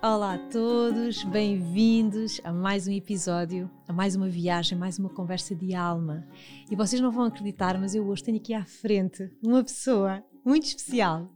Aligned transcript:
Olá 0.00 0.34
a 0.34 0.38
todos, 0.38 1.24
bem-vindos 1.24 2.40
a 2.44 2.52
mais 2.52 2.86
um 2.86 2.92
episódio, 2.92 3.68
a 3.88 3.92
mais 3.92 4.14
uma 4.14 4.28
viagem, 4.28 4.78
mais 4.78 4.96
uma 4.96 5.08
conversa 5.08 5.56
de 5.56 5.74
alma. 5.74 6.24
E 6.70 6.76
vocês 6.76 7.02
não 7.02 7.10
vão 7.10 7.24
acreditar, 7.24 7.76
mas 7.80 7.96
eu 7.96 8.06
hoje 8.06 8.22
tenho 8.22 8.36
aqui 8.36 8.54
à 8.54 8.64
frente 8.64 9.28
uma 9.42 9.64
pessoa 9.64 10.22
muito 10.44 10.66
especial 10.66 11.28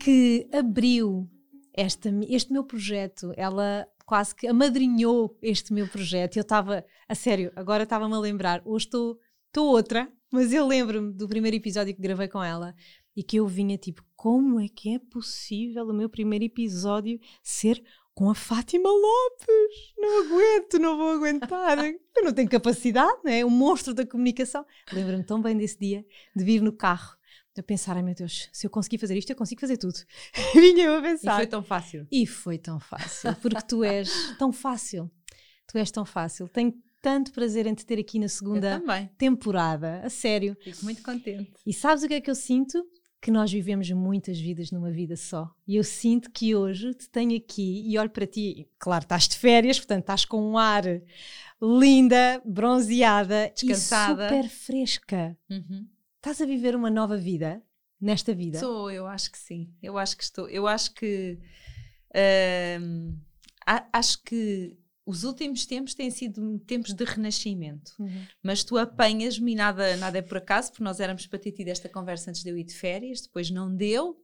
que 0.00 0.48
abriu 0.52 1.30
esta, 1.72 2.10
este 2.28 2.52
meu 2.52 2.64
projeto. 2.64 3.32
Ela 3.36 3.86
quase 4.04 4.34
que 4.34 4.48
amadrinhou 4.48 5.38
este 5.40 5.72
meu 5.72 5.86
projeto. 5.86 6.36
Eu 6.36 6.42
estava, 6.42 6.84
a 7.08 7.14
sério, 7.14 7.52
agora 7.54 7.84
estava-me 7.84 8.14
a 8.14 8.18
lembrar, 8.18 8.60
hoje 8.64 8.86
estou, 8.86 9.20
outra, 9.56 10.10
mas 10.32 10.52
eu 10.52 10.66
lembro-me 10.66 11.12
do 11.12 11.28
primeiro 11.28 11.56
episódio 11.56 11.94
que 11.94 12.02
gravei 12.02 12.26
com 12.26 12.42
ela 12.42 12.74
e 13.16 13.22
que 13.22 13.36
eu 13.36 13.46
vinha 13.46 13.76
tipo, 13.76 14.04
como 14.14 14.60
é 14.60 14.68
que 14.68 14.94
é 14.94 14.98
possível 14.98 15.86
o 15.86 15.92
meu 15.92 16.08
primeiro 16.08 16.44
episódio 16.44 17.18
ser 17.42 17.82
com 18.14 18.30
a 18.30 18.34
Fátima 18.34 18.88
Lopes? 18.88 19.94
Não 19.96 20.26
aguento, 20.26 20.78
não 20.78 20.96
vou 20.96 21.10
aguentar. 21.10 21.78
Eu 21.78 22.24
não 22.24 22.32
tenho 22.32 22.48
capacidade, 22.48 23.18
não 23.24 23.30
é? 23.30 23.44
O 23.44 23.50
monstro 23.50 23.94
da 23.94 24.06
comunicação. 24.06 24.64
Lembro-me 24.92 25.24
tão 25.24 25.40
bem 25.40 25.56
desse 25.56 25.78
dia 25.78 26.04
de 26.34 26.44
vir 26.44 26.60
no 26.60 26.72
carro 26.72 27.18
a 27.58 27.62
pensar, 27.62 27.96
ai 27.96 28.02
meu 28.02 28.14
Deus, 28.14 28.48
se 28.52 28.66
eu 28.66 28.70
conseguir 28.70 28.98
fazer 28.98 29.16
isto, 29.16 29.30
eu 29.30 29.36
consigo 29.36 29.60
fazer 29.60 29.76
tudo. 29.76 29.98
Vinha 30.54 30.84
eu 30.84 30.98
a 30.98 31.02
pensar. 31.02 31.34
E 31.34 31.36
foi 31.36 31.46
tão 31.46 31.62
fácil. 31.62 32.06
E 32.10 32.26
foi 32.26 32.58
tão 32.58 32.80
fácil, 32.80 33.34
porque 33.36 33.62
tu 33.62 33.84
és 33.84 34.36
tão 34.38 34.52
fácil. 34.52 35.10
Tu 35.66 35.78
és 35.78 35.90
tão 35.90 36.04
fácil. 36.04 36.48
Tenho 36.48 36.72
tanto 37.02 37.32
prazer 37.32 37.66
em 37.66 37.74
te 37.74 37.84
ter 37.84 37.98
aqui 37.98 38.18
na 38.18 38.28
segunda 38.28 38.82
temporada, 39.16 40.00
a 40.04 40.10
sério. 40.10 40.56
Fico 40.62 40.84
muito 40.84 41.02
contente. 41.02 41.52
E 41.66 41.72
sabes 41.72 42.02
o 42.02 42.08
que 42.08 42.14
é 42.14 42.20
que 42.20 42.30
eu 42.30 42.34
sinto? 42.34 42.84
Que 43.20 43.30
nós 43.30 43.50
vivemos 43.50 43.90
muitas 43.90 44.38
vidas 44.38 44.70
numa 44.70 44.90
vida 44.90 45.16
só. 45.16 45.52
E 45.66 45.76
eu 45.76 45.84
sinto 45.84 46.30
que 46.30 46.54
hoje 46.54 46.94
te 46.94 47.08
tenho 47.08 47.36
aqui 47.36 47.82
e 47.86 47.98
olho 47.98 48.10
para 48.10 48.26
ti, 48.26 48.68
claro, 48.78 49.02
estás 49.02 49.26
de 49.28 49.36
férias, 49.36 49.78
portanto 49.78 50.02
estás 50.02 50.24
com 50.24 50.40
um 50.40 50.56
ar 50.56 50.84
linda, 51.60 52.40
bronzeada, 52.44 53.52
descansada, 53.54 54.26
e 54.26 54.28
super 54.28 54.48
fresca. 54.48 55.36
Uhum. 55.50 55.86
Estás 56.16 56.40
a 56.40 56.46
viver 56.46 56.76
uma 56.76 56.90
nova 56.90 57.16
vida 57.16 57.62
nesta 58.00 58.32
vida? 58.32 58.58
Sou, 58.58 58.90
eu 58.90 59.06
acho 59.06 59.30
que 59.32 59.38
sim. 59.38 59.72
Eu 59.82 59.98
acho 59.98 60.16
que 60.16 60.22
estou. 60.22 60.48
Eu 60.48 60.66
acho 60.66 60.94
que. 60.94 61.38
Uh, 62.10 63.16
acho 63.92 64.22
que 64.22 64.76
os 65.08 65.24
últimos 65.24 65.64
tempos 65.64 65.94
têm 65.94 66.10
sido 66.10 66.58
tempos 66.58 66.92
de 66.92 67.02
renascimento, 67.02 67.94
uhum. 67.98 68.26
mas 68.42 68.62
tu 68.62 68.76
apanhas-me 68.76 69.52
e 69.52 69.54
nada, 69.54 69.96
nada 69.96 70.18
é 70.18 70.22
por 70.22 70.36
acaso, 70.36 70.70
porque 70.70 70.84
nós 70.84 71.00
éramos 71.00 71.26
para 71.26 71.38
ter 71.38 71.52
tido 71.52 71.68
esta 71.68 71.88
conversa 71.88 72.28
antes 72.28 72.42
de 72.42 72.50
eu 72.50 72.58
ir 72.58 72.64
de 72.64 72.74
férias, 72.74 73.22
depois 73.22 73.50
não 73.50 73.74
deu, 73.74 74.22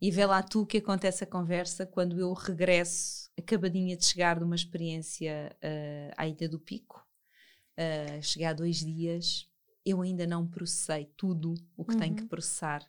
e 0.00 0.10
vê 0.10 0.26
lá 0.26 0.42
tu 0.42 0.62
o 0.62 0.66
que 0.66 0.78
acontece 0.78 1.22
a 1.22 1.26
conversa 1.28 1.86
quando 1.86 2.18
eu 2.18 2.32
regresso, 2.32 3.30
acabadinha 3.38 3.96
de 3.96 4.04
chegar 4.04 4.36
de 4.36 4.44
uma 4.44 4.56
experiência 4.56 5.56
uh, 5.62 6.14
à 6.16 6.26
Ilha 6.26 6.48
do 6.48 6.58
Pico, 6.58 7.00
uh, 7.78 8.20
cheguei 8.20 8.48
há 8.48 8.52
dois 8.52 8.78
dias, 8.78 9.48
eu 9.86 10.02
ainda 10.02 10.26
não 10.26 10.44
processei 10.44 11.08
tudo 11.16 11.54
o 11.76 11.84
que 11.84 11.94
uhum. 11.94 12.00
tenho 12.00 12.16
que 12.16 12.26
processar, 12.26 12.84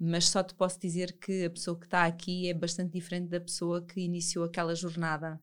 mas 0.00 0.30
só 0.30 0.42
te 0.42 0.54
posso 0.54 0.80
dizer 0.80 1.12
que 1.18 1.44
a 1.44 1.50
pessoa 1.50 1.78
que 1.78 1.84
está 1.84 2.06
aqui 2.06 2.48
é 2.48 2.54
bastante 2.54 2.90
diferente 2.90 3.28
da 3.28 3.38
pessoa 3.38 3.84
que 3.84 4.00
iniciou 4.00 4.46
aquela 4.46 4.74
jornada 4.74 5.38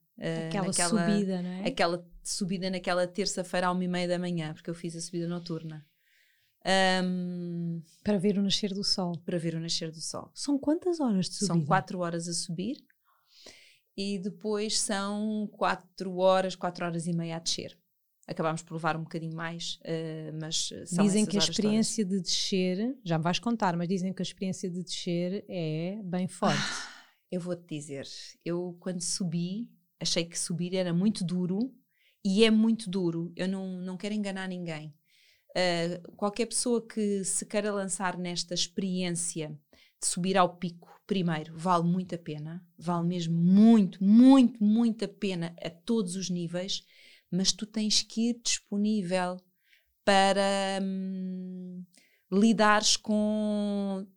aquela 0.48 0.68
naquela, 0.68 1.08
subida, 1.08 1.42
não 1.42 1.50
é? 1.50 1.68
Aquela 1.68 2.06
subida 2.24 2.70
naquela 2.70 3.08
terça-feira 3.08 3.68
à 3.68 3.72
uma 3.72 3.84
e 3.84 3.88
meia 3.88 4.08
da 4.08 4.20
manhã, 4.20 4.54
porque 4.54 4.70
eu 4.70 4.76
fiz 4.76 4.96
a 4.96 5.02
subida 5.02 5.28
noturna. 5.28 5.86
Um, 7.04 7.82
para 8.04 8.18
ver 8.18 8.38
o 8.38 8.42
nascer 8.42 8.74
do 8.74 8.84
sol. 8.84 9.18
Para 9.26 9.38
ver 9.38 9.56
o 9.56 9.60
nascer 9.60 9.92
do 9.92 10.02
sol. 10.02 10.30
São 10.34 10.60
quantas 10.60 11.00
horas 11.00 11.30
de 11.30 11.36
subida? 11.36 11.54
São 11.54 11.66
quatro 11.66 12.00
horas 12.00 12.28
a 12.28 12.34
subir 12.34 12.78
e 13.96 14.18
depois 14.18 14.80
são 14.80 15.50
quatro 15.52 16.18
horas, 16.18 16.56
quatro 16.56 16.86
horas 16.86 17.06
e 17.08 17.14
meia 17.14 17.36
a 17.36 17.40
descer. 17.40 17.78
Acabámos 18.28 18.62
por 18.62 18.76
levar 18.76 18.96
um 18.96 19.04
bocadinho 19.04 19.36
mais, 19.36 19.80
uh, 19.82 20.38
mas 20.40 20.70
Dizem 20.92 21.26
que 21.26 21.36
a 21.36 21.40
experiência 21.40 22.06
todas. 22.06 22.18
de 22.18 22.24
descer, 22.24 22.98
já 23.04 23.18
me 23.18 23.24
vais 23.24 23.40
contar, 23.40 23.76
mas 23.76 23.88
dizem 23.88 24.14
que 24.14 24.22
a 24.22 24.24
experiência 24.24 24.70
de 24.70 24.84
descer 24.84 25.44
é 25.50 26.00
bem 26.04 26.28
forte. 26.28 26.60
Ah, 26.62 26.90
eu 27.32 27.42
vou-te 27.42 27.68
dizer, 27.68 28.08
eu 28.46 28.78
quando 28.80 29.02
subi, 29.02 29.68
achei 30.00 30.26
que 30.26 30.38
subir 30.38 30.76
era 30.76 30.94
muito 30.94 31.24
duro 31.24 31.74
e 32.24 32.44
é 32.44 32.52
muito 32.52 32.90
duro. 32.90 33.32
Eu 33.36 33.48
não, 33.48 33.68
não 33.82 33.98
quero 33.98 34.14
enganar 34.14 34.48
ninguém. 34.48 34.94
Uh, 35.50 36.12
qualquer 36.16 36.46
pessoa 36.46 36.86
que 36.86 37.24
se 37.24 37.46
queira 37.46 37.74
lançar 37.74 38.18
nesta 38.18 38.54
experiência 38.54 39.58
de 40.00 40.08
subir 40.08 40.38
ao 40.38 40.56
pico, 40.56 41.02
primeiro, 41.06 41.58
vale 41.58 41.84
muito 41.84 42.16
a 42.16 42.18
pena, 42.18 42.66
vale 42.78 43.08
mesmo 43.08 43.36
muito, 43.36 44.04
muito, 44.04 44.64
muito 44.64 45.06
a 45.06 45.08
pena 45.08 45.56
a 45.62 45.70
todos 45.70 46.16
os 46.16 46.30
níveis, 46.30 46.84
mas 47.32 47.52
tu 47.52 47.66
tens 47.66 48.04
que 48.04 48.30
ir 48.30 48.42
disponível 48.44 49.38
para 50.06 50.80
hum, 50.82 51.84
lidares 52.32 52.96
com 52.96 54.08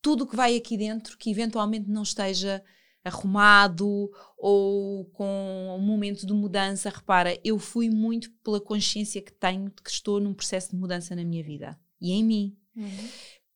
tudo 0.00 0.24
o 0.24 0.26
que 0.26 0.36
vai 0.36 0.56
aqui 0.56 0.76
dentro 0.76 1.16
que 1.18 1.30
eventualmente 1.30 1.88
não 1.88 2.02
esteja 2.02 2.62
arrumado 3.04 4.10
ou 4.38 5.04
com 5.06 5.76
um 5.78 5.80
momento 5.80 6.26
de 6.26 6.32
mudança. 6.32 6.90
Repara, 6.90 7.38
eu 7.44 7.58
fui 7.58 7.90
muito 7.90 8.30
pela 8.44 8.60
consciência 8.60 9.22
que 9.22 9.32
tenho 9.32 9.70
de 9.70 9.82
que 9.82 9.90
estou 9.90 10.20
num 10.20 10.34
processo 10.34 10.70
de 10.70 10.76
mudança 10.76 11.14
na 11.16 11.24
minha 11.24 11.42
vida 11.42 11.78
e 12.00 12.12
em 12.12 12.24
mim. 12.24 12.56
Uhum. 12.76 13.08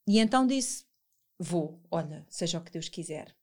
E 0.08 0.18
então 0.18 0.46
disse: 0.46 0.84
Vou, 1.38 1.80
olha, 1.90 2.26
seja 2.28 2.58
o 2.58 2.62
que 2.62 2.72
Deus 2.72 2.88
quiser. 2.88 3.36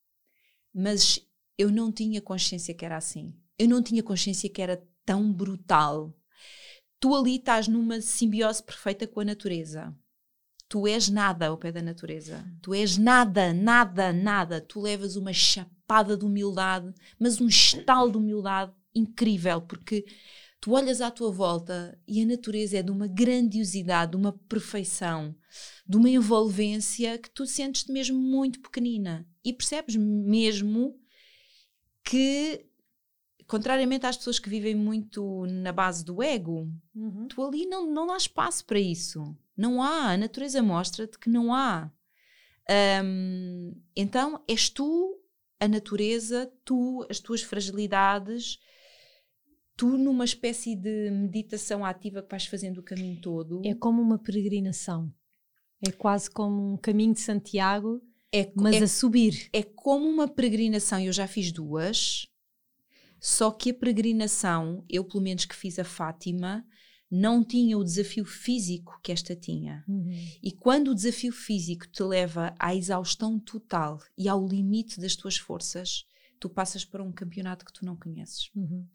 Mas 0.74 1.20
eu 1.58 1.72
não 1.72 1.92
tinha 1.92 2.22
consciência 2.22 2.74
que 2.74 2.86
era 2.86 2.98
assim. 2.98 3.34
Eu 3.58 3.68
não 3.68 3.82
tinha 3.82 4.02
consciência 4.02 4.50
que 4.50 4.62
era 4.62 4.84
tão 5.06 5.32
brutal. 5.32 6.14
Tu 7.00 7.14
ali 7.14 7.36
estás 7.36 7.68
numa 7.68 8.02
simbiose 8.02 8.64
perfeita 8.64 9.06
com 9.06 9.20
a 9.20 9.26
natureza. 9.26 9.96
Tu 10.68 10.88
és 10.88 11.10
nada 11.10 11.48
ao 11.48 11.58
pé 11.58 11.72
da 11.72 11.82
natureza. 11.82 12.44
Tu 12.62 12.74
és 12.74 12.98
nada, 12.98 13.54
nada, 13.54 14.12
nada. 14.12 14.60
Tu 14.60 14.82
levas 14.82 15.16
uma 15.16 15.32
chapada 15.84 16.16
de 16.18 16.26
humildade, 16.26 16.94
mas 17.20 17.40
um 17.42 17.48
estalo 17.48 18.12
de 18.12 18.18
humildade 18.18 18.72
incrível, 18.96 19.62
porque 19.62 20.06
tu 20.62 20.72
olhas 20.72 21.02
à 21.02 21.12
tua 21.12 21.32
volta 21.32 22.00
e 22.08 22.22
a 22.22 22.26
natureza 22.26 22.78
é 22.78 22.82
de 22.84 22.92
uma 22.92 23.08
grandiosidade, 23.08 24.12
de 24.12 24.18
uma 24.18 24.32
perfeição, 24.32 25.36
de 25.86 25.98
uma 25.98 26.10
envolvência 26.10 27.18
que 27.18 27.30
tu 27.30 27.46
sentes-te 27.46 27.92
mesmo 27.92 28.18
muito 28.18 28.62
pequenina 28.62 29.28
e 29.44 29.52
percebes 29.52 29.96
mesmo 29.96 30.98
que 32.04 32.66
contrariamente 33.46 34.06
às 34.06 34.18
pessoas 34.18 34.40
que 34.40 34.50
vivem 34.50 34.74
muito 34.74 35.46
na 35.48 35.72
base 35.72 36.04
do 36.04 36.24
ego, 36.24 36.72
uhum. 36.96 37.28
tu 37.28 37.44
ali 37.44 37.66
não, 37.66 37.92
não 37.92 38.12
há 38.12 38.18
espaço 38.18 38.66
para 38.66 38.80
isso. 38.80 39.36
Não 39.56 39.84
há. 39.84 40.12
A 40.12 40.18
natureza 40.18 40.64
mostra-te 40.64 41.20
que 41.20 41.30
não 41.30 41.54
há. 41.54 41.92
Um, 43.04 43.76
então, 43.96 44.42
és 44.48 44.70
tu, 44.70 45.23
a 45.64 45.68
natureza, 45.68 46.52
tu, 46.66 47.06
as 47.10 47.20
tuas 47.20 47.42
fragilidades, 47.42 48.60
tu 49.78 49.98
numa 49.98 50.26
espécie 50.26 50.76
de 50.76 51.10
meditação 51.10 51.86
ativa 51.86 52.22
que 52.22 52.30
vais 52.30 52.46
fazendo 52.46 52.80
o 52.80 52.84
caminho 52.84 53.22
todo. 53.22 53.62
É 53.64 53.74
como 53.74 54.02
uma 54.02 54.20
peregrinação. 54.20 55.10
É 55.86 55.90
quase 55.90 56.30
como 56.30 56.74
um 56.74 56.78
caminho 56.78 57.14
de 57.14 57.22
Santiago, 57.22 58.02
é, 58.30 58.52
mas 58.56 58.76
é, 58.76 58.84
a 58.84 58.88
subir. 58.88 59.50
É 59.54 59.64
como 59.64 60.06
uma 60.06 60.28
peregrinação. 60.28 61.00
Eu 61.00 61.14
já 61.14 61.28
fiz 61.28 61.50
duas. 61.50 62.28
Só 63.22 63.50
que 63.50 63.70
a 63.70 63.74
peregrinação, 63.74 64.84
eu 64.90 65.06
pelo 65.06 65.24
menos 65.24 65.46
que 65.46 65.56
fiz 65.56 65.80
a 65.80 65.86
Fátima, 65.86 66.66
não 67.16 67.44
tinha 67.44 67.78
o 67.78 67.84
desafio 67.84 68.26
físico 68.26 69.00
que 69.04 69.12
esta 69.12 69.36
tinha. 69.36 69.84
Uhum. 69.88 70.12
E 70.42 70.52
quando 70.52 70.88
o 70.88 70.96
desafio 70.96 71.32
físico 71.32 71.88
te 71.88 72.02
leva 72.02 72.56
à 72.58 72.74
exaustão 72.74 73.40
total 73.40 74.00
e 74.18 74.28
ao 74.28 74.48
limite 74.48 75.00
das 75.00 75.16
tuas 75.16 75.38
forças, 75.38 76.08
tu 76.40 76.50
passas 76.50 76.84
para 76.84 77.04
um 77.04 77.12
campeonato 77.12 77.66
que 77.66 77.72
tu 77.72 77.86
não 77.86 77.96
conheces. 77.96 78.50
Uhum. 78.56 78.88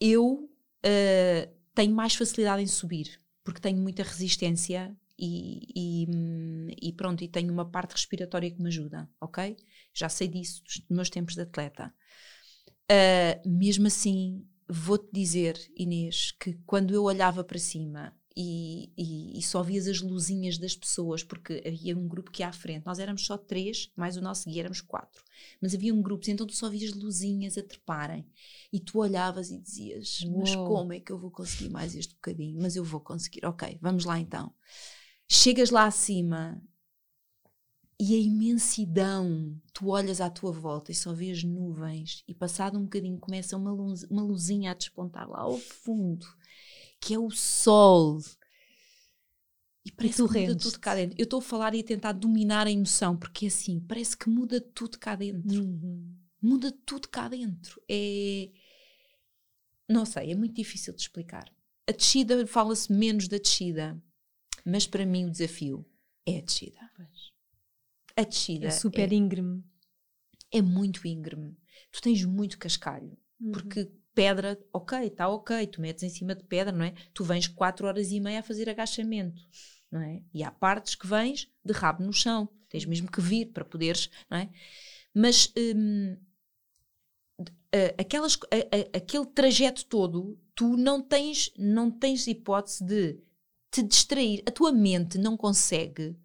Eu 0.00 0.34
uh, 0.34 1.54
tenho 1.74 1.92
mais 1.92 2.14
facilidade 2.14 2.62
em 2.62 2.68
subir, 2.68 3.20
porque 3.42 3.60
tenho 3.60 3.78
muita 3.78 4.04
resistência 4.04 4.96
e, 5.18 5.66
e, 5.74 6.06
hum, 6.08 6.68
e, 6.80 6.92
pronto, 6.92 7.24
e 7.24 7.28
tenho 7.28 7.52
uma 7.52 7.68
parte 7.68 7.90
respiratória 7.90 8.52
que 8.52 8.62
me 8.62 8.68
ajuda, 8.68 9.10
ok? 9.20 9.56
Já 9.92 10.08
sei 10.08 10.28
disso 10.28 10.62
dos 10.62 10.84
meus 10.88 11.10
tempos 11.10 11.34
de 11.34 11.40
atleta. 11.40 11.92
Uh, 12.88 13.48
mesmo 13.48 13.88
assim, 13.88 14.46
vou-te 14.70 15.08
dizer, 15.12 15.58
Inês, 15.76 16.32
que 16.32 16.54
quando 16.64 16.94
eu 16.94 17.02
olhava 17.04 17.42
para 17.42 17.58
cima 17.58 18.14
e, 18.36 18.92
e, 18.96 19.38
e, 19.38 19.42
só 19.42 19.62
vias 19.62 19.88
as 19.88 20.00
luzinhas 20.00 20.56
das 20.56 20.76
pessoas, 20.76 21.24
porque 21.24 21.62
havia 21.66 21.96
um 21.96 22.06
grupo 22.06 22.30
que 22.30 22.42
ia 22.42 22.48
à 22.48 22.52
frente, 22.52 22.86
nós 22.86 22.98
éramos 22.98 23.26
só 23.26 23.36
três, 23.36 23.90
mais 23.96 24.16
o 24.16 24.20
nosso 24.20 24.48
guia 24.48 24.62
éramos 24.62 24.80
quatro, 24.80 25.22
mas 25.60 25.74
havia 25.74 25.92
um 25.92 26.00
grupo, 26.00 26.30
então 26.30 26.46
tu 26.46 26.54
só 26.54 26.70
vias 26.70 26.94
luzinhas 26.94 27.58
a 27.58 27.62
treparem 27.62 28.24
e 28.72 28.78
tu 28.78 28.98
olhavas 28.98 29.50
e 29.50 29.58
dizias: 29.58 30.20
Uou. 30.22 30.38
Mas 30.38 30.54
como 30.54 30.92
é 30.92 31.00
que 31.00 31.10
eu 31.10 31.18
vou 31.18 31.30
conseguir 31.30 31.70
mais 31.70 31.94
este 31.96 32.14
bocadinho? 32.14 32.60
Mas 32.62 32.76
eu 32.76 32.84
vou 32.84 33.00
conseguir, 33.00 33.44
ok, 33.44 33.76
vamos 33.80 34.04
lá 34.04 34.18
então. 34.18 34.54
Chegas 35.28 35.70
lá 35.70 35.84
acima 35.84 36.62
e 38.02 38.14
a 38.14 38.18
imensidão, 38.18 39.54
tu 39.74 39.88
olhas 39.88 40.22
à 40.22 40.30
tua 40.30 40.50
volta 40.50 40.90
e 40.90 40.94
só 40.94 41.12
vês 41.12 41.44
nuvens, 41.44 42.24
e 42.26 42.32
passado 42.32 42.78
um 42.78 42.84
bocadinho 42.84 43.18
começa 43.18 43.54
uma, 43.58 43.70
luz, 43.70 44.04
uma 44.04 44.22
luzinha 44.22 44.70
a 44.70 44.74
despontar 44.74 45.28
lá 45.28 45.40
ao 45.40 45.58
fundo, 45.58 46.26
que 46.98 47.12
é 47.12 47.18
o 47.18 47.30
sol. 47.30 48.18
E 49.84 49.92
parece 49.92 50.22
e 50.22 50.26
que 50.26 50.40
muda 50.40 50.56
tudo 50.56 50.80
cá 50.80 50.94
dentro. 50.94 51.16
Eu 51.18 51.24
estou 51.24 51.40
a 51.40 51.42
falar 51.42 51.74
e 51.74 51.80
a 51.80 51.84
tentar 51.84 52.12
dominar 52.12 52.66
a 52.66 52.70
emoção, 52.70 53.18
porque 53.18 53.48
assim, 53.48 53.78
parece 53.80 54.16
que 54.16 54.30
muda 54.30 54.62
tudo 54.62 54.98
cá 54.98 55.14
dentro. 55.14 55.62
Uhum. 55.62 56.16
Muda 56.40 56.72
tudo 56.86 57.06
cá 57.06 57.28
dentro. 57.28 57.82
É. 57.86 58.48
Não 59.86 60.06
sei, 60.06 60.32
é 60.32 60.34
muito 60.34 60.54
difícil 60.54 60.94
de 60.94 61.02
explicar. 61.02 61.52
A 61.86 61.92
descida, 61.92 62.46
fala-se 62.46 62.90
menos 62.90 63.28
da 63.28 63.36
descida, 63.36 64.02
mas 64.64 64.86
para 64.86 65.04
mim 65.04 65.26
o 65.26 65.30
desafio 65.30 65.84
é 66.24 66.38
a 66.38 66.40
descida. 66.40 66.80
Pois 66.96 67.29
a 68.20 68.24
descida 68.24 68.66
é 68.66 68.70
super 68.70 69.12
é, 69.12 69.14
íngreme. 69.14 69.62
É 70.52 70.60
muito 70.60 71.06
íngreme. 71.06 71.56
Tu 71.90 72.00
tens 72.02 72.24
muito 72.24 72.58
cascalho. 72.58 73.16
Uhum. 73.40 73.52
Porque 73.52 73.90
pedra, 74.14 74.58
ok, 74.72 75.06
está 75.06 75.28
ok, 75.28 75.66
tu 75.66 75.80
metes 75.80 76.02
em 76.02 76.08
cima 76.08 76.34
de 76.34 76.44
pedra, 76.44 76.72
não 76.72 76.84
é? 76.84 76.94
Tu 77.14 77.24
vens 77.24 77.46
4 77.46 77.86
horas 77.86 78.10
e 78.10 78.20
meia 78.20 78.40
a 78.40 78.42
fazer 78.42 78.68
agachamento, 78.68 79.40
não 79.90 80.00
é? 80.00 80.22
E 80.34 80.42
há 80.42 80.50
partes 80.50 80.94
que 80.94 81.06
vens 81.06 81.48
de 81.64 81.72
rabo 81.72 82.02
no 82.04 82.12
chão, 82.12 82.48
tens 82.68 82.84
mesmo 82.84 83.10
que 83.10 83.20
vir 83.20 83.46
para 83.46 83.64
poderes, 83.64 84.10
não 84.28 84.38
é? 84.38 84.50
Mas 85.14 85.52
hum, 85.56 86.16
aquelas, 87.98 88.36
a, 88.36 88.76
a, 88.76 88.98
aquele 88.98 89.26
trajeto 89.26 89.86
todo, 89.86 90.38
tu 90.54 90.76
não 90.76 91.00
tens, 91.00 91.52
não 91.56 91.90
tens 91.90 92.26
hipótese 92.26 92.84
de 92.84 93.20
te 93.70 93.82
distrair. 93.82 94.42
A 94.46 94.50
tua 94.50 94.72
mente 94.72 95.16
não 95.18 95.36
consegue 95.36 96.16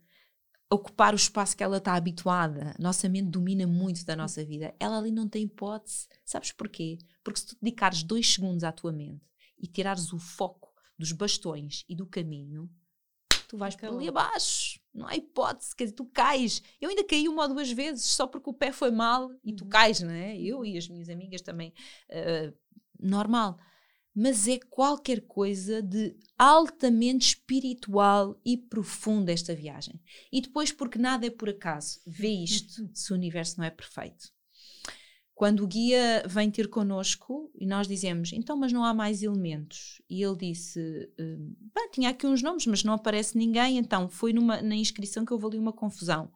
ocupar 0.69 1.13
o 1.13 1.17
espaço 1.17 1.55
que 1.55 1.63
ela 1.63 1.77
está 1.77 1.93
habituada. 1.93 2.75
Nossa 2.79 3.07
mente 3.07 3.29
domina 3.29 3.67
muito 3.67 4.03
da 4.05 4.15
nossa 4.15 4.43
vida. 4.43 4.73
Ela 4.79 4.97
ali 4.97 5.11
não 5.11 5.27
tem 5.27 5.43
hipótese. 5.43 6.07
Sabes 6.23 6.51
porquê? 6.51 6.97
Porque 7.23 7.39
se 7.39 7.47
tu 7.47 7.57
dedicares 7.61 8.03
dois 8.03 8.27
segundos 8.27 8.63
à 8.63 8.71
tua 8.71 8.91
mente 8.91 9.23
e 9.57 9.67
tirares 9.67 10.11
o 10.11 10.19
foco 10.19 10.73
dos 10.97 11.11
bastões 11.11 11.85
e 11.87 11.95
do 11.95 12.05
caminho, 12.05 12.69
tu 13.47 13.57
vais 13.57 13.75
para 13.75 13.89
ali 13.89 14.07
abaixo. 14.07 14.79
Não 14.93 15.07
há 15.07 15.15
hipótese, 15.15 15.75
quer 15.75 15.85
dizer, 15.85 15.95
tu 15.95 16.05
cais. 16.05 16.63
Eu 16.81 16.89
ainda 16.89 17.03
caí 17.03 17.27
uma 17.27 17.43
ou 17.43 17.49
duas 17.49 17.71
vezes 17.71 18.05
só 18.05 18.25
porque 18.25 18.49
o 18.49 18.53
pé 18.53 18.71
foi 18.71 18.91
mal 18.91 19.31
e 19.43 19.53
tu 19.53 19.65
uhum. 19.65 19.69
cais, 19.69 20.01
não 20.01 20.11
é? 20.11 20.37
Eu 20.37 20.65
e 20.65 20.77
as 20.77 20.87
minhas 20.87 21.09
amigas 21.09 21.41
também. 21.41 21.73
Uh, 22.09 22.53
normal 22.99 23.59
mas 24.15 24.47
é 24.47 24.57
qualquer 24.69 25.21
coisa 25.21 25.81
de 25.81 26.15
altamente 26.37 27.27
espiritual 27.27 28.39
e 28.45 28.55
profunda 28.55 29.31
esta 29.31 29.53
viagem. 29.53 29.99
E 30.31 30.41
depois, 30.41 30.71
porque 30.71 30.97
nada 30.97 31.25
é 31.25 31.29
por 31.29 31.49
acaso, 31.49 31.99
vê 32.05 32.29
isto 32.29 32.89
se 32.93 33.11
o 33.11 33.15
universo 33.15 33.57
não 33.57 33.65
é 33.65 33.69
perfeito. 33.69 34.33
Quando 35.33 35.65
o 35.65 35.67
guia 35.67 36.23
vem 36.25 36.49
ter 36.49 36.69
connosco 36.69 37.51
e 37.59 37.65
nós 37.65 37.89
dizemos, 37.89 38.31
então, 38.31 38.55
mas 38.55 38.71
não 38.71 38.85
há 38.85 38.93
mais 38.93 39.21
elementos. 39.21 40.01
E 40.09 40.23
ele 40.23 40.37
disse, 40.37 40.79
hum, 41.19 41.53
tinha 41.91 42.09
aqui 42.09 42.25
uns 42.25 42.41
nomes, 42.41 42.65
mas 42.65 42.85
não 42.85 42.93
aparece 42.93 43.37
ninguém. 43.37 43.77
Então, 43.77 44.07
foi 44.07 44.31
numa, 44.31 44.61
na 44.61 44.75
inscrição 44.75 45.25
que 45.25 45.33
houve 45.33 45.47
ali 45.47 45.57
uma 45.57 45.73
confusão. 45.73 46.31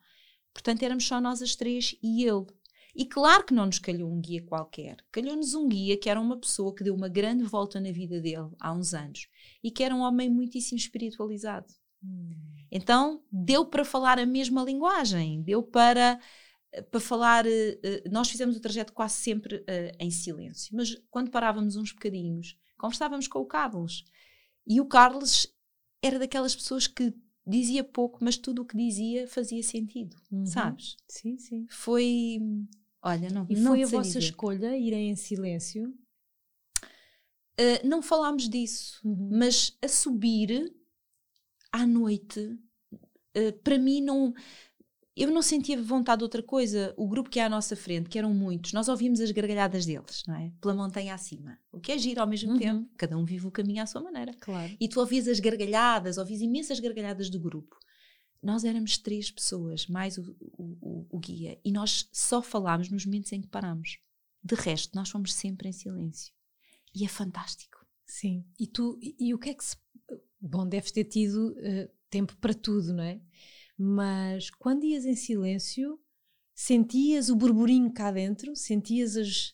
Portanto, 0.54 0.84
éramos 0.84 1.08
só 1.08 1.22
nós 1.22 1.42
as 1.42 1.56
três 1.56 1.96
e 2.04 2.26
ele. 2.26 2.46
E 2.96 3.06
claro 3.06 3.46
que 3.46 3.54
não 3.54 3.66
nos 3.66 3.80
calhou 3.80 4.12
um 4.12 4.20
guia 4.20 4.42
qualquer. 4.44 4.98
Calhou-nos 5.12 5.54
um 5.54 5.68
guia 5.68 5.98
que 5.98 6.10
era 6.10 6.20
uma 6.20 6.38
pessoa 6.38 6.74
que 6.74 6.84
deu 6.84 6.96
uma 6.96 7.08
grande 7.08 7.44
volta 7.44 7.80
na 7.80 7.92
vida 7.92 8.20
dele 8.20 8.50
há 8.60 8.74
uns 8.74 8.94
anos 8.94 9.28
e 9.64 9.72
que 9.72 9.84
era 9.84 9.96
um 9.96 10.02
homem 10.02 10.30
muitíssimo 10.30 10.78
espiritualizado. 10.78 11.68
Hum. 12.04 12.32
Então 12.72 13.24
deu 13.32 13.66
para 13.66 13.86
falar 13.86 14.20
a 14.20 14.26
mesma 14.26 14.64
linguagem, 14.64 15.42
deu 15.42 15.64
para 15.64 16.20
para 16.92 17.00
falar. 17.00 17.46
Uh, 17.46 18.10
nós 18.12 18.30
fizemos 18.30 18.56
o 18.56 18.60
trajeto 18.60 18.94
quase 18.94 19.16
sempre 19.16 19.64
em 20.00 20.12
silêncio, 20.12 20.76
mas 20.76 20.96
quando 21.10 21.32
parávamos 21.32 21.76
uns 21.76 21.92
bocadinhos, 21.92 22.56
conversávamos 22.78 23.28
com 23.28 23.40
o 23.40 23.46
Carlos. 23.46 24.06
E 24.68 24.80
o 24.80 24.86
Carlos 24.86 25.48
era 26.02 26.20
daquelas 26.20 26.56
pessoas 26.56 26.86
que 26.86 27.14
dizia 27.46 27.84
pouco, 27.84 28.20
mas 28.22 28.38
tudo 28.38 28.62
o 28.62 28.66
que 28.66 28.78
dizia 28.78 29.28
fazia 29.28 29.64
sentido, 29.64 30.16
uhum. 30.32 30.46
sabes? 30.46 30.96
Sim, 31.08 31.38
sim. 31.38 31.66
Foi. 31.70 32.40
Olha, 33.02 33.30
não 33.30 33.46
E 33.50 33.56
não 33.56 33.72
foi 33.72 33.84
a 33.84 33.88
vossa 33.88 34.20
dizer. 34.20 34.20
escolha 34.20 34.78
irem 34.78 35.10
em 35.10 35.16
silêncio? 35.16 35.94
Uh, 37.60 37.86
não 37.86 38.02
falámos 38.02 38.48
disso, 38.48 39.00
uhum. 39.04 39.30
mas 39.34 39.78
a 39.82 39.88
subir 39.88 40.74
à 41.72 41.86
noite, 41.86 42.40
uh, 42.92 43.54
para 43.64 43.78
mim 43.78 44.02
não 44.02 44.34
eu 45.20 45.30
não 45.32 45.42
sentia 45.42 45.82
vontade 45.82 46.20
de 46.20 46.24
outra 46.24 46.42
coisa. 46.42 46.94
O 46.96 47.06
grupo 47.06 47.30
que 47.30 47.42
é 47.42 47.44
à 47.44 47.50
nossa 47.50 47.76
frente, 47.76 48.08
que 48.08 48.18
eram 48.18 48.34
muitos, 48.34 48.72
nós 48.72 48.88
ouvimos 48.88 49.20
as 49.20 49.30
gargalhadas 49.32 49.86
deles, 49.86 50.24
não 50.26 50.36
é? 50.36 50.54
Pela 50.62 50.74
montanha 50.74 51.14
acima. 51.14 51.60
O 51.74 51.80
que 51.80 51.92
é 51.92 51.98
giro 51.98 52.22
ao 52.22 52.28
mesmo 52.28 52.54
uhum. 52.54 52.58
tempo. 52.58 52.90
Cada 52.98 53.18
um 53.18 53.26
vive 53.26 53.46
o 53.46 53.52
caminho 53.52 53.84
à 53.84 53.86
sua 53.86 54.02
maneira. 54.02 54.34
Claro. 54.40 54.72
E 54.80 54.88
tu 54.88 55.02
ouvias 55.02 55.28
as 55.28 55.42
gargalhadas, 55.42 56.18
ouvias 56.18 56.40
imensas 56.40 56.80
gargalhadas 56.80 57.30
do 57.30 57.38
grupo. 57.38 57.78
Nós 58.42 58.64
éramos 58.64 58.98
três 58.98 59.30
pessoas, 59.30 59.86
mais 59.88 60.18
o, 60.18 60.36
o, 60.58 61.08
o 61.10 61.20
guia, 61.20 61.60
e 61.64 61.72
nós 61.72 62.10
só 62.12 62.42
falámos 62.42 62.90
nos 62.90 63.06
momentos 63.06 63.32
em 63.34 63.42
que 63.42 63.48
parámos. 63.48 64.00
De 64.42 64.56
resto, 64.56 64.96
nós 64.96 65.10
fomos 65.10 65.34
sempre 65.34 65.68
em 65.68 65.74
silêncio. 65.74 66.34
E 66.96 67.04
é 67.04 67.08
fantástico. 67.08 67.86
Sim. 68.06 68.46
E 68.60 68.66
tu, 68.66 68.98
e, 69.02 69.16
e 69.20 69.34
o 69.34 69.38
que 69.38 69.50
é 69.50 69.54
que 69.54 69.64
se. 69.64 69.76
Bom, 70.42 70.68
deves 70.68 70.92
ter 70.92 71.04
tido 71.04 71.52
uh, 71.52 71.90
tempo 72.10 72.36
para 72.38 72.54
tudo, 72.54 72.94
não 72.94 73.04
é? 73.04 73.22
Mas 73.78 74.50
quando 74.50 74.86
ias 74.86 75.06
em 75.06 75.16
silêncio, 75.16 76.00
sentias 76.56 77.30
o 77.30 77.36
burburinho 77.36 77.92
cá 77.94 78.12
dentro? 78.12 78.56
Sentias 78.56 79.16
as, 79.16 79.54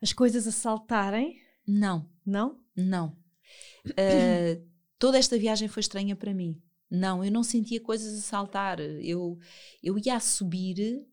as 0.00 0.12
coisas 0.12 0.46
a 0.46 0.52
saltarem? 0.52 1.40
Não. 1.66 2.08
Não? 2.24 2.62
Não. 2.76 3.16
Uh, 3.86 4.68
toda 4.98 5.18
esta 5.18 5.38
viagem 5.38 5.68
foi 5.68 5.80
estranha 5.80 6.14
para 6.14 6.34
mim. 6.34 6.62
Não, 6.90 7.24
eu 7.24 7.30
não 7.30 7.42
sentia 7.42 7.80
coisas 7.80 8.18
a 8.18 8.22
saltar. 8.22 8.80
Eu, 8.80 9.38
eu 9.82 9.96
ia 9.98 10.16
a 10.16 10.20
subir 10.20 11.06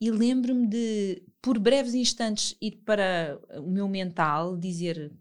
e 0.00 0.10
lembro-me 0.10 0.66
de, 0.66 1.22
por 1.40 1.58
breves 1.58 1.94
instantes, 1.94 2.56
ir 2.60 2.82
para 2.84 3.40
o 3.58 3.70
meu 3.70 3.88
mental, 3.88 4.56
dizer: 4.56 5.12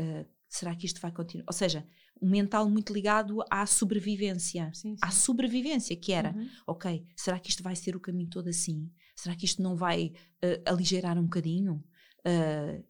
uh, 0.00 0.26
será 0.48 0.74
que 0.74 0.86
isto 0.86 1.00
vai 1.00 1.12
continuar? 1.12 1.44
Ou 1.46 1.52
seja, 1.52 1.86
um 2.20 2.28
mental 2.28 2.68
muito 2.68 2.92
ligado 2.92 3.42
à 3.50 3.64
sobrevivência. 3.66 4.70
Sim, 4.74 4.96
sim. 4.96 4.96
À 5.00 5.10
sobrevivência, 5.10 5.96
que 5.96 6.12
era, 6.12 6.32
uhum. 6.32 6.48
ok, 6.66 7.04
será 7.16 7.38
que 7.38 7.50
isto 7.50 7.62
vai 7.62 7.76
ser 7.76 7.96
o 7.96 8.00
caminho 8.00 8.28
todo 8.28 8.48
assim? 8.48 8.90
Será 9.14 9.34
que 9.34 9.44
isto 9.44 9.62
não 9.62 9.76
vai 9.76 10.12
uh, 10.42 10.70
aligerar 10.70 11.18
um 11.18 11.24
bocadinho? 11.24 11.84
Uh, 12.20 12.84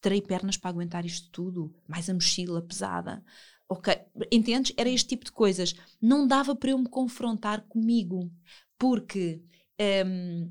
terei 0.00 0.22
pernas 0.22 0.56
para 0.56 0.70
aguentar 0.70 1.04
isto 1.04 1.30
tudo? 1.30 1.74
Mais 1.86 2.08
a 2.08 2.14
mochila 2.14 2.62
pesada? 2.62 3.22
Ok, 3.68 3.96
entendes? 4.30 4.74
Era 4.76 4.90
este 4.90 5.08
tipo 5.08 5.24
de 5.24 5.32
coisas. 5.32 5.74
Não 6.00 6.26
dava 6.26 6.54
para 6.54 6.70
eu 6.70 6.78
me 6.78 6.88
confrontar 6.88 7.62
comigo, 7.62 8.30
porque 8.78 9.42
um, 10.06 10.50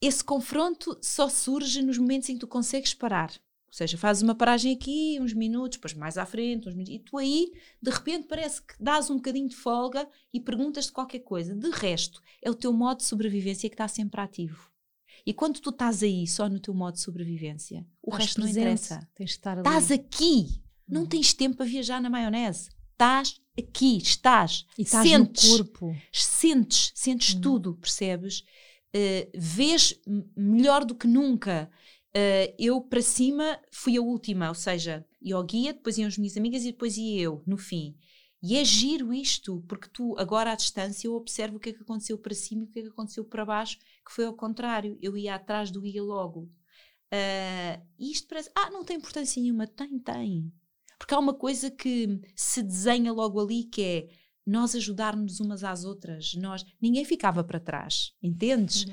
esse 0.00 0.22
confronto 0.22 0.98
só 1.02 1.28
surge 1.28 1.82
nos 1.82 1.98
momentos 1.98 2.28
em 2.28 2.34
que 2.34 2.40
tu 2.40 2.46
consegues 2.46 2.94
parar. 2.94 3.30
Ou 3.66 3.72
seja, 3.72 3.96
fazes 3.96 4.22
uma 4.22 4.34
paragem 4.34 4.74
aqui, 4.74 5.18
uns 5.20 5.32
minutos, 5.32 5.78
depois 5.78 5.94
mais 5.94 6.18
à 6.18 6.26
frente, 6.26 6.68
uns 6.68 6.74
minutos, 6.74 6.92
e 6.92 6.98
tu 6.98 7.16
aí, 7.16 7.52
de 7.80 7.90
repente, 7.90 8.26
parece 8.26 8.60
que 8.60 8.74
dás 8.80 9.08
um 9.08 9.16
bocadinho 9.16 9.48
de 9.48 9.54
folga 9.54 10.08
e 10.32 10.40
perguntas-te 10.40 10.90
qualquer 10.90 11.20
coisa. 11.20 11.54
De 11.54 11.70
resto, 11.70 12.20
é 12.42 12.50
o 12.50 12.54
teu 12.54 12.72
modo 12.72 12.98
de 12.98 13.04
sobrevivência 13.04 13.68
que 13.68 13.74
está 13.74 13.86
sempre 13.86 14.20
ativo. 14.20 14.70
E 15.24 15.32
quando 15.32 15.60
tu 15.60 15.70
estás 15.70 16.02
aí, 16.02 16.26
só 16.26 16.48
no 16.48 16.58
teu 16.58 16.74
modo 16.74 16.94
de 16.94 17.00
sobrevivência, 17.00 17.86
o 18.02 18.10
estás 18.10 18.24
resto 18.24 18.40
não 18.40 18.48
interessa. 18.48 19.08
Tens 19.14 19.30
de 19.30 19.36
estar 19.36 19.52
ali. 19.52 19.60
Estás 19.60 19.90
aqui. 19.92 20.60
Não 20.90 21.02
uhum. 21.02 21.06
tens 21.06 21.32
tempo 21.32 21.56
para 21.56 21.66
viajar 21.66 22.00
na 22.00 22.10
maionese. 22.10 22.70
Estás 22.92 23.40
aqui, 23.58 23.98
estás. 23.98 24.66
E 24.76 24.82
estás 24.82 25.08
sentes, 25.08 25.50
no 25.50 25.56
corpo. 25.56 25.96
Sentes, 26.12 26.92
sentes 26.94 27.34
uhum. 27.34 27.40
tudo, 27.40 27.74
percebes? 27.76 28.40
Uh, 28.94 29.30
vês 29.34 29.94
melhor 30.36 30.84
do 30.84 30.94
que 30.94 31.06
nunca. 31.06 31.70
Uh, 32.08 32.52
eu 32.58 32.80
para 32.80 33.00
cima 33.00 33.58
fui 33.70 33.96
a 33.96 34.02
última, 34.02 34.48
ou 34.48 34.54
seja, 34.54 35.06
ia 35.22 35.36
ao 35.36 35.44
guia, 35.44 35.72
depois 35.72 35.96
iam 35.96 36.08
as 36.08 36.18
minhas 36.18 36.36
amigas 36.36 36.62
e 36.64 36.72
depois 36.72 36.96
ia 36.96 37.20
eu, 37.22 37.42
no 37.46 37.56
fim. 37.56 37.96
E 38.42 38.56
é 38.56 38.64
giro 38.64 39.12
isto, 39.12 39.62
porque 39.68 39.88
tu, 39.88 40.16
agora 40.18 40.52
à 40.52 40.54
distância, 40.54 41.06
eu 41.06 41.14
observo 41.14 41.58
o 41.58 41.60
que 41.60 41.70
é 41.70 41.72
que 41.72 41.82
aconteceu 41.82 42.18
para 42.18 42.34
cima 42.34 42.62
e 42.62 42.64
o 42.64 42.68
que 42.68 42.78
é 42.80 42.82
que 42.82 42.88
aconteceu 42.88 43.24
para 43.24 43.44
baixo, 43.44 43.78
que 44.04 44.12
foi 44.12 44.24
ao 44.24 44.34
contrário. 44.34 44.98
Eu 45.00 45.16
ia 45.16 45.34
atrás 45.34 45.70
do 45.70 45.82
guia 45.82 46.02
logo. 46.02 46.50
Uh, 47.12 47.80
e 47.98 48.10
isto 48.10 48.26
parece, 48.28 48.50
ah, 48.54 48.70
não 48.70 48.82
tem 48.82 48.96
importância 48.96 49.40
nenhuma. 49.40 49.66
Tem, 49.66 49.98
tem. 49.98 50.52
Porque 51.00 51.14
há 51.14 51.18
uma 51.18 51.32
coisa 51.32 51.70
que 51.70 52.20
se 52.36 52.62
desenha 52.62 53.10
logo 53.10 53.40
ali 53.40 53.64
que 53.64 53.82
é 53.82 54.08
nós 54.46 54.74
ajudarmos 54.74 55.40
umas 55.40 55.64
às 55.64 55.82
outras. 55.82 56.34
Nós, 56.34 56.62
ninguém 56.78 57.06
ficava 57.06 57.42
para 57.42 57.58
trás, 57.58 58.12
entendes? 58.22 58.84
Uhum. 58.84 58.92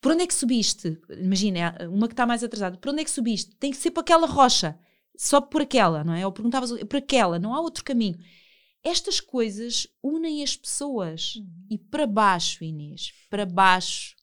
Por 0.00 0.12
onde 0.12 0.22
é 0.22 0.26
que 0.28 0.34
subiste? 0.34 0.96
Imagina, 1.10 1.76
uma 1.90 2.06
que 2.06 2.12
está 2.12 2.24
mais 2.24 2.44
atrasada. 2.44 2.78
Por 2.78 2.92
onde 2.92 3.02
é 3.02 3.04
que 3.04 3.10
subiste? 3.10 3.56
Tem 3.56 3.72
que 3.72 3.76
ser 3.76 3.90
para 3.90 4.02
aquela 4.02 4.26
rocha. 4.28 4.78
Só 5.16 5.40
por 5.40 5.62
aquela, 5.62 6.04
não 6.04 6.14
é? 6.14 6.24
Ou 6.24 6.30
perguntavas 6.30 6.70
por 6.84 6.96
aquela, 6.96 7.40
não 7.40 7.52
há 7.52 7.60
outro 7.60 7.82
caminho. 7.82 8.18
Estas 8.84 9.20
coisas 9.20 9.88
unem 10.00 10.44
as 10.44 10.56
pessoas. 10.56 11.34
Uhum. 11.34 11.66
E 11.70 11.76
para 11.76 12.06
baixo, 12.06 12.62
Inês, 12.62 13.12
para 13.28 13.44
baixo, 13.44 14.14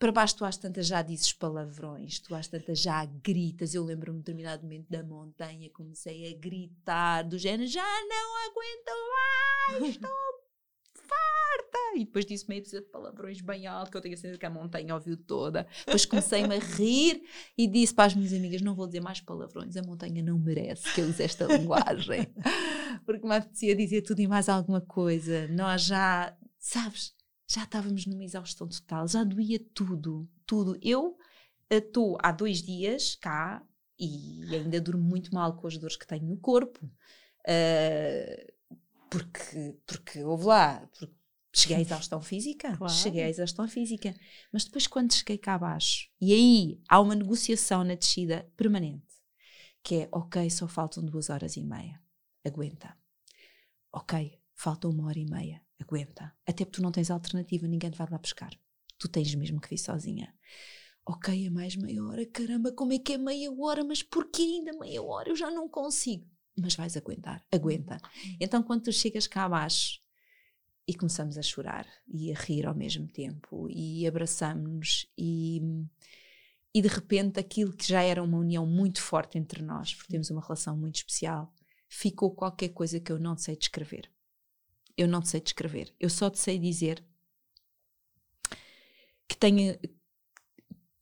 para 0.00 0.10
baixo 0.10 0.34
tu 0.34 0.46
às 0.46 0.56
tantas 0.56 0.86
já 0.86 1.02
dizes 1.02 1.30
palavrões, 1.30 2.18
tu 2.18 2.34
às 2.34 2.48
tantas 2.48 2.80
já 2.80 3.04
gritas. 3.04 3.74
Eu 3.74 3.84
lembro-me 3.84 4.16
de 4.16 4.24
determinado 4.24 4.62
momento 4.62 4.88
da 4.88 5.04
montanha, 5.04 5.68
comecei 5.68 6.32
a 6.32 6.38
gritar, 6.38 7.22
do 7.22 7.36
género, 7.36 7.68
já 7.68 7.84
não 7.84 8.48
aguento 8.48 9.82
mais, 9.82 9.94
estou 9.94 10.10
farta! 10.96 11.96
E 11.96 12.06
depois 12.06 12.24
disse 12.24 12.48
meio 12.48 12.62
de 12.62 12.80
palavrões 12.80 13.42
bem 13.42 13.66
alto, 13.66 13.90
que 13.90 13.96
eu 13.98 14.00
tenho 14.00 14.14
a 14.14 14.16
certeza 14.16 14.38
que 14.38 14.46
a 14.46 14.50
montanha 14.50 14.94
ouviu 14.94 15.18
toda. 15.18 15.66
Depois 15.84 16.06
comecei-me 16.06 16.56
a 16.56 16.58
rir 16.58 17.22
e 17.58 17.66
disse 17.66 17.92
para 17.92 18.06
as 18.06 18.14
minhas 18.14 18.32
amigas, 18.32 18.62
não 18.62 18.74
vou 18.74 18.86
dizer 18.86 19.00
mais 19.00 19.20
palavrões, 19.20 19.76
a 19.76 19.82
montanha 19.82 20.22
não 20.22 20.38
merece 20.38 20.94
que 20.94 21.02
eu 21.02 21.08
use 21.08 21.22
esta 21.22 21.44
linguagem. 21.44 22.26
Porque 23.04 23.26
me 23.26 23.36
apetecia 23.36 23.76
dizer 23.76 24.00
tudo 24.00 24.20
e 24.20 24.26
mais 24.26 24.48
alguma 24.48 24.80
coisa. 24.80 25.46
Nós 25.48 25.82
já, 25.82 26.34
sabes 26.58 27.19
já 27.50 27.64
estávamos 27.64 28.06
numa 28.06 28.22
exaustão 28.22 28.68
total, 28.68 29.08
já 29.08 29.24
doía 29.24 29.58
tudo, 29.74 30.30
tudo. 30.46 30.78
Eu 30.80 31.18
estou 31.68 32.16
há 32.22 32.30
dois 32.30 32.62
dias 32.62 33.16
cá 33.16 33.60
e 33.98 34.44
ainda 34.54 34.80
durmo 34.80 35.02
muito 35.02 35.34
mal 35.34 35.56
com 35.56 35.66
as 35.66 35.76
dores 35.76 35.96
que 35.96 36.06
tenho 36.06 36.26
no 36.26 36.36
corpo, 36.36 36.86
uh, 36.86 38.52
porque, 39.10 39.76
porque 39.84 40.22
houve 40.22 40.44
lá, 40.44 40.88
porque 40.96 41.12
cheguei 41.52 41.78
à 41.78 41.80
exaustão 41.80 42.22
física, 42.22 42.74
claro. 42.78 42.92
cheguei 42.92 43.24
à 43.24 43.28
exaustão 43.28 43.66
física, 43.66 44.14
mas 44.52 44.64
depois 44.64 44.86
quando 44.86 45.12
cheguei 45.12 45.36
cá 45.36 45.54
abaixo, 45.54 46.08
e 46.20 46.32
aí 46.32 46.80
há 46.88 47.00
uma 47.00 47.16
negociação 47.16 47.82
na 47.82 47.96
descida 47.96 48.48
permanente, 48.56 49.12
que 49.82 50.02
é, 50.02 50.08
ok, 50.12 50.48
só 50.50 50.68
faltam 50.68 51.04
duas 51.04 51.28
horas 51.28 51.56
e 51.56 51.64
meia, 51.64 52.00
aguenta. 52.46 52.96
Ok, 53.92 54.40
falta 54.54 54.86
uma 54.86 55.08
hora 55.08 55.18
e 55.18 55.28
meia, 55.28 55.60
aguenta. 55.80 56.32
Até 56.46 56.64
porque 56.64 56.76
tu 56.76 56.82
não 56.82 56.92
tens 56.92 57.10
alternativa, 57.10 57.66
ninguém 57.66 57.90
te 57.90 57.98
vai 57.98 58.06
lá 58.10 58.18
buscar. 58.18 58.52
Tu 58.98 59.08
tens 59.08 59.34
mesmo 59.34 59.60
que 59.60 59.68
vir 59.68 59.78
sozinha. 59.78 60.34
Ok, 61.06 61.46
é 61.46 61.50
mais 61.50 61.74
meia 61.76 62.04
hora, 62.04 62.24
caramba, 62.26 62.72
como 62.72 62.92
é 62.92 62.98
que 62.98 63.14
é 63.14 63.18
meia 63.18 63.50
hora? 63.52 63.82
Mas 63.82 64.02
porquê 64.02 64.42
ainda 64.42 64.72
meia 64.78 65.02
hora? 65.02 65.30
Eu 65.30 65.36
já 65.36 65.50
não 65.50 65.68
consigo. 65.68 66.28
Mas 66.56 66.74
vais 66.74 66.96
aguentar, 66.96 67.44
aguenta. 67.50 67.96
Então, 68.38 68.62
quando 68.62 68.82
tu 68.82 68.92
chegas 68.92 69.26
cá 69.26 69.44
abaixo 69.44 70.00
e 70.86 70.94
começamos 70.94 71.38
a 71.38 71.42
chorar 71.42 71.86
e 72.06 72.32
a 72.32 72.34
rir 72.38 72.66
ao 72.66 72.74
mesmo 72.74 73.08
tempo 73.08 73.66
e 73.70 74.06
abraçamos-nos 74.06 75.06
e, 75.16 75.62
e 76.74 76.82
de 76.82 76.88
repente 76.88 77.40
aquilo 77.40 77.72
que 77.72 77.88
já 77.88 78.02
era 78.02 78.22
uma 78.22 78.38
união 78.38 78.66
muito 78.66 79.00
forte 79.00 79.38
entre 79.38 79.62
nós, 79.62 79.94
porque 79.94 80.12
temos 80.12 80.30
uma 80.30 80.42
relação 80.42 80.76
muito 80.76 80.96
especial, 80.96 81.52
ficou 81.88 82.34
qualquer 82.34 82.70
coisa 82.70 83.00
que 83.00 83.10
eu 83.10 83.18
não 83.18 83.36
sei 83.36 83.56
descrever 83.56 84.10
eu 84.96 85.08
não 85.08 85.22
sei 85.22 85.40
descrever. 85.40 85.94
Eu 85.98 86.10
só 86.10 86.30
te 86.30 86.38
sei 86.38 86.58
dizer 86.58 87.04
que 89.28 89.36
tenho. 89.36 89.78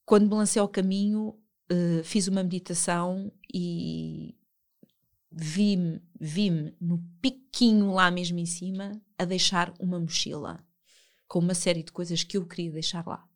Quando 0.05 0.29
me 0.29 0.35
lancei 0.35 0.61
ao 0.61 0.69
caminho, 0.69 1.39
uh, 1.71 2.05
fiz 2.05 2.29
uma 2.29 2.43
meditação 2.43 3.31
e 3.53 4.35
vi-me 5.31 6.01
vi 6.19 6.51
no 6.81 6.99
piquinho 7.21 7.93
lá 7.93 8.11
mesmo 8.11 8.39
em 8.39 8.47
cima 8.47 9.01
a 9.19 9.25
deixar 9.25 9.73
uma 9.79 10.01
mochila 10.01 10.65
com 11.27 11.39
uma 11.39 11.55
série 11.55 11.83
de 11.83 11.93
coisas 11.93 12.25
que 12.25 12.39
eu 12.39 12.47
queria 12.47 12.73
deixar 12.73 13.07
lá. 13.07 13.29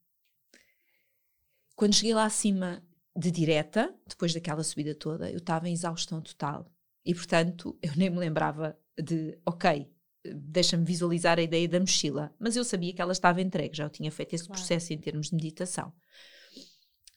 Quando 1.77 1.95
cheguei 1.95 2.15
lá 2.15 2.25
acima 2.25 2.83
de 3.15 3.31
direta, 3.31 3.95
depois 4.07 4.33
daquela 4.33 4.65
subida 4.65 4.95
toda, 4.95 5.31
eu 5.31 5.39
estava 5.39 5.69
em 5.69 5.73
exaustão 5.73 6.21
total. 6.23 6.67
E 7.05 7.15
portanto, 7.15 7.77
eu 7.83 7.93
nem 7.97 8.09
me 8.09 8.19
lembrava 8.19 8.79
de, 8.97 9.39
ok, 9.45 9.92
deixa-me 10.25 10.85
visualizar 10.85 11.39
a 11.39 11.43
ideia 11.43 11.69
da 11.69 11.81
mochila. 11.81 12.35
Mas 12.39 12.57
eu 12.57 12.65
sabia 12.65 12.93
que 12.93 13.03
ela 13.03 13.13
estava 13.13 13.41
entregue, 13.41 13.77
já 13.77 13.85
eu 13.85 13.91
tinha 13.91 14.11
feito 14.11 14.35
esse 14.35 14.45
claro. 14.45 14.61
processo 14.61 14.93
em 14.93 14.99
termos 14.99 15.31
de 15.31 15.37
meditação. 15.37 15.93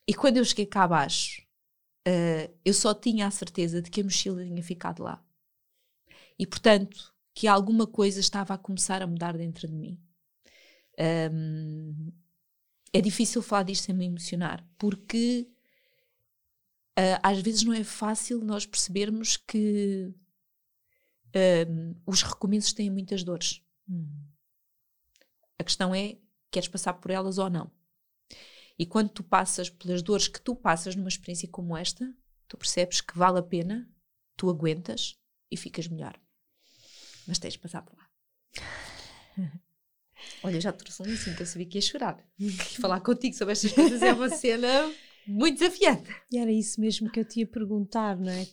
E 0.07 0.13
quando 0.13 0.37
eu 0.37 0.45
cheguei 0.45 0.65
cá 0.65 0.83
abaixo, 0.83 1.41
uh, 2.07 2.53
eu 2.63 2.73
só 2.73 2.93
tinha 2.93 3.27
a 3.27 3.31
certeza 3.31 3.81
de 3.81 3.89
que 3.89 4.01
a 4.01 4.03
mochila 4.03 4.43
tinha 4.43 4.63
ficado 4.63 5.03
lá. 5.03 5.23
E 6.37 6.45
portanto, 6.45 7.13
que 7.33 7.47
alguma 7.47 7.85
coisa 7.85 8.19
estava 8.19 8.53
a 8.53 8.57
começar 8.57 9.01
a 9.01 9.07
mudar 9.07 9.37
dentro 9.37 9.67
de 9.67 9.73
mim. 9.73 9.99
Um, 11.31 12.11
é 12.93 13.01
difícil 13.01 13.41
falar 13.41 13.63
disto 13.63 13.85
sem 13.85 13.95
me 13.95 14.05
emocionar, 14.05 14.65
porque 14.77 15.47
uh, 16.97 17.19
às 17.21 17.41
vezes 17.41 17.63
não 17.63 17.73
é 17.73 17.83
fácil 17.83 18.39
nós 18.43 18.65
percebermos 18.65 19.35
que 19.35 20.13
um, 21.69 21.95
os 22.05 22.21
recomeços 22.21 22.73
têm 22.73 22.89
muitas 22.89 23.23
dores. 23.23 23.61
Hum. 23.89 24.09
A 25.59 25.63
questão 25.63 25.93
é, 25.93 26.17
queres 26.51 26.67
passar 26.67 26.93
por 26.93 27.11
elas 27.11 27.37
ou 27.37 27.49
não? 27.49 27.71
E 28.77 28.85
quando 28.85 29.09
tu 29.09 29.23
passas 29.23 29.69
pelas 29.69 30.01
dores 30.01 30.27
que 30.27 30.41
tu 30.41 30.55
passas 30.55 30.95
numa 30.95 31.07
experiência 31.07 31.47
como 31.47 31.77
esta, 31.77 32.13
tu 32.47 32.57
percebes 32.57 33.01
que 33.01 33.17
vale 33.17 33.39
a 33.39 33.43
pena, 33.43 33.89
tu 34.35 34.49
aguentas 34.49 35.17
e 35.49 35.55
ficas 35.55 35.87
melhor. 35.87 36.19
Mas 37.27 37.39
tens 37.39 37.53
de 37.53 37.59
passar 37.59 37.81
por 37.81 37.97
lá. 37.97 38.09
Olha, 40.43 40.59
já 40.59 40.71
trouxe 40.71 41.01
um 41.01 41.13
assim 41.13 41.33
que 41.35 41.41
eu 41.41 41.45
sabia 41.45 41.67
que 41.67 41.77
ia 41.77 41.81
chorar. 41.81 42.23
E 42.37 42.51
falar 42.79 42.99
contigo 43.01 43.35
sobre 43.35 43.53
estas 43.53 43.71
coisas 43.71 44.01
é 44.01 44.13
uma 44.13 44.29
cena 44.29 44.93
muito 45.25 45.59
desafiante. 45.59 46.13
E 46.31 46.37
era 46.37 46.51
isso 46.51 46.79
mesmo 46.79 47.09
que 47.09 47.19
eu 47.19 47.25
te 47.25 47.39
ia 47.39 47.47
perguntar, 47.47 48.17
não 48.17 48.31
é? 48.31 48.47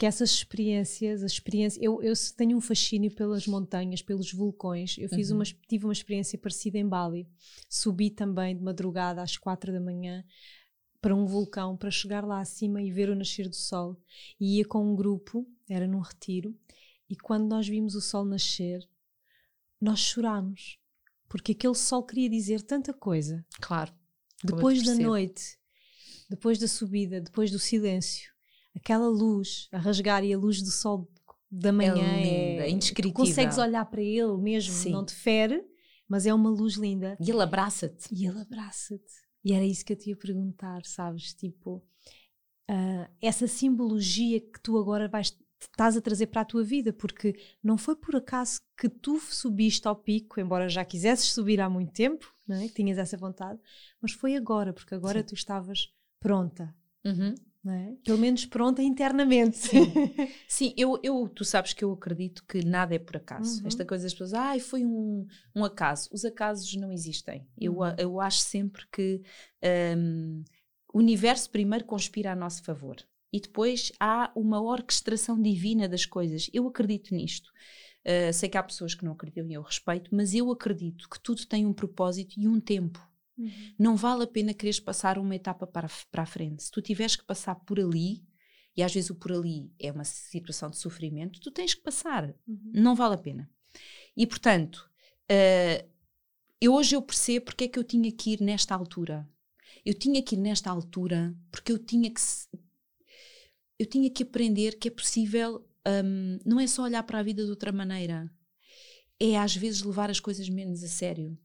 Que 0.00 0.06
essas 0.06 0.30
experiências, 0.30 1.22
a 1.22 1.26
experiência, 1.26 1.78
eu, 1.78 2.02
eu 2.02 2.14
tenho 2.34 2.56
um 2.56 2.60
fascínio 2.62 3.14
pelas 3.14 3.46
montanhas, 3.46 4.00
pelos 4.00 4.32
vulcões. 4.32 4.96
Eu 4.96 5.10
fiz 5.10 5.30
uhum. 5.30 5.36
uma, 5.36 5.44
tive 5.44 5.84
uma 5.84 5.92
experiência 5.92 6.38
parecida 6.38 6.78
em 6.78 6.88
Bali. 6.88 7.28
Subi 7.68 8.08
também 8.08 8.56
de 8.56 8.62
madrugada 8.62 9.20
às 9.20 9.36
quatro 9.36 9.70
da 9.70 9.78
manhã 9.78 10.24
para 11.02 11.14
um 11.14 11.26
vulcão 11.26 11.76
para 11.76 11.90
chegar 11.90 12.24
lá 12.24 12.40
acima 12.40 12.80
e 12.80 12.90
ver 12.90 13.10
o 13.10 13.14
nascer 13.14 13.46
do 13.46 13.54
sol. 13.54 14.00
E 14.40 14.56
ia 14.56 14.64
com 14.64 14.90
um 14.90 14.96
grupo, 14.96 15.46
era 15.68 15.86
num 15.86 16.00
retiro, 16.00 16.58
e 17.06 17.14
quando 17.14 17.46
nós 17.46 17.68
vimos 17.68 17.94
o 17.94 18.00
sol 18.00 18.24
nascer, 18.24 18.80
nós 19.78 20.00
chorámos, 20.00 20.78
porque 21.28 21.52
aquele 21.52 21.74
sol 21.74 22.02
queria 22.04 22.30
dizer 22.30 22.62
tanta 22.62 22.94
coisa. 22.94 23.44
Claro. 23.60 23.92
Depois 24.42 24.82
da 24.82 24.94
noite, 24.94 25.58
depois 26.30 26.58
da 26.58 26.66
subida, 26.66 27.20
depois 27.20 27.50
do 27.50 27.58
silêncio, 27.58 28.32
aquela 28.76 29.08
luz 29.08 29.68
a 29.72 29.78
rasgar 29.78 30.24
e 30.24 30.32
a 30.32 30.38
luz 30.38 30.62
do 30.62 30.70
sol 30.70 31.08
da 31.50 31.72
manhã 31.72 31.96
é, 31.96 32.22
linda, 32.22 32.66
é 32.66 32.70
indescritível. 32.70 33.14
Consegues 33.14 33.58
olhar 33.58 33.84
para 33.86 34.02
ele 34.02 34.36
mesmo, 34.36 34.72
Sim. 34.72 34.90
não 34.92 35.04
te 35.04 35.14
fere, 35.14 35.64
mas 36.08 36.26
é 36.26 36.32
uma 36.32 36.50
luz 36.50 36.74
linda. 36.74 37.16
E 37.20 37.30
ele 37.30 37.42
abraça-te. 37.42 38.06
E 38.12 38.26
ele 38.26 38.40
abraça-te. 38.40 39.14
E 39.44 39.52
era 39.52 39.64
isso 39.64 39.84
que 39.84 39.92
eu 39.92 39.96
te 39.96 40.10
ia 40.10 40.16
perguntar, 40.16 40.84
sabes? 40.84 41.34
Tipo, 41.34 41.82
uh, 42.70 43.10
essa 43.20 43.48
simbologia 43.48 44.40
que 44.40 44.60
tu 44.62 44.78
agora 44.78 45.08
vais 45.08 45.36
estás 45.62 45.94
a 45.94 46.00
trazer 46.00 46.28
para 46.28 46.40
a 46.40 46.44
tua 46.44 46.64
vida, 46.64 46.90
porque 46.90 47.38
não 47.62 47.76
foi 47.76 47.94
por 47.94 48.16
acaso 48.16 48.60
que 48.78 48.88
tu 48.88 49.20
subiste 49.20 49.86
ao 49.86 49.94
pico, 49.94 50.40
embora 50.40 50.70
já 50.70 50.82
quisesses 50.86 51.32
subir 51.32 51.60
há 51.60 51.68
muito 51.68 51.92
tempo, 51.92 52.34
não 52.48 52.56
é? 52.56 52.66
tinhas 52.68 52.96
essa 52.96 53.14
vontade, 53.14 53.60
mas 54.00 54.12
foi 54.12 54.36
agora, 54.36 54.72
porque 54.72 54.94
agora 54.94 55.20
Sim. 55.20 55.26
tu 55.26 55.34
estavas 55.34 55.92
pronta. 56.18 56.74
Uhum 57.04 57.34
é? 57.68 57.94
Pelo 58.04 58.18
menos 58.18 58.46
pronta 58.46 58.82
internamente. 58.82 59.58
Sim, 59.58 59.92
Sim 60.48 60.74
eu, 60.76 60.98
eu, 61.02 61.28
tu 61.28 61.44
sabes 61.44 61.74
que 61.74 61.84
eu 61.84 61.92
acredito 61.92 62.42
que 62.46 62.64
nada 62.64 62.94
é 62.94 62.98
por 62.98 63.16
acaso. 63.16 63.60
Uhum. 63.60 63.66
Esta 63.66 63.84
coisa 63.84 64.04
das 64.04 64.14
pessoas, 64.14 64.32
ah, 64.32 64.58
foi 64.58 64.84
um, 64.84 65.26
um 65.54 65.64
acaso. 65.64 66.08
Os 66.12 66.24
acasos 66.24 66.74
não 66.76 66.90
existem. 66.90 67.40
Uhum. 67.40 67.46
Eu, 67.60 67.76
eu 67.98 68.20
acho 68.20 68.38
sempre 68.38 68.84
que 68.90 69.20
um, 69.96 70.42
o 70.92 70.98
universo 70.98 71.50
primeiro 71.50 71.84
conspira 71.84 72.32
a 72.32 72.36
nosso 72.36 72.62
favor 72.64 72.96
e 73.32 73.40
depois 73.40 73.92
há 74.00 74.32
uma 74.34 74.60
orquestração 74.60 75.40
divina 75.40 75.88
das 75.88 76.04
coisas. 76.04 76.50
Eu 76.52 76.66
acredito 76.66 77.14
nisto. 77.14 77.50
Uh, 78.00 78.32
sei 78.32 78.48
que 78.48 78.56
há 78.56 78.62
pessoas 78.62 78.94
que 78.94 79.04
não 79.04 79.12
acreditam 79.12 79.50
e 79.50 79.54
eu 79.54 79.62
respeito, 79.62 80.14
mas 80.14 80.34
eu 80.34 80.50
acredito 80.50 81.08
que 81.08 81.20
tudo 81.20 81.46
tem 81.46 81.66
um 81.66 81.72
propósito 81.72 82.40
e 82.40 82.48
um 82.48 82.58
tempo. 82.58 82.98
Uhum. 83.40 83.74
Não 83.78 83.96
vale 83.96 84.24
a 84.24 84.26
pena 84.26 84.54
quereres 84.54 84.80
passar 84.80 85.18
uma 85.18 85.34
etapa 85.34 85.66
para, 85.66 85.88
para 86.10 86.22
a 86.22 86.26
frente. 86.26 86.62
Se 86.62 86.70
tu 86.70 86.82
tiveres 86.82 87.16
que 87.16 87.24
passar 87.24 87.54
por 87.54 87.80
ali, 87.80 88.22
e 88.76 88.82
às 88.82 88.92
vezes 88.92 89.10
o 89.10 89.14
por 89.14 89.32
ali 89.32 89.72
é 89.78 89.90
uma 89.90 90.04
situação 90.04 90.70
de 90.70 90.76
sofrimento, 90.76 91.40
tu 91.40 91.50
tens 91.50 91.74
que 91.74 91.82
passar. 91.82 92.34
Uhum. 92.46 92.72
Não 92.72 92.94
vale 92.94 93.14
a 93.14 93.18
pena. 93.18 93.50
E 94.16 94.26
portanto, 94.26 94.90
uh, 95.30 95.88
eu, 96.60 96.74
hoje 96.74 96.94
eu 96.94 97.02
percebo 97.02 97.46
porque 97.46 97.64
é 97.64 97.68
que 97.68 97.78
eu 97.78 97.84
tinha 97.84 98.12
que 98.12 98.32
ir 98.32 98.40
nesta 98.40 98.74
altura. 98.74 99.28
Eu 99.84 99.94
tinha 99.94 100.22
que 100.22 100.34
ir 100.34 100.38
nesta 100.38 100.70
altura 100.70 101.34
porque 101.50 101.72
eu 101.72 101.78
tinha 101.78 102.10
que 102.10 102.20
eu 103.78 103.86
tinha 103.86 104.10
que 104.10 104.24
aprender 104.24 104.78
que 104.78 104.88
é 104.88 104.90
possível, 104.90 105.66
um, 106.04 106.38
não 106.44 106.60
é 106.60 106.66
só 106.66 106.82
olhar 106.82 107.02
para 107.02 107.18
a 107.18 107.22
vida 107.22 107.42
de 107.42 107.48
outra 107.48 107.72
maneira, 107.72 108.30
é 109.18 109.38
às 109.38 109.56
vezes 109.56 109.80
levar 109.80 110.10
as 110.10 110.20
coisas 110.20 110.50
menos 110.50 110.84
a 110.84 110.88
sério. 110.88 111.38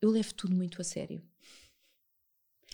Eu 0.00 0.10
levo 0.10 0.32
tudo 0.34 0.54
muito 0.54 0.80
a 0.80 0.84
sério. 0.84 1.20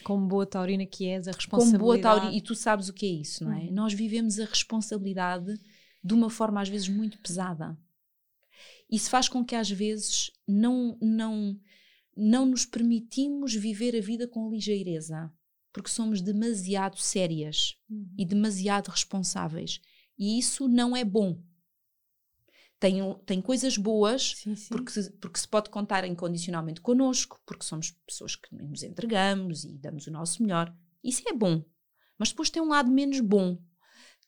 Como 0.06 0.26
boa 0.26 0.46
taurina 0.46 0.86
que 0.86 1.06
és, 1.06 1.26
a 1.26 1.32
responsabilidade. 1.32 1.82
Como 1.82 1.92
boa 1.92 2.00
taurina, 2.00 2.32
e 2.36 2.40
tu 2.40 2.54
sabes 2.54 2.88
o 2.88 2.92
que 2.92 3.06
é 3.06 3.08
isso, 3.08 3.44
não 3.44 3.52
é? 3.52 3.64
Uhum. 3.64 3.72
Nós 3.72 3.92
vivemos 3.92 4.38
a 4.38 4.44
responsabilidade 4.44 5.58
de 6.02 6.14
uma 6.14 6.30
forma 6.30 6.60
às 6.60 6.68
vezes 6.68 6.88
muito 6.88 7.18
pesada. 7.18 7.76
Isso 8.88 9.10
faz 9.10 9.28
com 9.28 9.44
que 9.44 9.56
às 9.56 9.68
vezes 9.68 10.30
não, 10.46 10.96
não, 11.02 11.58
não 12.16 12.46
nos 12.46 12.64
permitimos 12.64 13.52
viver 13.54 13.96
a 13.96 14.00
vida 14.00 14.28
com 14.28 14.48
ligeireza 14.48 15.32
porque 15.76 15.90
somos 15.90 16.22
demasiado 16.22 16.96
sérias 16.96 17.76
uhum. 17.90 18.08
e 18.16 18.24
demasiado 18.24 18.88
responsáveis. 18.88 19.78
E 20.18 20.38
isso 20.38 20.66
não 20.68 20.96
é 20.96 21.04
bom. 21.04 21.38
Tem, 22.78 23.00
tem 23.24 23.40
coisas 23.40 23.78
boas, 23.78 24.34
sim, 24.36 24.54
sim. 24.54 24.68
Porque, 24.68 25.00
porque 25.20 25.40
se 25.40 25.48
pode 25.48 25.70
contar 25.70 26.04
incondicionalmente 26.04 26.80
connosco, 26.80 27.40
porque 27.46 27.64
somos 27.64 27.90
pessoas 28.06 28.36
que 28.36 28.54
nos 28.54 28.82
entregamos 28.82 29.64
e 29.64 29.78
damos 29.78 30.06
o 30.06 30.10
nosso 30.10 30.42
melhor. 30.42 30.74
Isso 31.02 31.22
é 31.26 31.32
bom. 31.32 31.64
Mas 32.18 32.30
depois 32.30 32.50
tem 32.50 32.62
um 32.62 32.68
lado 32.68 32.90
menos 32.90 33.20
bom, 33.20 33.58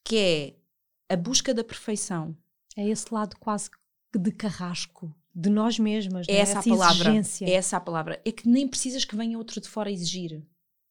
que 0.02 0.16
é 0.16 1.14
a 1.14 1.16
busca 1.16 1.52
da 1.52 1.62
perfeição. 1.62 2.36
É 2.76 2.88
esse 2.88 3.12
lado 3.12 3.36
quase 3.38 3.70
de 4.14 4.32
carrasco 4.32 5.14
de 5.34 5.50
nós 5.50 5.78
mesmas. 5.78 6.26
É, 6.28 6.32
é? 6.32 6.38
essa, 6.38 6.58
essa 6.58 6.70
a 6.70 6.72
palavra. 6.72 7.08
Exigência. 7.10 7.44
É 7.46 7.52
essa 7.52 7.76
a 7.76 7.80
palavra. 7.80 8.22
É 8.24 8.32
que 8.32 8.48
nem 8.48 8.66
precisas 8.66 9.04
que 9.04 9.16
venha 9.16 9.36
outro 9.36 9.60
de 9.60 9.68
fora 9.68 9.90
exigir 9.90 10.42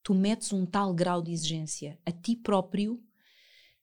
tu 0.08 0.16
metes 0.16 0.54
um 0.54 0.66
tal 0.66 0.94
grau 0.94 1.22
de 1.22 1.34
exigência 1.34 2.00
a 2.06 2.14
ti 2.14 2.34
próprio, 2.34 3.04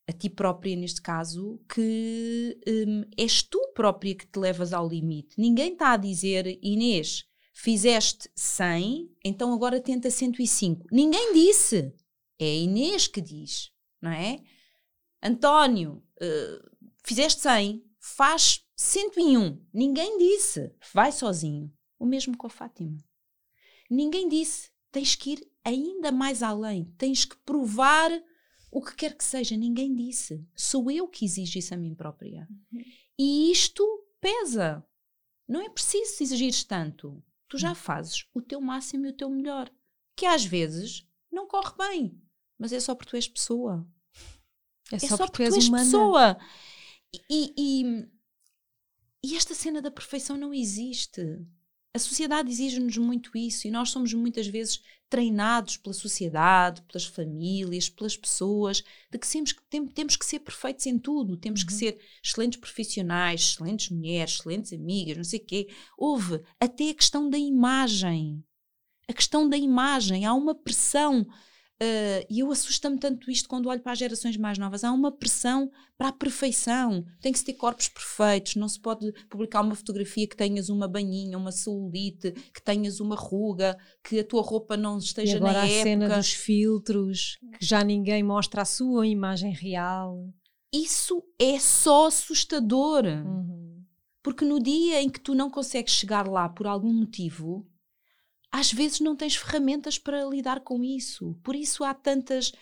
a 0.06 0.12
ti 0.12 0.28
própria 0.28 0.76
neste 0.76 1.00
caso, 1.00 1.60
que 1.68 2.58
um, 2.66 3.04
és 3.16 3.42
tu 3.42 3.58
própria 3.74 4.14
que 4.14 4.26
te 4.26 4.38
levas 4.38 4.72
ao 4.72 4.88
limite. 4.88 5.34
Ninguém 5.38 5.72
está 5.72 5.92
a 5.92 5.96
dizer, 5.96 6.58
Inês, 6.62 7.24
fizeste 7.52 8.28
100, 8.34 9.10
então 9.24 9.52
agora 9.52 9.80
tenta 9.80 10.10
105. 10.10 10.86
Ninguém 10.92 11.32
disse. 11.32 11.94
É 12.38 12.44
a 12.44 12.54
Inês 12.54 13.06
que 13.06 13.20
diz, 13.20 13.70
não 14.02 14.10
é? 14.10 14.40
António, 15.22 16.02
uh, 16.20 16.88
fizeste 17.02 17.40
100, 17.42 17.82
faz 17.98 18.64
101. 18.76 19.64
Ninguém 19.72 20.18
disse. 20.18 20.70
Vai 20.92 21.12
sozinho. 21.12 21.72
O 21.98 22.04
mesmo 22.04 22.36
com 22.36 22.46
a 22.46 22.50
Fátima. 22.50 22.98
Ninguém 23.90 24.28
disse. 24.28 24.70
Tens 24.90 25.14
que 25.14 25.32
ir 25.32 25.50
ainda 25.64 26.12
mais 26.12 26.42
além. 26.42 26.84
Tens 26.98 27.24
que 27.24 27.36
provar 27.38 28.10
o 28.74 28.82
que 28.82 28.96
quer 28.96 29.16
que 29.16 29.22
seja. 29.22 29.56
Ninguém 29.56 29.94
disse. 29.94 30.44
Sou 30.52 30.90
eu 30.90 31.06
que 31.06 31.24
exijo 31.24 31.58
isso 31.58 31.72
a 31.72 31.76
mim 31.76 31.94
própria. 31.94 32.48
Uhum. 32.72 32.84
E 33.16 33.52
isto 33.52 33.82
pesa. 34.20 34.84
Não 35.46 35.60
é 35.60 35.68
preciso 35.68 36.20
exigir 36.20 36.52
tanto. 36.66 37.22
Tu 37.48 37.56
já 37.56 37.72
fazes 37.72 38.26
o 38.34 38.42
teu 38.42 38.60
máximo 38.60 39.06
e 39.06 39.10
o 39.10 39.16
teu 39.16 39.30
melhor. 39.30 39.70
Que 40.16 40.26
às 40.26 40.44
vezes 40.44 41.06
não 41.30 41.46
corre 41.46 41.72
bem. 41.78 42.20
Mas 42.58 42.72
é 42.72 42.80
só 42.80 42.96
porque 42.96 43.10
tu 43.10 43.16
és 43.16 43.28
pessoa. 43.28 43.86
É 44.90 44.98
só, 44.98 45.06
é 45.06 45.08
só 45.08 45.16
porque, 45.18 45.30
porque 45.30 45.50
tu 45.50 45.54
és 45.54 45.68
humana. 45.68 45.84
pessoa. 45.84 46.38
E, 47.30 47.54
e, 47.56 48.08
e 49.22 49.36
esta 49.36 49.54
cena 49.54 49.80
da 49.80 49.90
perfeição 49.90 50.36
não 50.36 50.52
existe. 50.52 51.22
A 51.94 51.98
sociedade 52.00 52.50
exige-nos 52.50 52.96
muito 52.98 53.38
isso 53.38 53.68
e 53.68 53.70
nós 53.70 53.90
somos 53.90 54.12
muitas 54.12 54.48
vezes 54.48 54.82
treinados 55.08 55.76
pela 55.76 55.94
sociedade, 55.94 56.82
pelas 56.82 57.04
famílias, 57.04 57.88
pelas 57.88 58.16
pessoas, 58.16 58.82
de 59.08 59.16
que 59.16 59.62
temos, 59.70 59.92
temos 59.94 60.16
que 60.16 60.26
ser 60.26 60.40
perfeitos 60.40 60.86
em 60.86 60.98
tudo, 60.98 61.36
temos 61.36 61.60
uhum. 61.60 61.66
que 61.68 61.72
ser 61.72 62.00
excelentes 62.20 62.58
profissionais, 62.58 63.42
excelentes 63.42 63.90
mulheres, 63.90 64.34
excelentes 64.34 64.72
amigas, 64.72 65.16
não 65.16 65.22
sei 65.22 65.38
o 65.38 65.44
quê. 65.44 65.68
Houve 65.96 66.42
até 66.58 66.90
a 66.90 66.94
questão 66.94 67.30
da 67.30 67.38
imagem. 67.38 68.42
A 69.06 69.12
questão 69.12 69.48
da 69.48 69.56
imagem. 69.56 70.24
Há 70.24 70.34
uma 70.34 70.54
pressão 70.54 71.24
Uh, 71.82 72.24
e 72.30 72.38
eu 72.38 72.50
assusta-me 72.52 72.98
tanto 72.98 73.30
isto 73.30 73.48
quando 73.48 73.68
olho 73.68 73.80
para 73.80 73.92
as 73.92 73.98
gerações 73.98 74.36
mais 74.36 74.56
novas. 74.58 74.84
Há 74.84 74.92
uma 74.92 75.10
pressão 75.10 75.70
para 75.98 76.08
a 76.08 76.12
perfeição. 76.12 77.04
Tem 77.20 77.32
que 77.32 77.38
se 77.38 77.44
ter 77.44 77.54
corpos 77.54 77.88
perfeitos. 77.88 78.54
Não 78.54 78.68
se 78.68 78.80
pode 78.80 79.12
publicar 79.28 79.60
uma 79.60 79.74
fotografia 79.74 80.26
que 80.26 80.36
tenhas 80.36 80.68
uma 80.68 80.86
banhinha, 80.86 81.36
uma 81.36 81.50
celulite, 81.50 82.32
que 82.32 82.62
tenhas 82.62 83.00
uma 83.00 83.16
ruga, 83.16 83.76
que 84.02 84.20
a 84.20 84.24
tua 84.24 84.42
roupa 84.42 84.76
não 84.76 84.98
esteja 84.98 85.34
e 85.34 85.36
agora 85.36 85.52
na 85.52 85.62
a 85.62 85.66
época. 85.66 85.82
cena 85.82 86.16
dos 86.16 86.32
filtros, 86.32 87.38
que 87.58 87.64
já 87.64 87.82
ninguém 87.82 88.22
mostra 88.22 88.62
a 88.62 88.66
sua 88.66 89.06
imagem 89.06 89.52
real. 89.52 90.28
Isso 90.72 91.22
é 91.38 91.58
só 91.58 92.06
assustador. 92.06 93.04
Uhum. 93.04 93.82
Porque 94.22 94.44
no 94.44 94.58
dia 94.58 95.02
em 95.02 95.10
que 95.10 95.20
tu 95.20 95.34
não 95.34 95.50
consegues 95.50 95.92
chegar 95.92 96.26
lá 96.26 96.48
por 96.48 96.66
algum 96.66 96.92
motivo, 96.92 97.66
às 98.54 98.72
vezes 98.72 99.00
não 99.00 99.16
tens 99.16 99.34
ferramentas 99.34 99.98
para 99.98 100.24
lidar 100.26 100.60
com 100.60 100.84
isso. 100.84 101.34
Por 101.42 101.56
isso 101.56 101.82
há 101.82 101.92
tantas 101.92 102.52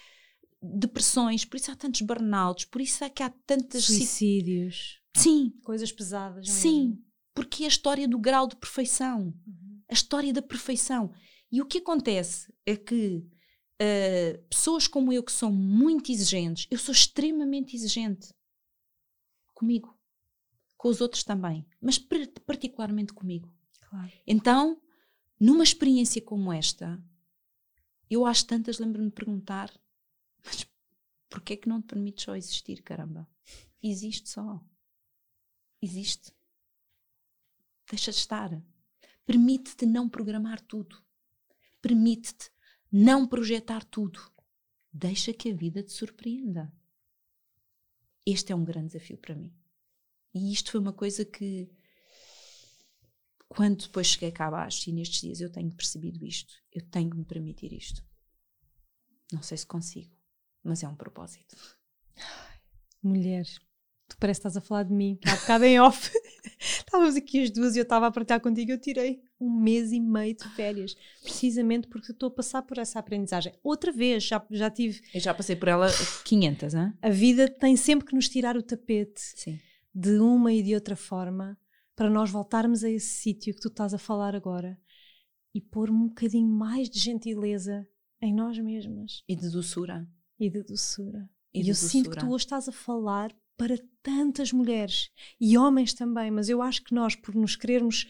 depressões, 0.63 1.45
por 1.45 1.59
isso 1.59 1.71
há 1.71 1.77
tantos 1.77 2.01
burnouts, 2.01 2.65
por 2.65 2.81
isso 2.81 3.05
é 3.05 3.11
que 3.11 3.23
há 3.23 3.29
tantas 3.47 3.85
suicídios. 3.85 5.03
Sim. 5.15 5.53
Coisas 5.63 5.93
pesadas. 5.93 6.49
Sim. 6.49 6.89
Mesmo. 6.89 7.05
Porque 7.35 7.65
é 7.65 7.67
a 7.67 7.69
história 7.69 8.09
do 8.09 8.19
grau 8.19 8.49
de 8.49 8.57
perfeição. 8.57 9.35
Uhum. 9.47 9.83
A 9.87 9.93
história 9.93 10.33
da 10.33 10.41
perfeição. 10.41 11.13
E 11.51 11.61
o 11.61 11.67
que 11.67 11.77
acontece 11.77 12.51
é 12.65 12.75
que 12.75 13.19
uh, 13.19 14.43
pessoas 14.49 14.87
como 14.89 15.13
eu, 15.13 15.23
que 15.23 15.33
são 15.33 15.53
muito 15.53 16.11
exigentes, 16.11 16.67
eu 16.71 16.79
sou 16.79 16.93
extremamente 16.93 17.77
exigente 17.77 18.33
comigo, 19.53 19.95
com 20.79 20.89
os 20.89 21.03
outros 21.03 21.23
também, 21.23 21.67
mas 21.83 21.99
particularmente 22.47 23.13
comigo. 23.13 23.53
Claro. 23.91 24.11
Então, 24.27 24.82
numa 25.43 25.65
experiência 25.65 26.23
como 26.23 26.53
esta, 26.53 27.03
eu 28.09 28.25
às 28.25 28.45
tantas 28.45 28.79
lembro-me 28.79 29.09
de 29.09 29.15
perguntar: 29.15 29.77
mas 30.45 30.65
porquê 31.29 31.55
é 31.55 31.57
que 31.57 31.69
não 31.69 31.83
te 31.83 31.89
permites 31.89 32.25
só 32.25 32.37
existir, 32.37 32.81
caramba? 32.81 33.29
Existe 33.83 34.29
só. 34.29 34.65
Existe. 35.83 36.33
Deixa 37.91 38.13
de 38.13 38.19
estar. 38.19 38.63
Permite-te 39.27 39.85
não 39.85 40.09
programar 40.09 40.61
tudo. 40.61 41.03
Permite-te 41.81 42.53
não 42.91 43.27
projetar 43.27 43.85
tudo. 43.85 44.21
Deixa 44.93 45.33
que 45.33 45.51
a 45.51 45.55
vida 45.55 45.83
te 45.83 45.91
surpreenda. 45.91 46.73
Este 48.25 48.53
é 48.53 48.55
um 48.55 48.65
grande 48.65 48.93
desafio 48.93 49.19
para 49.19 49.35
mim. 49.35 49.53
E 50.33 50.53
isto 50.53 50.71
foi 50.71 50.79
uma 50.79 50.93
coisa 50.93 51.25
que 51.25 51.69
quando 53.55 53.83
depois 53.83 54.07
cheguei 54.07 54.31
cá 54.31 54.47
abaixo 54.47 54.89
e 54.89 54.93
nestes 54.95 55.21
dias 55.21 55.41
eu 55.41 55.51
tenho 55.51 55.71
percebido 55.71 56.25
isto, 56.25 56.55
eu 56.73 56.83
tenho 56.87 57.11
que 57.11 57.17
me 57.19 57.25
permitir 57.25 57.71
isto. 57.73 58.03
Não 59.31 59.43
sei 59.43 59.59
se 59.59 59.67
consigo, 59.67 60.11
mas 60.65 60.83
é 60.83 60.89
um 60.89 60.95
propósito. 60.95 61.55
Mulher, 63.03 63.45
tu 64.09 64.17
parece 64.19 64.41
que 64.41 64.49
estás 64.49 64.57
a 64.57 64.67
falar 64.67 64.85
de 64.85 64.95
mim. 64.95 65.19
Há 65.27 65.37
bocado 65.37 65.65
em 65.65 65.79
off. 65.79 66.11
Estávamos 66.59 67.15
aqui 67.15 67.43
as 67.43 67.51
duas 67.51 67.77
e 67.77 67.81
eu 67.81 67.83
estava 67.83 68.07
a 68.07 68.11
partilhar 68.11 68.41
contigo. 68.41 68.73
Eu 68.73 68.81
tirei 68.81 69.23
um 69.39 69.51
mês 69.51 69.93
e 69.93 70.01
meio 70.01 70.35
de 70.35 70.49
férias, 70.55 70.95
precisamente 71.23 71.89
porque 71.89 72.13
estou 72.13 72.29
a 72.29 72.33
passar 72.33 72.63
por 72.63 72.79
essa 72.79 72.99
aprendizagem. 72.99 73.53
Outra 73.63 73.93
vez, 73.93 74.25
já, 74.25 74.43
já 74.51 74.71
tive. 74.71 75.03
Eu 75.13 75.21
já 75.21 75.35
passei 75.35 75.57
por 75.57 75.69
ela 75.69 75.89
500, 76.25 76.75
hein? 76.75 76.95
A 77.03 77.11
vida 77.11 77.49
tem 77.49 77.77
sempre 77.77 78.07
que 78.07 78.15
nos 78.15 78.31
tirar 78.31 78.57
o 78.57 78.63
tapete 78.63 79.21
Sim. 79.21 79.61
de 79.95 80.19
uma 80.19 80.53
e 80.53 80.63
de 80.63 80.75
outra 80.75 80.97
forma 80.97 81.59
para 81.95 82.11
nós 82.11 82.31
voltarmos 82.31 82.83
a 82.85 82.91
esse 82.91 83.09
sítio 83.09 83.55
que 83.55 83.61
tu 83.61 83.69
estás 83.69 83.93
a 83.95 83.99
falar 83.99 84.35
agora 84.35 84.81
e 85.55 85.61
pôr 85.61 85.91
um 85.91 86.09
bocadinho 86.09 86.49
mais 86.49 86.89
de 86.89 86.99
gentileza 86.99 87.87
em 88.21 88.33
nós 88.35 88.59
mesmas. 88.59 89.23
E 89.29 89.37
de 89.37 89.51
doçura. 89.51 90.09
E 90.39 90.49
de 90.49 90.63
doçura. 90.63 91.29
E, 91.53 91.61
e 91.61 91.63
de 91.63 91.71
eu 91.71 91.75
doçura. 91.75 91.91
sinto 91.91 92.11
que 92.11 92.19
tu 92.19 92.27
hoje 92.29 92.45
estás 92.45 92.69
a 92.69 92.73
falar 92.73 93.35
para 93.57 93.77
tantas 94.03 94.53
mulheres 94.53 95.11
e 95.41 95.59
homens 95.59 95.93
também, 95.93 96.31
mas 96.31 96.49
eu 96.49 96.63
acho 96.63 96.83
que 96.83 96.95
nós, 96.95 97.15
por 97.15 97.35
nos 97.35 97.55
querermos, 97.55 98.07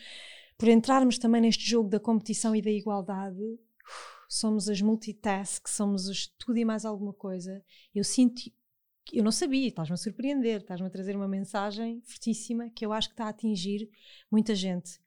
por 0.57 0.69
entrarmos 0.69 1.19
também 1.19 1.41
neste 1.41 1.69
jogo 1.69 1.89
da 1.89 1.99
competição 1.99 2.55
e 2.55 2.63
da 2.63 2.71
igualdade, 2.71 3.43
somos 4.29 4.69
as 4.69 4.81
multitask, 4.81 5.69
somos 5.69 6.09
os 6.09 6.27
tudo 6.39 6.57
e 6.57 6.65
mais 6.65 6.85
alguma 6.85 7.13
coisa. 7.13 7.63
Eu 7.95 8.05
sinto 8.05 8.43
eu 9.13 9.25
não 9.25 9.33
sabia, 9.33 9.69
estás-me 9.69 9.95
a 9.95 9.97
surpreender, 9.97 10.61
estás-me 10.61 10.87
a 10.87 10.91
trazer 10.91 11.17
uma 11.17 11.29
mensagem 11.29 12.01
fortíssima 12.03 12.71
que 12.71 12.85
eu 12.85 12.93
acho 12.93 13.09
que 13.09 13.15
está 13.15 13.27
a 13.27 13.31
atingir 13.31 13.91
muita 14.31 14.55
gente. 14.55 15.01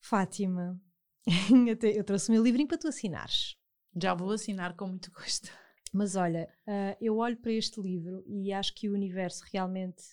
Fátima, 0.00 0.80
eu 1.94 2.04
trouxe 2.04 2.30
o 2.30 2.32
meu 2.32 2.42
livrinho 2.42 2.68
para 2.68 2.78
tu 2.78 2.88
assinares. 2.88 3.56
Já 4.00 4.14
vou 4.14 4.30
assinar 4.30 4.76
com 4.76 4.86
muito 4.86 5.10
gosto. 5.12 5.50
Mas 5.92 6.14
olha, 6.14 6.48
uh, 6.66 6.96
eu 7.00 7.16
olho 7.16 7.36
para 7.36 7.52
este 7.52 7.80
livro 7.80 8.22
e 8.26 8.52
acho 8.52 8.74
que 8.74 8.88
o 8.88 8.94
universo 8.94 9.44
realmente. 9.52 10.04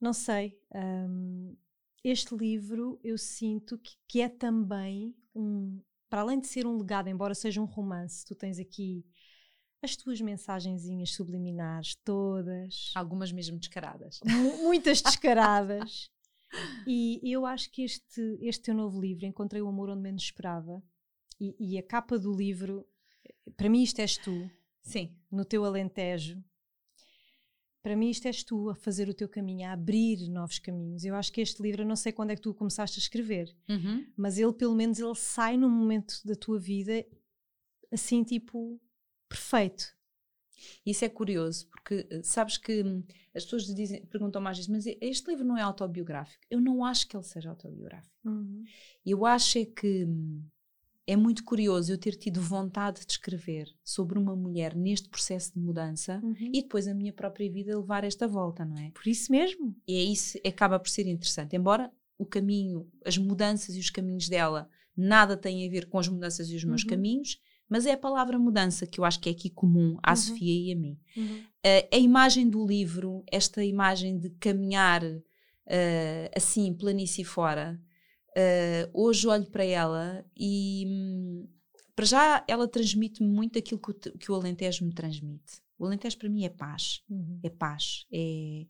Não 0.00 0.12
sei. 0.12 0.58
Este 2.04 2.36
livro 2.36 3.00
eu 3.02 3.16
sinto 3.16 3.78
que, 3.78 3.96
que 4.06 4.20
é 4.20 4.28
também 4.28 5.16
um, 5.34 5.80
para 6.08 6.20
além 6.20 6.38
de 6.38 6.46
ser 6.46 6.66
um 6.66 6.76
legado, 6.78 7.08
embora 7.08 7.34
seja 7.34 7.60
um 7.60 7.64
romance, 7.64 8.24
tu 8.24 8.34
tens 8.34 8.58
aqui 8.58 9.04
as 9.86 9.96
tuas 9.96 10.20
mensagenzinhas 10.20 11.12
subliminares 11.12 11.94
todas. 12.04 12.90
Algumas 12.94 13.30
mesmo 13.30 13.56
descaradas. 13.58 14.20
Muitas 14.60 15.00
descaradas. 15.00 16.10
e 16.86 17.20
eu 17.24 17.46
acho 17.46 17.70
que 17.70 17.82
este, 17.82 18.38
este 18.40 18.64
teu 18.64 18.74
novo 18.74 19.00
livro, 19.00 19.24
Encontrei 19.24 19.62
o 19.62 19.68
Amor 19.68 19.90
Onde 19.90 20.02
Menos 20.02 20.24
Esperava, 20.24 20.82
e, 21.40 21.54
e 21.58 21.78
a 21.78 21.82
capa 21.82 22.18
do 22.18 22.34
livro, 22.34 22.84
para 23.56 23.68
mim 23.68 23.82
isto 23.82 24.00
és 24.00 24.16
tu. 24.16 24.50
Sim. 24.82 25.16
No 25.30 25.44
teu 25.44 25.64
alentejo. 25.64 26.42
Para 27.82 27.94
mim 27.94 28.10
isto 28.10 28.26
és 28.26 28.42
tu 28.42 28.68
a 28.68 28.74
fazer 28.74 29.08
o 29.08 29.14
teu 29.14 29.28
caminho, 29.28 29.68
a 29.68 29.72
abrir 29.72 30.28
novos 30.28 30.58
caminhos. 30.58 31.04
Eu 31.04 31.14
acho 31.14 31.32
que 31.32 31.40
este 31.40 31.62
livro, 31.62 31.82
eu 31.82 31.86
não 31.86 31.94
sei 31.94 32.10
quando 32.10 32.30
é 32.30 32.34
que 32.34 32.42
tu 32.42 32.52
começaste 32.52 32.98
a 32.98 33.02
escrever, 33.02 33.56
uhum. 33.68 34.04
mas 34.16 34.38
ele 34.38 34.52
pelo 34.52 34.74
menos 34.74 34.98
ele 34.98 35.14
sai 35.14 35.56
num 35.56 35.70
momento 35.70 36.20
da 36.24 36.34
tua 36.34 36.58
vida 36.58 37.06
assim 37.92 38.24
tipo 38.24 38.80
perfeito. 39.28 39.96
Isso 40.84 41.04
é 41.04 41.08
curioso, 41.08 41.68
porque 41.68 42.06
eh, 42.10 42.22
sabes 42.22 42.56
que 42.56 42.82
hum, 42.82 43.02
as 43.34 43.44
pessoas 43.44 43.74
dizem, 43.74 44.04
perguntam 44.06 44.40
mais 44.40 44.58
isso, 44.58 44.72
mas 44.72 44.86
este 44.86 45.28
livro 45.28 45.44
não 45.44 45.56
é 45.56 45.62
autobiográfico. 45.62 46.44
Eu 46.50 46.60
não 46.60 46.84
acho 46.84 47.06
que 47.06 47.16
ele 47.16 47.24
seja 47.24 47.50
autobiográfico. 47.50 48.14
Uhum. 48.24 48.64
Eu 49.04 49.26
acho 49.26 49.58
é 49.58 49.64
que 49.64 50.04
hum, 50.04 50.42
é 51.06 51.14
muito 51.14 51.44
curioso 51.44 51.92
eu 51.92 51.98
ter 51.98 52.16
tido 52.16 52.40
vontade 52.40 53.06
de 53.06 53.12
escrever 53.12 53.72
sobre 53.84 54.18
uma 54.18 54.34
mulher 54.34 54.74
neste 54.74 55.08
processo 55.08 55.52
de 55.54 55.60
mudança 55.60 56.20
uhum. 56.22 56.34
e 56.52 56.62
depois 56.62 56.88
a 56.88 56.94
minha 56.94 57.12
própria 57.12 57.50
vida 57.50 57.78
levar 57.78 58.02
esta 58.02 58.26
volta, 58.26 58.64
não 58.64 58.76
é? 58.76 58.90
Por 58.90 59.06
isso 59.06 59.30
mesmo. 59.30 59.76
E 59.86 59.94
é 59.94 60.02
isso 60.02 60.38
acaba 60.44 60.80
por 60.80 60.88
ser 60.88 61.06
interessante. 61.06 61.54
Embora 61.54 61.92
o 62.18 62.26
caminho, 62.26 62.90
as 63.04 63.16
mudanças 63.16 63.76
e 63.76 63.80
os 63.80 63.90
caminhos 63.90 64.28
dela 64.28 64.68
nada 64.96 65.36
têm 65.36 65.66
a 65.66 65.70
ver 65.70 65.86
com 65.86 65.98
as 65.98 66.08
mudanças 66.08 66.50
e 66.50 66.56
os 66.56 66.64
meus 66.64 66.82
uhum. 66.82 66.88
caminhos, 66.88 67.40
mas 67.68 67.86
é 67.86 67.92
a 67.92 67.98
palavra 67.98 68.38
mudança 68.38 68.86
que 68.86 69.00
eu 69.00 69.04
acho 69.04 69.20
que 69.20 69.28
é 69.28 69.32
aqui 69.32 69.50
comum 69.50 69.96
à 70.02 70.10
uhum. 70.10 70.16
Sofia 70.16 70.68
e 70.68 70.72
a 70.72 70.76
mim. 70.76 70.98
Uhum. 71.16 71.38
Uh, 71.38 71.88
a 71.92 71.98
imagem 71.98 72.48
do 72.48 72.64
livro, 72.64 73.24
esta 73.30 73.64
imagem 73.64 74.18
de 74.18 74.30
caminhar 74.30 75.02
uh, 75.66 76.30
assim, 76.34 76.72
planície 76.72 77.24
fora, 77.24 77.80
uh, 78.30 78.90
hoje 78.92 79.26
olho 79.26 79.46
para 79.46 79.64
ela 79.64 80.24
e, 80.36 80.84
hum, 80.86 81.48
para 81.94 82.04
já, 82.04 82.44
ela 82.46 82.68
transmite-me 82.68 83.28
muito 83.28 83.58
aquilo 83.58 83.80
que 83.80 83.90
o, 83.90 83.94
que 83.94 84.30
o 84.30 84.34
Alentejo 84.34 84.84
me 84.84 84.92
transmite. 84.92 85.60
O 85.78 85.86
Alentejo 85.86 86.18
para 86.18 86.28
mim 86.28 86.44
é 86.44 86.48
paz, 86.48 87.02
uhum. 87.08 87.40
é 87.42 87.50
paz, 87.50 88.06
é, 88.12 88.66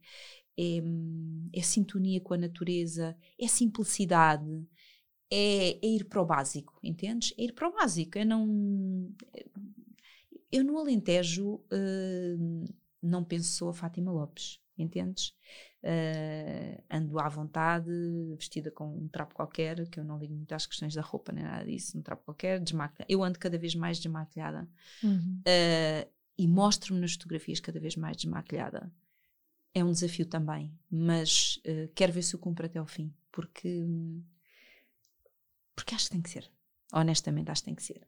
é, 0.56 0.80
hum, 0.82 1.48
é, 1.52 1.62
sintonia 1.62 2.20
com 2.20 2.34
a 2.34 2.38
natureza, 2.38 3.16
é 3.38 3.46
simplicidade, 3.46 4.66
é, 5.30 5.78
é, 5.84 5.86
ir 5.86 6.04
para 6.04 6.22
o 6.22 6.26
básico, 6.26 6.78
entendes? 6.82 7.34
É 7.36 7.44
ir 7.44 7.52
para 7.52 7.68
o 7.68 7.72
básico. 7.72 8.18
Eu 8.18 8.26
não. 8.26 9.12
Eu 10.50 10.64
no 10.64 10.78
Alentejo 10.78 11.54
uh, 11.54 12.74
não 13.02 13.24
penso 13.24 13.68
a 13.68 13.74
Fátima 13.74 14.12
Lopes, 14.12 14.60
entendes? 14.78 15.34
Uh, 15.82 16.82
ando 16.90 17.18
à 17.18 17.28
vontade, 17.28 17.90
vestida 18.36 18.70
com 18.70 18.96
um 18.96 19.08
trapo 19.08 19.34
qualquer, 19.34 19.88
que 19.88 20.00
eu 20.00 20.04
não 20.04 20.18
ligo 20.18 20.34
muito 20.34 20.52
às 20.52 20.66
questões 20.66 20.94
da 20.94 21.02
roupa 21.02 21.32
nem 21.32 21.44
nada 21.44 21.64
disso, 21.64 21.98
um 21.98 22.02
trapo 22.02 22.24
qualquer, 22.24 22.60
desmaquilhada. 22.60 23.06
Eu 23.08 23.22
ando 23.22 23.38
cada 23.38 23.58
vez 23.58 23.74
mais 23.74 23.98
desmaquilhada 23.98 24.68
uhum. 25.02 25.40
uh, 25.40 26.10
e 26.38 26.48
mostro-me 26.48 27.00
nas 27.00 27.12
fotografias 27.12 27.60
cada 27.60 27.80
vez 27.80 27.96
mais 27.96 28.16
desmaquilhada. 28.16 28.92
É 29.74 29.84
um 29.84 29.92
desafio 29.92 30.24
também, 30.24 30.72
mas 30.90 31.60
quero 31.94 32.10
ver 32.10 32.22
se 32.22 32.34
eu 32.34 32.40
cumpro 32.40 32.64
até 32.64 32.78
ao 32.78 32.86
fim, 32.86 33.12
porque. 33.30 33.82
Um, 33.82 34.22
porque 35.76 35.94
acho 35.94 36.06
que 36.06 36.12
tem 36.12 36.22
que 36.22 36.30
ser. 36.30 36.50
Honestamente, 36.92 37.50
acho 37.50 37.62
que 37.62 37.66
tem 37.66 37.74
que 37.74 37.82
ser. 37.82 38.00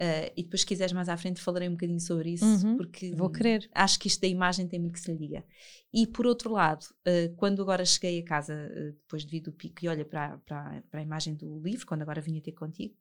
Uh, 0.00 0.32
e 0.34 0.42
depois, 0.42 0.62
se 0.62 0.66
quiseres 0.66 0.94
mais 0.94 1.10
à 1.10 1.16
frente, 1.18 1.42
falarei 1.42 1.68
um 1.68 1.72
bocadinho 1.72 2.00
sobre 2.00 2.30
isso, 2.30 2.44
uhum, 2.46 2.78
porque 2.78 3.12
vou 3.14 3.28
querer. 3.28 3.68
acho 3.74 3.98
que 3.98 4.08
isto 4.08 4.22
da 4.22 4.26
imagem 4.26 4.66
tem 4.66 4.80
muito 4.80 4.94
que 4.94 5.00
se 5.00 5.12
lhe 5.12 5.18
diga. 5.18 5.44
E 5.92 6.06
por 6.06 6.26
outro 6.26 6.50
lado, 6.50 6.86
uh, 7.06 7.36
quando 7.36 7.60
agora 7.60 7.84
cheguei 7.84 8.18
a 8.18 8.24
casa, 8.24 8.54
uh, 8.54 8.92
depois 8.92 9.26
de 9.26 9.30
vir 9.30 9.40
do 9.40 9.52
pico, 9.52 9.84
e 9.84 9.88
olha 9.88 10.04
para, 10.06 10.38
para, 10.38 10.82
para 10.90 11.00
a 11.00 11.02
imagem 11.02 11.34
do 11.34 11.60
livro, 11.60 11.86
quando 11.86 12.00
agora 12.00 12.22
vinha 12.22 12.40
ter 12.40 12.52
contigo, 12.52 12.96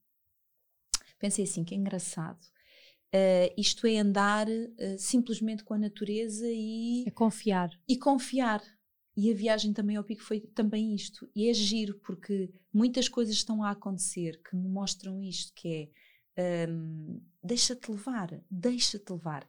pensei 1.17 1.45
assim: 1.45 1.63
que 1.63 1.73
engraçado. 1.73 2.45
isto 3.55 3.87
é 3.87 3.97
andar 3.97 4.47
simplesmente 4.97 5.63
com 5.63 5.73
a 5.73 5.77
natureza 5.77 6.45
e. 6.49 7.05
É 7.07 7.11
confiar. 7.11 7.69
E 7.87 7.97
confiar. 7.97 8.61
E 9.19 9.33
a 9.33 9.35
viagem 9.35 9.73
também 9.73 9.97
ao 9.97 10.03
pico 10.05 10.23
foi 10.23 10.39
também 10.39 10.95
isto. 10.95 11.29
E 11.35 11.49
é 11.49 11.53
giro, 11.53 11.95
porque 11.95 12.49
muitas 12.73 13.09
coisas 13.09 13.35
estão 13.35 13.61
a 13.61 13.71
acontecer 13.71 14.41
que 14.41 14.55
me 14.55 14.69
mostram 14.69 15.21
isto, 15.21 15.51
que 15.53 15.91
é 16.37 16.65
um, 16.69 17.19
deixa-te 17.43 17.91
levar, 17.91 18.41
deixa-te 18.49 19.11
levar. 19.11 19.45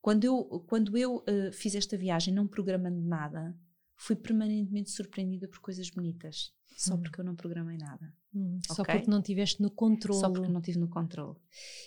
Quando 0.00 0.24
eu, 0.24 0.64
quando 0.66 0.96
eu 0.96 1.16
uh, 1.16 1.52
fiz 1.52 1.74
esta 1.74 1.94
viagem, 1.94 2.32
não 2.32 2.48
programando 2.48 3.02
nada, 3.02 3.54
fui 3.96 4.16
permanentemente 4.16 4.90
surpreendida 4.90 5.46
por 5.46 5.58
coisas 5.58 5.90
bonitas. 5.90 6.50
Só 6.74 6.94
hum. 6.94 7.02
porque 7.02 7.20
eu 7.20 7.24
não 7.24 7.36
programei 7.36 7.76
nada. 7.76 8.14
Hum, 8.34 8.60
okay? 8.64 8.74
Só 8.74 8.82
porque 8.82 9.10
não 9.10 9.20
tiveste 9.20 9.60
no 9.60 9.70
controle. 9.70 10.20
Só 10.20 10.30
porque 10.30 10.50
não 10.50 10.62
tive 10.62 10.78
no 10.78 10.88
controle. 10.88 11.36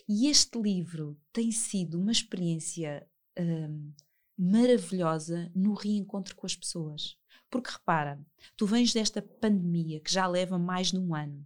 E 0.08 0.28
este 0.28 0.62
livro 0.62 1.20
tem 1.34 1.52
sido 1.52 2.00
uma 2.00 2.12
experiência 2.12 3.04
um, 3.36 3.92
maravilhosa 4.38 5.52
no 5.56 5.74
reencontro 5.74 6.36
com 6.36 6.45
as 6.45 6.56
pessoas. 6.56 7.17
Porque 7.50 7.71
repara, 7.71 8.19
tu 8.58 8.65
vens 8.65 8.93
desta 8.93 9.21
pandemia 9.21 10.00
que 10.00 10.12
já 10.12 10.28
leva 10.28 10.58
mais 10.58 10.91
de 10.91 10.98
um 10.98 11.15
ano, 11.15 11.45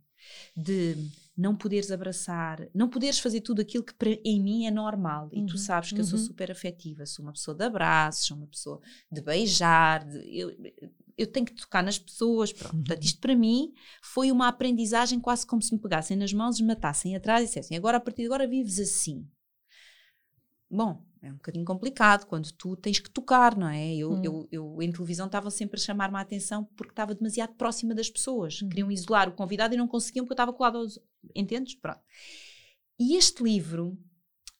de 0.55 0.95
não 1.35 1.55
poderes 1.55 1.91
abraçar, 1.91 2.67
não 2.73 2.89
poderes 2.89 3.19
fazer 3.19 3.41
tudo 3.41 3.61
aquilo 3.61 3.83
que 3.83 3.93
para, 3.93 4.09
em 4.25 4.41
mim 4.41 4.65
é 4.65 4.71
normal. 4.71 5.29
E 5.31 5.45
tu 5.45 5.51
uhum, 5.51 5.57
sabes 5.57 5.89
que 5.89 5.95
uhum. 5.95 6.01
eu 6.01 6.05
sou 6.05 6.19
uhum. 6.19 6.25
super 6.25 6.51
afetiva, 6.51 7.05
sou 7.05 7.23
uma 7.23 7.31
pessoa 7.31 7.55
de 7.55 7.63
abraços, 7.63 8.27
sou 8.27 8.37
uma 8.37 8.47
pessoa 8.47 8.81
de 9.11 9.21
beijar, 9.21 10.03
de, 10.03 10.37
eu, 10.37 10.55
eu 11.17 11.27
tenho 11.27 11.45
que 11.45 11.53
tocar 11.53 11.83
nas 11.83 11.97
pessoas. 11.97 12.51
Pronto. 12.51 12.75
Portanto, 12.75 12.99
uhum. 12.99 13.05
isto 13.05 13.19
para 13.19 13.35
mim 13.35 13.73
foi 14.01 14.31
uma 14.31 14.47
aprendizagem 14.47 15.19
quase 15.19 15.45
como 15.45 15.61
se 15.61 15.73
me 15.73 15.79
pegassem 15.79 16.17
nas 16.17 16.33
mãos, 16.33 16.59
me 16.59 16.67
matassem 16.67 17.15
atrás 17.15 17.43
e 17.43 17.47
dissessem: 17.47 17.77
agora 17.77 17.97
a 17.97 18.01
partir 18.01 18.23
de 18.23 18.27
agora 18.27 18.47
vives 18.47 18.79
assim. 18.79 19.25
Bom, 20.69 21.03
é 21.21 21.29
um 21.29 21.35
bocadinho 21.35 21.65
complicado 21.65 22.25
quando 22.25 22.51
tu 22.53 22.75
tens 22.75 22.99
que 22.99 23.09
tocar, 23.09 23.57
não 23.57 23.67
é? 23.67 23.95
Eu, 23.95 24.13
hum. 24.13 24.21
eu, 24.23 24.47
eu 24.51 24.81
em 24.81 24.91
televisão 24.91 25.25
estava 25.25 25.51
sempre 25.51 25.79
a 25.79 25.83
chamar-me 25.83 26.17
a 26.17 26.21
atenção 26.21 26.63
porque 26.75 26.91
estava 26.91 27.13
demasiado 27.13 27.53
próxima 27.55 27.93
das 27.93 28.09
pessoas. 28.09 28.61
Hum. 28.61 28.69
Queriam 28.69 28.91
isolar 28.91 29.27
o 29.27 29.33
convidado 29.33 29.73
e 29.73 29.77
não 29.77 29.87
conseguiam 29.87 30.25
porque 30.25 30.33
eu 30.33 30.35
estava 30.35 30.53
colado 30.53 30.77
aos. 30.77 30.99
Entendes? 31.35 31.75
Pronto. 31.75 31.99
E 32.97 33.15
este 33.15 33.43
livro, 33.43 33.97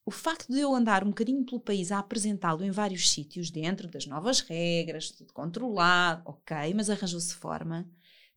o 0.06 0.12
facto 0.12 0.52
de 0.52 0.60
eu 0.60 0.74
andar 0.74 1.04
um 1.04 1.10
bocadinho 1.10 1.46
pelo 1.46 1.62
país 1.62 1.92
a 1.92 2.00
apresentá-lo 2.00 2.64
em 2.64 2.72
vários 2.72 3.10
sítios, 3.10 3.50
dentro 3.50 3.88
das 3.88 4.06
novas 4.06 4.42
regras, 4.42 5.12
tudo 5.12 5.34
controlado, 5.34 6.24
ok, 6.26 6.74
mas 6.74 6.90
arranjou-se 6.90 7.34
forma, 7.36 7.90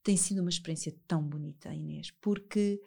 tem 0.02 0.16
sido 0.16 0.40
uma 0.40 0.50
experiência 0.50 0.94
tão 1.06 1.22
bonita, 1.22 1.72
Inês, 1.74 2.10
porque. 2.20 2.80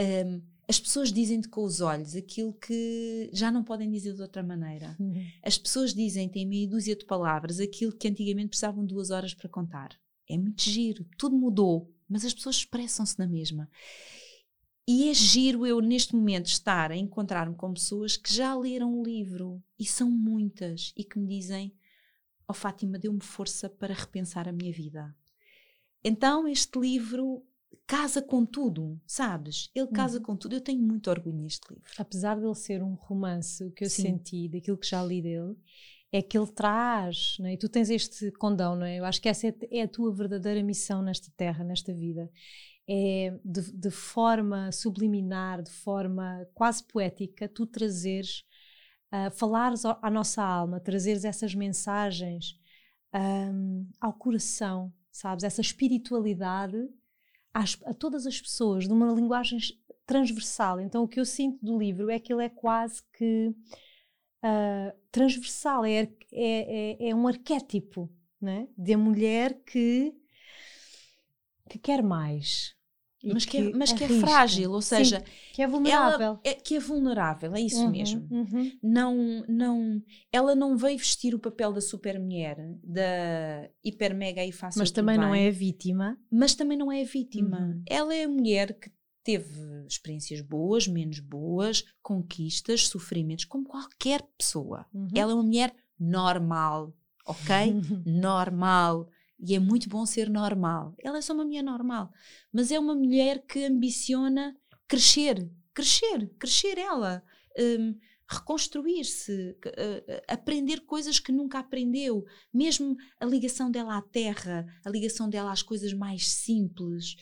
Um, 0.00 0.51
as 0.68 0.78
pessoas 0.78 1.12
dizem-te 1.12 1.48
com 1.48 1.64
os 1.64 1.80
olhos 1.80 2.14
aquilo 2.14 2.52
que 2.52 3.28
já 3.32 3.50
não 3.50 3.64
podem 3.64 3.90
dizer 3.90 4.14
de 4.14 4.22
outra 4.22 4.42
maneira. 4.42 4.96
Uhum. 4.98 5.24
As 5.42 5.58
pessoas 5.58 5.92
dizem-te 5.92 6.38
em 6.38 6.46
meia 6.46 6.68
dúzia 6.68 6.96
de 6.96 7.04
palavras 7.04 7.60
aquilo 7.60 7.92
que 7.92 8.08
antigamente 8.08 8.48
precisavam 8.48 8.84
duas 8.84 9.10
horas 9.10 9.34
para 9.34 9.48
contar. 9.48 9.98
É 10.28 10.38
muito 10.38 10.62
giro, 10.62 11.04
tudo 11.18 11.36
mudou, 11.36 11.92
mas 12.08 12.24
as 12.24 12.32
pessoas 12.32 12.56
expressam-se 12.56 13.18
na 13.18 13.26
mesma. 13.26 13.68
E 14.86 15.08
é 15.08 15.14
giro 15.14 15.66
eu, 15.66 15.80
neste 15.80 16.14
momento, 16.14 16.46
estar 16.46 16.90
a 16.90 16.96
encontrar-me 16.96 17.54
com 17.54 17.72
pessoas 17.72 18.16
que 18.16 18.32
já 18.32 18.54
leram 18.54 18.98
o 18.98 19.04
livro, 19.04 19.62
e 19.78 19.84
são 19.84 20.10
muitas, 20.10 20.92
e 20.96 21.04
que 21.04 21.18
me 21.18 21.28
dizem: 21.28 21.72
Oh 22.48 22.54
Fátima, 22.54 22.98
deu-me 22.98 23.22
força 23.22 23.68
para 23.68 23.94
repensar 23.94 24.48
a 24.48 24.52
minha 24.52 24.72
vida. 24.72 25.14
Então, 26.02 26.48
este 26.48 26.78
livro 26.80 27.44
casa 27.86 28.22
com 28.22 28.44
tudo, 28.44 29.00
sabes? 29.06 29.70
Ele 29.74 29.88
casa 29.88 30.18
uhum. 30.18 30.24
com 30.24 30.36
tudo. 30.36 30.54
Eu 30.54 30.60
tenho 30.60 30.80
muito 30.80 31.10
orgulho 31.10 31.38
neste 31.38 31.72
livro. 31.72 31.90
Apesar 31.98 32.38
de 32.38 32.44
ele 32.44 32.54
ser 32.54 32.82
um 32.82 32.94
romance, 32.94 33.64
o 33.64 33.70
que 33.70 33.84
eu 33.84 33.90
Sim. 33.90 34.02
senti 34.02 34.48
daquilo 34.48 34.78
que 34.78 34.88
já 34.88 35.02
li 35.04 35.20
dele 35.22 35.56
é 36.12 36.20
que 36.20 36.36
ele 36.36 36.46
traz, 36.46 37.36
não 37.38 37.46
é? 37.46 37.54
e 37.54 37.56
tu 37.56 37.68
tens 37.68 37.88
este 37.88 38.30
condão, 38.32 38.76
não 38.76 38.84
é? 38.84 38.98
Eu 38.98 39.04
acho 39.04 39.20
que 39.20 39.30
essa 39.30 39.48
é, 39.48 39.54
é 39.70 39.82
a 39.82 39.88
tua 39.88 40.14
verdadeira 40.14 40.62
missão 40.62 41.02
nesta 41.02 41.32
terra, 41.36 41.64
nesta 41.64 41.94
vida. 41.94 42.30
É 42.86 43.32
de, 43.44 43.72
de 43.72 43.90
forma 43.90 44.70
subliminar, 44.72 45.62
de 45.62 45.70
forma 45.70 46.46
quase 46.52 46.84
poética, 46.84 47.48
tu 47.48 47.64
trazeres, 47.64 48.44
uh, 49.12 49.30
falares 49.30 49.84
à 49.84 50.10
nossa 50.10 50.42
alma, 50.42 50.80
trazeres 50.80 51.24
essas 51.24 51.54
mensagens 51.54 52.58
um, 53.14 53.88
ao 54.00 54.12
coração, 54.12 54.92
sabes? 55.10 55.44
Essa 55.44 55.60
espiritualidade 55.60 56.76
às, 57.52 57.78
a 57.84 57.94
todas 57.94 58.26
as 58.26 58.40
pessoas, 58.40 58.86
numa 58.88 59.12
linguagem 59.12 59.58
transversal. 60.06 60.80
Então, 60.80 61.04
o 61.04 61.08
que 61.08 61.20
eu 61.20 61.24
sinto 61.24 61.64
do 61.64 61.78
livro 61.78 62.10
é 62.10 62.18
que 62.18 62.32
ele 62.32 62.44
é 62.44 62.48
quase 62.48 63.02
que 63.12 63.54
uh, 64.42 64.98
transversal, 65.10 65.84
é, 65.84 66.00
é, 66.00 66.08
é, 66.32 67.08
é, 67.08 67.14
um 67.14 67.26
arquétipo 67.26 68.10
né? 68.40 68.68
de 68.76 68.92
a 68.92 68.98
mulher 68.98 69.62
que, 69.64 70.12
que 71.68 71.78
quer 71.78 72.02
mais, 72.02 72.74
mas 73.24 73.44
que, 73.44 73.56
é, 73.58 73.70
mas 73.72 73.92
que 73.92 74.04
é 74.04 74.08
frágil, 74.08 74.72
ou 74.72 74.82
seja, 74.82 75.20
Sim, 75.20 75.52
que 75.52 75.62
é 75.62 75.66
vulnerável. 75.66 76.38
É, 76.42 76.54
que 76.54 76.76
é 76.76 76.80
vulnerável, 76.80 77.54
é 77.54 77.60
isso 77.60 77.84
uhum, 77.84 77.90
mesmo. 77.90 78.26
Uhum. 78.30 78.72
Não, 78.82 79.44
não, 79.48 80.02
ela 80.32 80.54
não 80.54 80.76
veio 80.76 80.98
vestir 80.98 81.34
o 81.34 81.38
papel 81.38 81.72
da 81.72 81.80
super 81.80 82.18
mulher, 82.18 82.56
da 82.82 83.68
hiper 83.84 84.14
mega 84.14 84.44
e 84.44 84.50
fácil. 84.50 84.80
Mas 84.80 84.90
também 84.90 85.16
bem, 85.16 85.26
não 85.26 85.34
é 85.34 85.48
a 85.48 85.52
vítima. 85.52 86.18
Mas 86.30 86.54
também 86.54 86.76
não 86.76 86.90
é 86.90 87.02
a 87.02 87.06
vítima. 87.06 87.60
Uhum. 87.60 87.82
Ela 87.88 88.14
é 88.14 88.24
a 88.24 88.28
mulher 88.28 88.78
que 88.78 88.90
teve 89.22 89.86
experiências 89.86 90.40
boas, 90.40 90.88
menos 90.88 91.20
boas, 91.20 91.84
conquistas, 92.02 92.88
sofrimentos, 92.88 93.44
como 93.44 93.64
qualquer 93.64 94.22
pessoa. 94.36 94.86
Uhum. 94.92 95.08
Ela 95.14 95.32
é 95.32 95.34
uma 95.34 95.44
mulher 95.44 95.74
normal, 95.98 96.92
ok? 97.24 97.74
normal 98.04 99.08
e 99.42 99.56
é 99.56 99.58
muito 99.58 99.88
bom 99.88 100.06
ser 100.06 100.30
normal. 100.30 100.94
Ela 101.02 101.18
é 101.18 101.20
só 101.20 101.34
uma 101.34 101.44
mulher 101.44 101.62
normal, 101.62 102.12
mas 102.52 102.70
é 102.70 102.78
uma 102.78 102.94
mulher 102.94 103.44
que 103.44 103.64
ambiciona 103.64 104.56
crescer, 104.86 105.50
crescer, 105.74 106.30
crescer 106.38 106.78
ela, 106.78 107.24
um, 107.58 107.98
reconstruir-se, 108.28 109.56
uh, 109.66 110.22
aprender 110.28 110.82
coisas 110.82 111.18
que 111.18 111.32
nunca 111.32 111.58
aprendeu, 111.58 112.24
mesmo 112.54 112.96
a 113.18 113.26
ligação 113.26 113.68
dela 113.68 113.98
à 113.98 114.02
terra, 114.02 114.64
a 114.84 114.90
ligação 114.90 115.28
dela 115.28 115.50
às 115.50 115.62
coisas 115.62 115.92
mais 115.92 116.28
simples. 116.28 117.16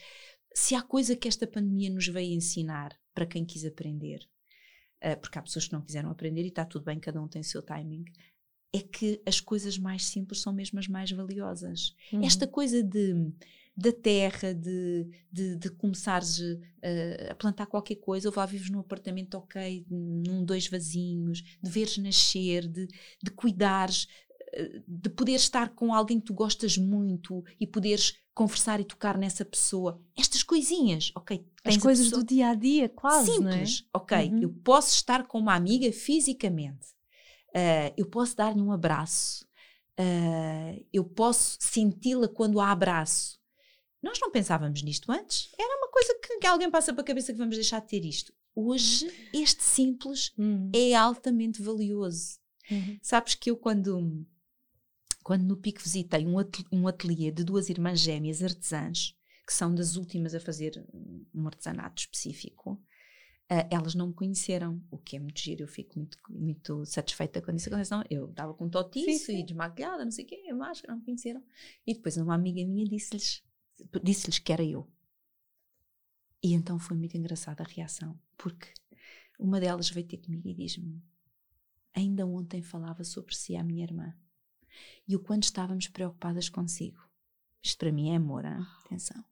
Se 0.53 0.75
há 0.75 0.81
coisa 0.81 1.15
que 1.15 1.27
esta 1.27 1.47
pandemia 1.47 1.89
nos 1.89 2.07
veio 2.07 2.35
ensinar 2.35 2.95
para 3.15 3.25
quem 3.25 3.43
quis 3.43 3.65
aprender, 3.65 4.19
uh, 5.03 5.19
porque 5.19 5.39
há 5.39 5.41
pessoas 5.41 5.65
que 5.65 5.73
não 5.73 5.81
quiseram 5.81 6.11
aprender 6.11 6.43
e 6.43 6.49
está 6.49 6.65
tudo 6.65 6.85
bem, 6.85 6.99
cada 6.99 7.19
um 7.19 7.27
tem 7.27 7.41
o 7.41 7.45
seu 7.45 7.63
timing, 7.63 8.05
é 8.73 8.79
que 8.79 9.21
as 9.25 9.39
coisas 9.39 9.77
mais 9.77 10.05
simples 10.05 10.41
são 10.41 10.53
mesmo 10.53 10.79
as 10.79 10.87
mais 10.87 11.11
valiosas. 11.11 11.93
Uhum. 12.11 12.23
Esta 12.23 12.47
coisa 12.47 12.81
de 12.81 13.31
da 13.75 13.91
terra, 13.91 14.53
de, 14.53 15.07
de, 15.31 15.55
de 15.55 15.69
começares 15.71 16.39
uh, 16.39 17.31
a 17.31 17.35
plantar 17.35 17.65
qualquer 17.65 17.95
coisa, 17.95 18.29
ou 18.29 18.35
lá 18.35 18.45
vives 18.45 18.69
num 18.69 18.79
apartamento 18.79 19.35
ok, 19.35 19.85
num 19.89 20.43
dois 20.43 20.67
vasinhos, 20.67 21.41
de 21.61 21.69
veres 21.69 21.97
nascer, 21.97 22.67
de, 22.67 22.87
de 23.23 23.31
cuidares, 23.31 24.07
uh, 24.53 24.83
de 24.85 25.09
poderes 25.09 25.43
estar 25.43 25.69
com 25.69 25.93
alguém 25.93 26.19
que 26.19 26.25
tu 26.25 26.33
gostas 26.33 26.77
muito 26.77 27.43
e 27.59 27.65
poderes 27.65 28.19
conversar 28.33 28.79
e 28.79 28.85
tocar 28.85 29.17
nessa 29.17 29.45
pessoa. 29.45 30.01
Estas 30.17 30.43
coisinhas, 30.43 31.11
ok? 31.15 31.43
As 31.63 31.77
coisas 31.77 32.07
pessoa... 32.07 32.23
do 32.23 32.27
dia 32.27 32.49
a 32.49 32.55
dia, 32.55 32.89
quase. 32.89 33.31
Simples, 33.31 33.85
é? 33.85 33.97
ok. 33.97 34.29
Uhum. 34.29 34.41
Eu 34.41 34.49
posso 34.49 34.93
estar 34.93 35.27
com 35.27 35.39
uma 35.39 35.55
amiga 35.55 35.91
fisicamente 35.91 36.87
Uh, 37.53 37.93
eu 37.97 38.05
posso 38.05 38.35
dar-lhe 38.35 38.61
um 38.61 38.71
abraço. 38.71 39.45
Uh, 39.99 40.85
eu 40.91 41.03
posso 41.03 41.57
senti-la 41.59 42.27
quando 42.27 42.59
a 42.59 42.71
abraço. 42.71 43.39
Nós 44.01 44.19
não 44.19 44.31
pensávamos 44.31 44.81
nisto 44.81 45.11
antes. 45.11 45.51
Era 45.59 45.77
uma 45.77 45.89
coisa 45.89 46.17
que, 46.21 46.39
que 46.39 46.47
alguém 46.47 46.71
passa 46.71 46.93
para 46.93 47.01
a 47.01 47.05
cabeça 47.05 47.31
que 47.31 47.37
vamos 47.37 47.55
deixar 47.55 47.81
de 47.81 47.87
ter 47.87 48.03
isto. 48.05 48.33
Hoje, 48.55 49.09
este 49.33 49.63
simples 49.63 50.31
uhum. 50.37 50.71
é 50.73 50.93
altamente 50.93 51.61
valioso. 51.61 52.39
Uhum. 52.69 52.97
Sabes 53.01 53.35
que 53.35 53.51
eu, 53.51 53.57
quando, 53.57 54.25
quando 55.23 55.43
no 55.43 55.55
Pico 55.55 55.81
visitei 55.81 56.25
um, 56.25 56.39
ateliê, 56.39 56.67
um 56.71 56.87
ateliê 56.87 57.31
de 57.31 57.43
duas 57.43 57.69
irmãs 57.69 57.99
gêmeas 57.99 58.41
artesãs, 58.41 59.15
que 59.45 59.53
são 59.53 59.73
das 59.73 59.95
últimas 59.95 60.33
a 60.33 60.39
fazer 60.39 60.83
um 61.33 61.47
artesanato 61.47 62.01
específico, 62.01 62.81
Uh, 63.51 63.67
elas 63.69 63.93
não 63.95 64.07
me 64.07 64.13
conheceram, 64.13 64.81
o 64.89 64.97
que 64.97 65.17
é 65.17 65.19
muito 65.19 65.41
giro, 65.41 65.63
eu 65.63 65.67
fico 65.67 65.99
muito, 65.99 66.17
muito 66.29 66.85
satisfeita 66.85 67.41
quando 67.41 67.59
isso 67.59 67.67
acontece. 67.67 67.91
Não, 67.91 68.01
eu 68.09 68.29
estava 68.29 68.53
com 68.53 68.69
totiço 68.69 69.05
sim, 69.05 69.17
sim. 69.17 69.39
e 69.39 69.43
desmaquilhada, 69.43 70.05
não 70.05 70.11
sei 70.11 70.23
o 70.23 70.27
quê, 70.27 70.53
máscara, 70.53 70.93
não 70.93 70.99
me 70.99 71.05
conheceram. 71.05 71.43
E 71.85 71.93
depois 71.93 72.15
uma 72.15 72.33
amiga 72.33 72.65
minha 72.65 72.85
disse-lhes 72.85 73.43
disse-lhes 74.01 74.39
que 74.39 74.53
era 74.53 74.63
eu. 74.63 74.87
E 76.41 76.53
então 76.53 76.79
foi 76.79 76.95
muito 76.97 77.17
engraçada 77.17 77.61
a 77.61 77.67
reação, 77.67 78.17
porque 78.37 78.73
uma 79.37 79.59
delas 79.59 79.89
veio 79.89 80.07
ter 80.07 80.17
comigo 80.17 80.47
e 80.47 80.53
diz-me: 80.53 81.03
Ainda 81.93 82.25
ontem 82.25 82.61
falava 82.61 83.03
sobre 83.03 83.35
si 83.35 83.55
a 83.55 83.63
minha 83.63 83.83
irmã. 83.83 84.15
E 85.07 85.15
o 85.15 85.19
quanto 85.19 85.43
estávamos 85.43 85.87
preocupadas 85.87 86.47
consigo. 86.47 87.01
Isto 87.61 87.79
para 87.79 87.91
mim 87.91 88.11
é 88.11 88.15
amor, 88.15 88.45
hein? 88.45 88.65
atenção. 88.85 89.23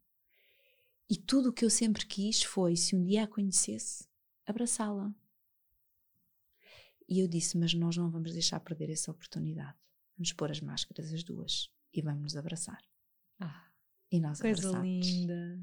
E 1.09 1.17
tudo 1.17 1.49
o 1.49 1.53
que 1.53 1.65
eu 1.65 1.69
sempre 1.69 2.05
quis 2.05 2.43
foi, 2.43 2.75
se 2.75 2.95
um 2.95 3.03
dia 3.03 3.23
a 3.23 3.27
conhecesse, 3.27 4.07
abraçá-la. 4.45 5.13
E 7.07 7.19
eu 7.19 7.27
disse: 7.27 7.57
Mas 7.57 7.73
nós 7.73 7.97
não 7.97 8.11
vamos 8.11 8.31
deixar 8.33 8.59
perder 8.59 8.91
essa 8.91 9.09
oportunidade. 9.09 9.77
Vamos 10.15 10.33
pôr 10.33 10.51
as 10.51 10.61
máscaras, 10.61 11.11
as 11.11 11.23
duas, 11.23 11.71
e 11.93 12.01
vamos 12.01 12.21
nos 12.21 12.35
abraçar. 12.35 12.81
Ah, 13.39 13.71
e 14.11 14.19
nós 14.19 14.39
coisa 14.39 14.67
abraçamos. 14.67 15.07
linda. 15.07 15.59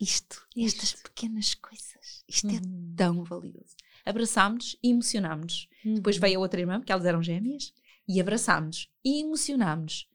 Isto, 0.00 0.48
Isto, 0.56 0.78
estas 0.78 1.02
pequenas 1.02 1.54
coisas, 1.54 2.24
isto 2.26 2.48
é 2.48 2.52
uhum. 2.52 2.92
é 2.92 2.96
tão 2.96 3.22
valioso. 3.22 3.76
Abraçámos-nos 4.02 4.78
e 4.82 4.90
emocionámos-nos. 4.90 5.68
Uhum. 5.84 5.94
Depois 5.96 6.16
veio 6.16 6.38
a 6.38 6.40
outra 6.40 6.58
irmã, 6.58 6.80
porque 6.80 6.90
elas 6.90 7.04
eram 7.04 7.22
gêmeas, 7.22 7.74
e 8.08 8.18
abraçámos-nos 8.18 8.90
e 9.04 9.20
emocionámos-nos 9.20 10.08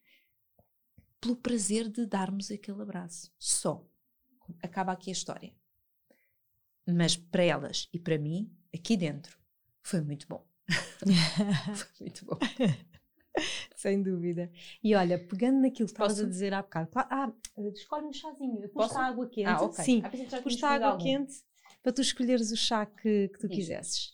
pelo 1.21 1.35
prazer 1.35 1.87
de 1.87 2.05
darmos 2.05 2.49
aquele 2.49 2.81
abraço. 2.81 3.31
Só. 3.37 3.87
Acaba 4.61 4.91
aqui 4.91 5.09
a 5.09 5.13
história. 5.13 5.53
Mas 6.87 7.15
para 7.15 7.43
elas 7.43 7.89
e 7.91 7.99
para 7.99 8.17
mim, 8.17 8.51
aqui 8.73 8.95
dentro, 8.95 9.37
foi 9.81 10.01
muito 10.01 10.27
bom. 10.27 10.45
foi 11.75 11.89
muito 12.01 12.25
bom. 12.25 12.37
Sem 13.75 14.01
dúvida. 14.01 14.51
E 14.83 14.95
olha, 14.95 15.19
pegando 15.19 15.61
naquilo 15.61 15.87
que 15.87 15.93
estavas 15.93 16.19
a 16.19 16.25
dizer 16.25 16.53
há 16.53 16.61
bocado, 16.61 16.89
ah, 16.95 17.31
escolhe 17.73 18.05
um 18.05 18.13
chazinho, 18.13 18.61
eu 18.61 18.69
pus 18.69 18.95
água 18.95 19.27
quente. 19.27 19.47
Ah, 19.47 19.61
okay. 19.61 19.83
Sim, 19.83 20.03
pus 20.41 20.63
água 20.63 20.87
algum. 20.87 21.03
quente 21.03 21.43
para 21.83 21.91
tu 21.93 22.01
escolheres 22.01 22.51
o 22.51 22.57
chá 22.57 22.85
que, 22.85 23.27
que 23.29 23.39
tu 23.39 23.45
Isso. 23.45 23.55
quisesses. 23.55 24.11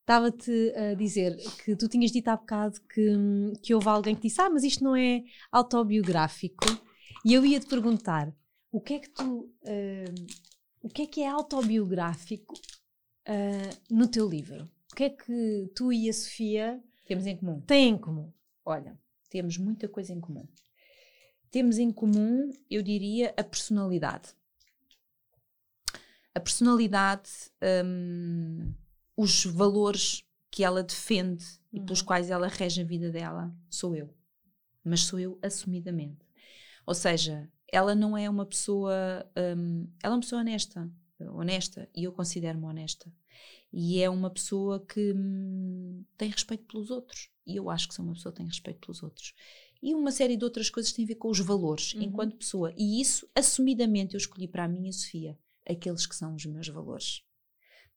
Estava-te 0.00 0.72
a 0.76 0.94
dizer 0.94 1.36
que 1.64 1.74
tu 1.74 1.88
tinhas 1.88 2.12
dito 2.12 2.28
há 2.28 2.36
bocado 2.36 2.80
que, 2.82 3.52
que 3.60 3.74
houve 3.74 3.88
alguém 3.88 4.14
que 4.14 4.22
disse: 4.22 4.40
Ah, 4.40 4.48
mas 4.48 4.62
isto 4.62 4.84
não 4.84 4.94
é 4.94 5.24
autobiográfico. 5.50 6.64
E 7.24 7.34
eu 7.34 7.44
ia 7.44 7.58
te 7.58 7.66
perguntar: 7.66 8.32
o 8.70 8.80
que 8.80 8.94
é 8.94 8.98
que 8.98 9.10
tu. 9.10 9.50
Uh, 9.62 10.26
o 10.82 10.88
que 10.88 11.02
é 11.02 11.06
que 11.06 11.22
é 11.22 11.28
autobiográfico 11.28 12.54
uh, 12.54 13.94
no 13.94 14.06
teu 14.06 14.28
livro? 14.28 14.68
O 14.92 14.94
que 14.94 15.04
é 15.04 15.10
que 15.10 15.70
tu 15.74 15.92
e 15.92 16.08
a 16.08 16.12
Sofia 16.12 16.82
temos 17.04 17.26
em 17.26 17.36
comum? 17.36 17.60
Têm 17.62 17.90
em 17.90 17.98
comum? 17.98 18.32
Olha, 18.64 18.96
temos 19.28 19.58
muita 19.58 19.88
coisa 19.88 20.12
em 20.12 20.20
comum. 20.20 20.46
Temos 21.50 21.78
em 21.78 21.90
comum, 21.90 22.50
eu 22.70 22.82
diria, 22.82 23.34
a 23.36 23.42
personalidade. 23.42 24.30
A 26.34 26.40
personalidade, 26.40 27.30
um, 27.84 28.72
os 29.16 29.44
valores 29.44 30.24
que 30.50 30.62
ela 30.62 30.82
defende 30.82 31.44
uhum. 31.44 31.80
e 31.80 31.80
pelos 31.80 32.00
uhum. 32.00 32.06
quais 32.06 32.30
ela 32.30 32.48
rege 32.48 32.80
a 32.80 32.84
vida 32.84 33.10
dela, 33.10 33.54
sou 33.70 33.96
eu. 33.96 34.14
Mas 34.84 35.00
sou 35.00 35.18
eu 35.18 35.38
assumidamente. 35.42 36.24
Ou 36.86 36.94
seja, 36.94 37.50
ela 37.72 37.94
não 37.94 38.16
é 38.16 38.28
uma 38.28 38.46
pessoa. 38.46 38.94
Um, 39.36 39.88
ela 40.02 40.14
é 40.14 40.16
uma 40.16 40.20
pessoa 40.20 40.40
honesta. 40.40 40.90
Honesta. 41.20 41.88
E 41.94 42.04
eu 42.04 42.12
considero-me 42.12 42.64
honesta. 42.64 43.12
E 43.72 44.00
é 44.00 44.08
uma 44.08 44.30
pessoa 44.30 44.84
que 44.84 45.12
hum, 45.12 46.04
tem 46.16 46.30
respeito 46.30 46.64
pelos 46.64 46.90
outros. 46.90 47.30
E 47.46 47.56
eu 47.56 47.68
acho 47.68 47.88
que 47.88 47.94
sou 47.94 48.04
uma 48.04 48.14
pessoa 48.14 48.32
que 48.32 48.38
tem 48.38 48.46
respeito 48.46 48.80
pelos 48.80 49.02
outros. 49.02 49.34
E 49.82 49.94
uma 49.94 50.10
série 50.10 50.36
de 50.36 50.44
outras 50.44 50.70
coisas 50.70 50.92
têm 50.92 51.04
a 51.04 51.08
ver 51.08 51.16
com 51.16 51.28
os 51.28 51.40
valores 51.40 51.94
uhum. 51.94 52.02
enquanto 52.02 52.36
pessoa. 52.36 52.72
E 52.76 53.00
isso, 53.00 53.28
assumidamente, 53.34 54.14
eu 54.14 54.18
escolhi 54.18 54.48
para 54.48 54.64
a 54.64 54.68
minha 54.68 54.92
Sofia 54.92 55.38
aqueles 55.68 56.06
que 56.06 56.16
são 56.16 56.34
os 56.34 56.46
meus 56.46 56.68
valores. 56.68 57.22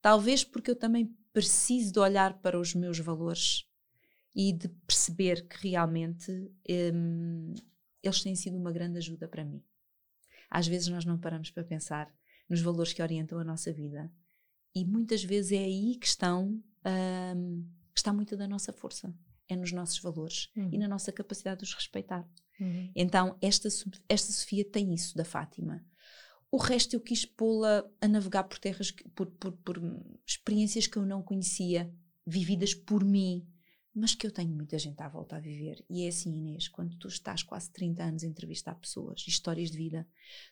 Talvez 0.01 0.43
porque 0.43 0.71
eu 0.71 0.75
também 0.75 1.15
preciso 1.31 1.93
de 1.93 1.99
olhar 1.99 2.41
para 2.41 2.59
os 2.59 2.73
meus 2.73 2.99
valores 2.99 3.65
e 4.35 4.53
de 4.53 4.69
perceber 4.87 5.47
que 5.47 5.69
realmente 5.69 6.31
hum, 6.93 7.53
eles 8.03 8.21
têm 8.21 8.35
sido 8.35 8.57
uma 8.57 8.71
grande 8.71 8.97
ajuda 8.97 9.27
para 9.27 9.43
mim. 9.43 9.63
Às 10.49 10.67
vezes 10.67 10.87
nós 10.87 11.05
não 11.05 11.17
paramos 11.17 11.51
para 11.51 11.63
pensar 11.63 12.11
nos 12.49 12.61
valores 12.61 12.93
que 12.93 13.01
orientam 13.01 13.39
a 13.39 13.43
nossa 13.43 13.71
vida 13.71 14.11
e 14.73 14.85
muitas 14.85 15.23
vezes 15.23 15.51
é 15.51 15.63
aí 15.63 15.95
que 15.95 16.07
estão 16.07 16.61
um, 17.35 17.65
está 17.95 18.13
muita 18.13 18.35
da 18.35 18.47
nossa 18.47 18.71
força 18.71 19.13
é 19.47 19.55
nos 19.55 19.71
nossos 19.71 19.99
valores 19.99 20.49
uhum. 20.55 20.69
e 20.71 20.77
na 20.77 20.87
nossa 20.87 21.11
capacidade 21.11 21.59
de 21.59 21.65
os 21.65 21.73
respeitar. 21.73 22.27
Uhum. 22.59 22.91
Então 22.95 23.35
esta 23.41 23.67
esta 24.07 24.31
Sofia 24.31 24.63
tem 24.63 24.93
isso 24.93 25.17
da 25.17 25.25
Fátima. 25.25 25.83
O 26.51 26.57
resto 26.57 26.95
eu 26.95 27.01
quis 27.01 27.25
pô-la 27.25 27.83
a 28.01 28.07
navegar 28.07 28.43
por 28.43 28.57
terras, 28.57 28.91
por, 29.15 29.27
por, 29.27 29.51
por 29.51 29.81
experiências 30.25 30.87
que 30.87 30.97
eu 30.97 31.05
não 31.05 31.21
conhecia, 31.21 31.93
vividas 32.25 32.73
por 32.73 33.03
mim, 33.03 33.47
mas 33.93 34.15
que 34.15 34.25
eu 34.25 34.31
tenho 34.31 34.53
muita 34.55 34.77
gente 34.77 35.01
à 35.01 35.09
volta 35.09 35.35
a 35.35 35.39
viver. 35.39 35.83
E 35.89 36.05
é 36.05 36.07
assim, 36.09 36.35
Inês, 36.37 36.67
quando 36.67 36.95
tu 36.97 37.07
estás 37.07 37.43
quase 37.43 37.71
30 37.71 38.03
anos 38.03 38.23
a 38.23 38.27
entrevistar 38.27 38.75
pessoas, 38.75 39.23
histórias 39.27 39.71
de 39.71 39.77
vida, 39.77 40.07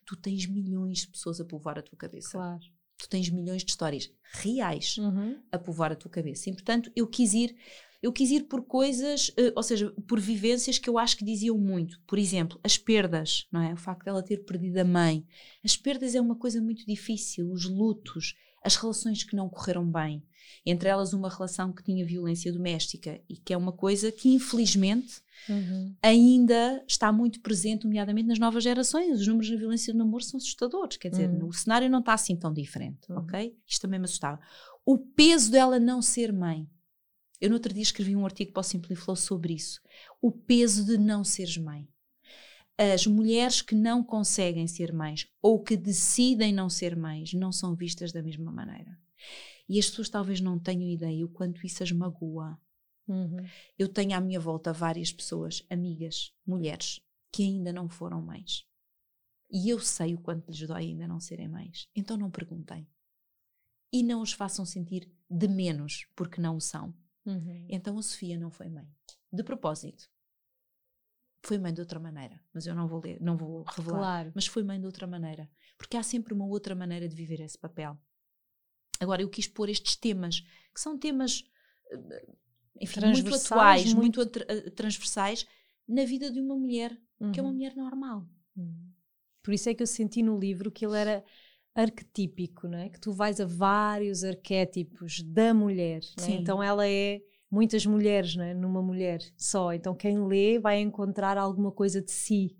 tu 0.06 0.16
tens 0.16 0.48
milhões 0.48 1.00
de 1.00 1.08
pessoas 1.08 1.40
a 1.40 1.46
povoar 1.46 1.80
a 1.80 1.82
tua 1.82 1.98
cabeça. 1.98 2.32
Claro. 2.32 2.64
Tu 2.98 3.08
tens 3.08 3.30
milhões 3.30 3.64
de 3.64 3.70
histórias 3.70 4.12
reais 4.34 4.98
uhum. 4.98 5.40
a 5.52 5.60
povoar 5.60 5.92
a 5.92 5.96
tua 5.96 6.10
cabeça. 6.10 6.50
E, 6.50 6.54
portanto, 6.54 6.92
eu 6.96 7.08
quis 7.08 7.34
ir 7.34 7.56
eu 8.02 8.14
quis 8.14 8.30
ir 8.30 8.44
por 8.44 8.64
coisas, 8.64 9.30
uh, 9.30 9.54
ou 9.56 9.64
seja, 9.64 9.92
por 10.08 10.20
vivências 10.20 10.78
que 10.78 10.90
eu 10.90 10.98
acho 10.98 11.18
que 11.18 11.26
diziam 11.26 11.58
muito. 11.58 12.00
Por 12.06 12.20
exemplo, 12.20 12.60
as 12.64 12.78
perdas, 12.78 13.48
não 13.52 13.62
é? 13.62 13.74
O 13.74 13.78
facto 13.78 14.06
dela 14.06 14.22
ter 14.22 14.46
perdido 14.46 14.78
a 14.78 14.86
mãe. 14.86 15.26
As 15.64 15.76
perdas 15.76 16.14
é 16.14 16.22
uma 16.22 16.36
coisa 16.36 16.62
muito 16.62 16.86
difícil, 16.86 17.52
os 17.52 17.66
lutos, 17.66 18.36
as 18.68 18.76
relações 18.76 19.24
que 19.24 19.36
não 19.36 19.50
correram 19.50 19.90
bem. 19.90 20.22
Entre 20.66 20.90
elas, 20.90 21.14
uma 21.14 21.30
relação 21.30 21.72
que 21.72 21.82
tinha 21.82 22.06
violência 22.06 22.52
doméstica 22.52 23.22
e 23.30 23.38
que 23.38 23.54
é 23.54 23.58
uma 23.58 23.72
coisa 23.72 24.12
que, 24.12 24.28
infelizmente, 24.28 25.22
uhum. 25.48 25.96
ainda 26.02 26.84
está 26.86 27.10
muito 27.12 27.40
presente, 27.40 27.86
nomeadamente 27.86 28.28
nas 28.28 28.40
novas 28.40 28.64
gerações. 28.64 29.22
Os 29.22 29.28
números 29.28 29.48
de 29.48 29.56
violência 29.56 29.94
do 29.94 30.00
namoro 30.00 30.24
são 30.24 30.38
assustadores. 30.38 30.98
Quer 30.98 31.10
dizer, 31.10 31.30
uhum. 31.30 31.48
o 31.48 31.54
cenário 31.54 31.90
não 31.90 32.00
está 32.00 32.14
assim 32.14 32.36
tão 32.36 32.54
diferente, 32.54 33.10
uhum. 33.10 33.20
ok? 33.20 33.58
Isto 33.66 33.84
também 33.84 34.00
me 34.00 34.06
assustava. 34.06 34.42
O 34.86 34.98
peso 34.98 35.50
dela 35.50 35.80
não 35.80 36.02
ser 36.02 36.34
mãe. 36.34 36.68
Eu, 37.40 37.50
no 37.50 37.56
outro 37.56 37.74
dia, 37.74 37.84
escrevi 37.84 38.16
um 38.16 38.26
artigo 38.26 38.52
para 38.52 38.62
o 38.62 38.64
Simpliflow 38.64 39.16
sobre 39.16 39.54
isso. 39.54 39.80
O 40.22 40.32
peso 40.32 40.84
de 40.84 40.98
não 40.98 41.24
seres 41.24 41.58
mãe. 41.58 41.88
As 42.78 43.08
mulheres 43.08 43.62
que 43.62 43.74
não 43.74 44.04
conseguem 44.04 44.68
ser 44.68 44.94
mães 44.94 45.28
ou 45.42 45.64
que 45.64 45.76
decidem 45.76 46.54
não 46.54 46.70
ser 46.70 46.96
mães 46.96 47.34
não 47.34 47.52
são 47.52 47.74
vistas 47.74 48.12
da 48.12 48.22
mesma 48.22 48.52
maneira. 48.52 48.98
E 49.68 49.80
as 49.80 49.90
pessoas 49.90 50.10
talvez 50.10 50.40
não 50.40 50.60
tenham 50.60 50.88
ideia 50.88 51.26
o 51.26 51.30
quanto 51.30 51.66
isso 51.66 51.82
as 51.82 51.92
magoa. 51.92 52.60
Uhum. 53.08 53.46
Eu 53.80 53.88
tenho 53.88 54.16
à 54.16 54.22
minha 54.22 54.40
volta 54.40 54.72
várias 54.72 55.12
pessoas, 55.12 55.66
amigas, 55.70 56.34
mulheres, 56.46 57.02
que 57.32 57.44
ainda 57.44 57.74
não 57.74 57.90
foram 57.90 58.22
mães. 58.22 58.66
E 59.50 59.70
eu 59.70 59.80
sei 59.80 60.14
o 60.14 60.20
quanto 60.20 60.50
lhes 60.50 60.68
dói 60.68 60.86
ainda 60.86 61.08
não 61.08 61.20
serem 61.20 61.48
mães. 61.48 61.90
Então 61.96 62.16
não 62.16 62.30
perguntem. 62.30 62.88
E 63.92 64.04
não 64.04 64.22
os 64.22 64.34
façam 64.34 64.66
sentir 64.66 65.10
de 65.30 65.48
menos 65.48 66.06
porque 66.16 66.42
não 66.42 66.58
o 66.58 66.62
são. 66.62 66.94
Uhum. 67.26 67.66
Então 67.70 67.98
a 67.98 68.04
Sofia 68.04 68.38
não 68.38 68.52
foi 68.52 68.70
mãe. 68.70 68.88
De 69.32 69.44
propósito. 69.44 70.10
Foi 71.48 71.58
mãe 71.58 71.74
de 71.74 71.80
outra 71.80 71.98
maneira, 71.98 72.38
mas 72.54 72.68
eu 72.68 72.76
não 72.76 72.90
vou 72.90 73.02
ler, 73.02 73.22
não 73.22 73.38
vou 73.38 73.64
revelar. 73.64 74.00
Claro. 74.00 74.32
Mas 74.36 74.48
foi 74.48 74.64
mãe 74.64 74.78
de 74.78 74.86
outra 74.86 75.08
maneira, 75.08 75.50
porque 75.78 75.96
há 75.96 76.04
sempre 76.04 76.34
uma 76.34 76.46
outra 76.46 76.76
maneira 76.76 77.08
de 77.08 77.16
viver 77.16 77.40
esse 77.40 77.58
papel. 77.58 77.98
Agora 79.00 79.22
eu 79.22 79.30
quis 79.30 79.48
pôr 79.48 79.70
estes 79.70 79.96
temas, 79.96 80.42
que 80.74 80.82
são 80.82 80.98
temas 81.00 81.50
eh, 81.90 82.28
enfim, 82.82 83.00
muito 83.00 83.34
atuais, 83.34 83.94
muito, 83.94 84.20
muito 84.20 84.42
eh, 84.46 84.70
transversais 84.72 85.48
na 85.88 86.04
vida 86.04 86.30
de 86.30 86.42
uma 86.42 86.54
mulher, 86.54 87.00
uhum. 87.18 87.32
que 87.32 87.40
é 87.40 87.42
uma 87.42 87.48
uhum. 87.50 87.56
mulher 87.56 87.78
normal. 87.78 88.28
Uhum. 88.58 88.92
Por 89.42 89.54
isso 89.54 89.70
é 89.70 89.74
que 89.74 89.82
eu 89.82 89.88
senti 89.88 90.22
no 90.22 90.38
livro 90.38 90.70
que 90.70 90.86
ele 90.86 90.98
era 90.98 91.24
arquetípico, 91.74 92.68
não 92.68 92.78
é? 92.78 92.90
Que 92.90 93.00
tu 93.00 93.14
vais 93.14 93.40
a 93.40 93.46
vários 93.46 94.26
arquétipos 94.26 95.22
da 95.24 95.54
mulher. 95.54 96.02
É? 96.20 96.32
Então 96.32 96.62
ela 96.62 96.86
é 96.86 97.22
muitas 97.50 97.86
mulheres, 97.86 98.36
não 98.36 98.44
é? 98.44 98.54
Numa 98.54 98.82
mulher 98.82 99.20
só. 99.36 99.74
Então 99.74 99.96
quem 99.96 100.26
lê 100.26 100.60
vai 100.60 100.80
encontrar 100.80 101.38
alguma 101.38 101.72
coisa 101.72 102.02
de 102.02 102.12
si 102.12 102.58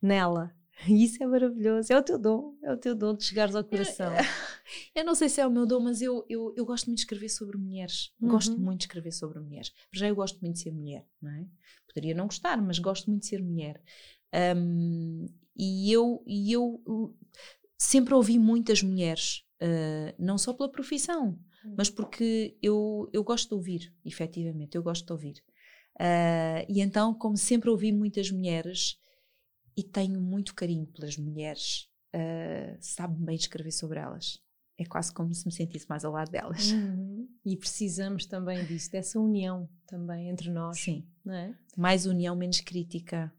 nela. 0.00 0.54
E 0.88 1.04
isso 1.04 1.22
é 1.22 1.26
maravilhoso. 1.26 1.92
É 1.92 1.98
o 1.98 2.02
teu 2.02 2.18
dom. 2.18 2.56
É 2.62 2.72
o 2.72 2.76
teu 2.76 2.94
dom 2.94 3.14
de 3.14 3.24
chegares 3.24 3.54
ao 3.54 3.64
coração. 3.64 4.12
Eu, 4.14 4.22
eu 5.02 5.04
não 5.04 5.14
sei 5.14 5.28
se 5.28 5.40
é 5.40 5.46
o 5.46 5.50
meu 5.50 5.66
dom, 5.66 5.80
mas 5.80 6.00
eu, 6.00 6.24
eu, 6.28 6.54
eu 6.56 6.64
gosto 6.64 6.86
muito 6.86 6.98
de 6.98 7.02
escrever 7.02 7.28
sobre 7.28 7.58
mulheres. 7.58 8.12
Uhum. 8.20 8.28
Gosto 8.28 8.58
muito 8.58 8.78
de 8.80 8.84
escrever 8.84 9.12
sobre 9.12 9.40
mulheres. 9.40 9.72
Já 9.92 10.08
eu 10.08 10.14
gosto 10.14 10.40
muito 10.40 10.54
de 10.54 10.62
ser 10.62 10.72
mulher, 10.72 11.06
não 11.20 11.30
é? 11.30 11.46
Poderia 11.86 12.14
não 12.14 12.26
gostar, 12.26 12.62
mas 12.62 12.78
gosto 12.78 13.10
muito 13.10 13.22
de 13.22 13.28
ser 13.28 13.42
mulher. 13.42 13.82
Um, 14.56 15.26
e 15.56 15.92
eu, 15.92 16.22
e 16.26 16.52
eu 16.52 16.80
sempre 17.76 18.14
ouvi 18.14 18.38
muitas 18.38 18.82
mulheres, 18.82 19.44
uh, 19.60 20.14
não 20.18 20.38
só 20.38 20.52
pela 20.52 20.70
profissão. 20.70 21.38
Mas 21.76 21.90
porque 21.90 22.56
eu, 22.62 23.08
eu 23.12 23.22
gosto 23.22 23.48
de 23.48 23.54
ouvir, 23.54 23.94
efetivamente, 24.04 24.76
eu 24.76 24.82
gosto 24.82 25.06
de 25.06 25.12
ouvir. 25.12 25.42
Uh, 25.96 26.64
e 26.68 26.80
então, 26.80 27.12
como 27.12 27.36
sempre 27.36 27.68
ouvi 27.68 27.92
muitas 27.92 28.30
mulheres 28.30 28.98
e 29.76 29.82
tenho 29.82 30.20
muito 30.20 30.54
carinho 30.54 30.86
pelas 30.86 31.16
mulheres, 31.16 31.88
uh, 32.14 32.76
sabe 32.80 33.22
bem 33.22 33.36
escrever 33.36 33.72
sobre 33.72 33.98
elas. 33.98 34.40
É 34.78 34.84
quase 34.86 35.12
como 35.12 35.34
se 35.34 35.44
me 35.44 35.52
sentisse 35.52 35.86
mais 35.86 36.04
ao 36.04 36.12
lado 36.12 36.30
delas. 36.30 36.70
Uhum. 36.72 37.28
E 37.44 37.54
precisamos 37.54 38.24
também 38.24 38.64
disso, 38.64 38.90
dessa 38.90 39.20
união 39.20 39.68
também 39.86 40.30
entre 40.30 40.50
nós. 40.50 40.80
Sim. 40.80 41.06
É? 41.28 41.52
Mais 41.76 42.06
união, 42.06 42.34
menos 42.34 42.60
crítica 42.60 43.30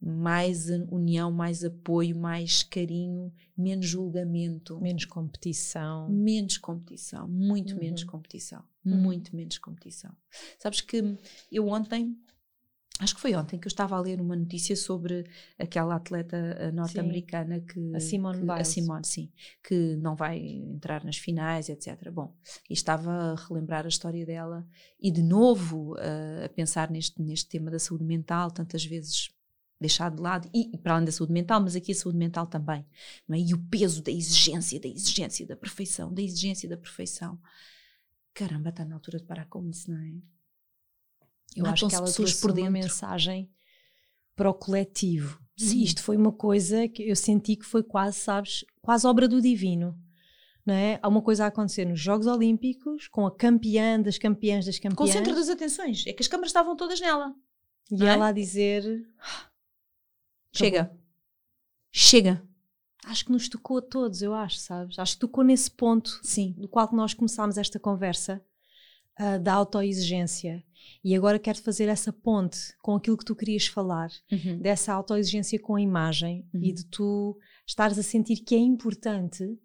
mais 0.00 0.68
união, 0.90 1.30
mais 1.32 1.64
apoio, 1.64 2.16
mais 2.16 2.62
carinho, 2.62 3.32
menos 3.56 3.86
julgamento. 3.86 4.80
Menos 4.80 5.04
competição. 5.04 6.08
Menos 6.08 6.56
competição, 6.56 7.26
muito 7.26 7.74
uhum. 7.74 7.80
menos 7.80 8.04
competição. 8.04 8.62
Uhum. 8.84 8.96
Muito 8.96 9.34
menos 9.34 9.58
competição. 9.58 10.14
Sabes 10.58 10.80
que 10.80 11.18
eu 11.50 11.68
ontem, 11.68 12.16
acho 13.00 13.14
que 13.16 13.20
foi 13.20 13.34
ontem, 13.34 13.58
que 13.58 13.66
eu 13.66 13.70
estava 13.70 13.96
a 13.96 14.00
ler 14.00 14.20
uma 14.20 14.36
notícia 14.36 14.76
sobre 14.76 15.26
aquela 15.58 15.96
atleta 15.96 16.36
eh, 16.36 16.70
norte-americana 16.70 17.60
que. 17.60 17.94
A 17.94 18.00
Simone 18.00 18.38
que, 18.38 18.44
Biles. 18.44 18.60
A 18.60 18.64
Simone, 18.64 19.04
sim. 19.04 19.32
Que 19.62 19.96
não 19.96 20.14
vai 20.14 20.38
entrar 20.38 21.04
nas 21.04 21.18
finais, 21.18 21.68
etc. 21.68 22.08
Bom, 22.12 22.32
e 22.70 22.72
estava 22.72 23.10
a 23.10 23.34
relembrar 23.34 23.84
a 23.84 23.88
história 23.88 24.24
dela 24.24 24.64
e 25.00 25.10
de 25.10 25.22
novo 25.22 25.94
uh, 25.94 26.44
a 26.44 26.48
pensar 26.50 26.88
neste, 26.88 27.20
neste 27.20 27.48
tema 27.48 27.68
da 27.68 27.80
saúde 27.80 28.04
mental, 28.04 28.50
tantas 28.52 28.84
vezes 28.84 29.28
deixado 29.80 30.16
de 30.16 30.22
lado, 30.22 30.50
e, 30.52 30.74
e, 30.74 30.78
para 30.78 30.94
além 30.94 31.04
da 31.04 31.12
saúde 31.12 31.32
mental, 31.32 31.60
mas 31.60 31.76
aqui 31.76 31.92
a 31.92 31.94
saúde 31.94 32.18
mental 32.18 32.46
também, 32.46 32.84
não 33.26 33.36
é? 33.36 33.40
E 33.40 33.54
o 33.54 33.58
peso 33.58 34.02
da 34.02 34.10
exigência, 34.10 34.80
da 34.80 34.88
exigência 34.88 35.46
da 35.46 35.56
perfeição, 35.56 36.12
da 36.12 36.20
exigência 36.20 36.68
da 36.68 36.76
perfeição. 36.76 37.38
Caramba, 38.34 38.70
está 38.70 38.84
na 38.84 38.94
altura 38.96 39.18
de 39.18 39.24
parar 39.24 39.46
com 39.46 39.64
isso, 39.66 39.90
não 39.90 39.98
é? 39.98 40.12
Eu 41.56 41.66
acho 41.66 41.88
que 41.88 41.94
ela 41.94 42.06
pessoas 42.06 42.34
por 42.34 42.52
dentro. 42.52 42.70
uma 42.70 42.70
mensagem 42.70 43.50
para 44.36 44.50
o 44.50 44.54
coletivo. 44.54 45.40
Sim. 45.56 45.82
Isto 45.82 46.02
foi 46.02 46.16
uma 46.16 46.30
coisa 46.30 46.86
que 46.88 47.08
eu 47.08 47.16
senti 47.16 47.56
que 47.56 47.64
foi 47.64 47.82
quase, 47.82 48.18
sabes, 48.18 48.64
quase 48.80 49.06
obra 49.06 49.26
do 49.26 49.40
divino. 49.40 49.98
Não 50.64 50.74
é? 50.74 50.98
Há 51.02 51.08
uma 51.08 51.22
coisa 51.22 51.44
a 51.44 51.48
acontecer 51.48 51.86
nos 51.86 51.98
Jogos 51.98 52.26
Olímpicos, 52.26 53.08
com 53.08 53.26
a 53.26 53.34
campeã 53.34 54.00
das 54.00 54.18
campeãs 54.18 54.66
das 54.66 54.78
campeãs. 54.78 54.96
Com 54.96 55.04
o 55.04 55.08
centro 55.08 55.34
das 55.34 55.48
atenções. 55.48 56.06
É 56.06 56.12
que 56.12 56.22
as 56.22 56.28
câmaras 56.28 56.50
estavam 56.50 56.76
todas 56.76 57.00
nela. 57.00 57.34
E 57.90 58.04
ela 58.04 58.26
é? 58.26 58.28
a 58.28 58.32
dizer 58.32 58.84
Chega. 60.58 60.98
Chega. 61.90 62.42
Acho 63.04 63.24
que 63.24 63.32
nos 63.32 63.48
tocou 63.48 63.78
a 63.78 63.82
todos, 63.82 64.20
eu 64.22 64.34
acho, 64.34 64.58
sabes? 64.58 64.98
Acho 64.98 65.14
que 65.14 65.20
tocou 65.20 65.44
nesse 65.44 65.70
ponto 65.70 66.20
Sim. 66.22 66.54
do 66.58 66.68
qual 66.68 66.88
nós 66.92 67.14
começámos 67.14 67.56
esta 67.56 67.78
conversa 67.78 68.42
uh, 69.18 69.38
da 69.40 69.54
autoexigência. 69.54 70.62
E 71.02 71.14
agora 71.14 71.38
quero 71.38 71.58
fazer 71.62 71.88
essa 71.88 72.12
ponte 72.12 72.74
com 72.82 72.96
aquilo 72.96 73.16
que 73.16 73.24
tu 73.24 73.36
querias 73.36 73.66
falar, 73.66 74.10
uhum. 74.30 74.58
dessa 74.58 74.92
autoexigência 74.92 75.58
com 75.58 75.76
a 75.76 75.80
imagem 75.80 76.46
uhum. 76.52 76.60
e 76.62 76.72
de 76.72 76.84
tu 76.84 77.38
estares 77.66 77.98
a 77.98 78.02
sentir 78.02 78.36
que 78.36 78.54
é 78.54 78.58
importante 78.58 79.58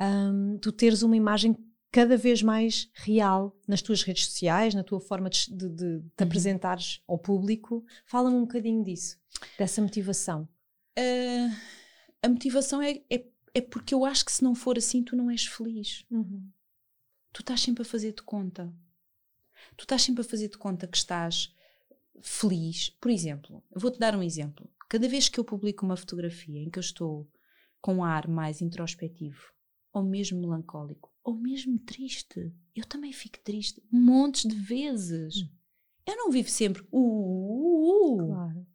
um, 0.00 0.58
tu 0.58 0.72
teres 0.72 1.02
uma 1.02 1.16
imagem 1.16 1.56
cada 1.90 2.16
vez 2.16 2.42
mais 2.42 2.90
real 2.94 3.56
nas 3.66 3.82
tuas 3.82 4.02
redes 4.02 4.26
sociais, 4.26 4.74
na 4.74 4.84
tua 4.84 5.00
forma 5.00 5.30
de, 5.30 5.48
de, 5.50 5.68
de 5.68 5.76
te 5.76 5.84
uhum. 5.84 6.02
apresentares 6.18 7.02
ao 7.06 7.18
público. 7.18 7.84
Fala-me 8.04 8.36
um 8.36 8.42
bocadinho 8.42 8.84
disso, 8.84 9.18
dessa 9.58 9.80
motivação. 9.80 10.48
Uh, 10.98 11.54
a 12.22 12.28
motivação 12.28 12.82
é, 12.82 13.00
é, 13.10 13.24
é, 13.54 13.60
porque 13.60 13.94
eu 13.94 14.04
acho 14.04 14.24
que 14.24 14.32
se 14.32 14.42
não 14.42 14.54
for 14.54 14.76
assim, 14.76 15.02
tu 15.02 15.16
não 15.16 15.30
és 15.30 15.46
feliz. 15.46 16.04
Uhum. 16.10 16.50
Tu 17.32 17.40
estás 17.40 17.60
sempre 17.60 17.82
a 17.82 17.86
fazer-te 17.86 18.22
conta. 18.22 18.72
Tu 19.76 19.82
estás 19.82 20.02
sempre 20.02 20.22
a 20.22 20.24
fazer-te 20.24 20.58
conta 20.58 20.86
que 20.86 20.96
estás 20.96 21.54
feliz. 22.20 22.90
Por 23.00 23.10
exemplo, 23.10 23.62
eu 23.70 23.80
vou-te 23.80 23.98
dar 23.98 24.16
um 24.16 24.22
exemplo. 24.22 24.68
Cada 24.88 25.08
vez 25.08 25.28
que 25.28 25.38
eu 25.38 25.44
publico 25.44 25.84
uma 25.84 25.96
fotografia 25.96 26.60
em 26.60 26.70
que 26.70 26.78
eu 26.78 26.82
estou 26.82 27.30
com 27.80 27.96
um 27.96 28.04
ar 28.04 28.26
mais 28.26 28.60
introspectivo 28.60 29.52
ou 29.92 30.02
mesmo 30.02 30.40
melancólico, 30.40 31.12
ou 31.28 31.34
mesmo 31.34 31.78
triste. 31.78 32.50
Eu 32.74 32.86
também 32.86 33.12
fico 33.12 33.38
triste 33.40 33.82
montes 33.92 34.48
de 34.48 34.54
vezes. 34.54 35.42
Hum. 35.42 35.48
Eu 36.06 36.16
não 36.16 36.30
vivo 36.30 36.48
sempre. 36.48 36.82
Uh, 36.90 36.98
uh, 36.98 38.14
uh. 38.14 38.26
Claro. 38.28 38.66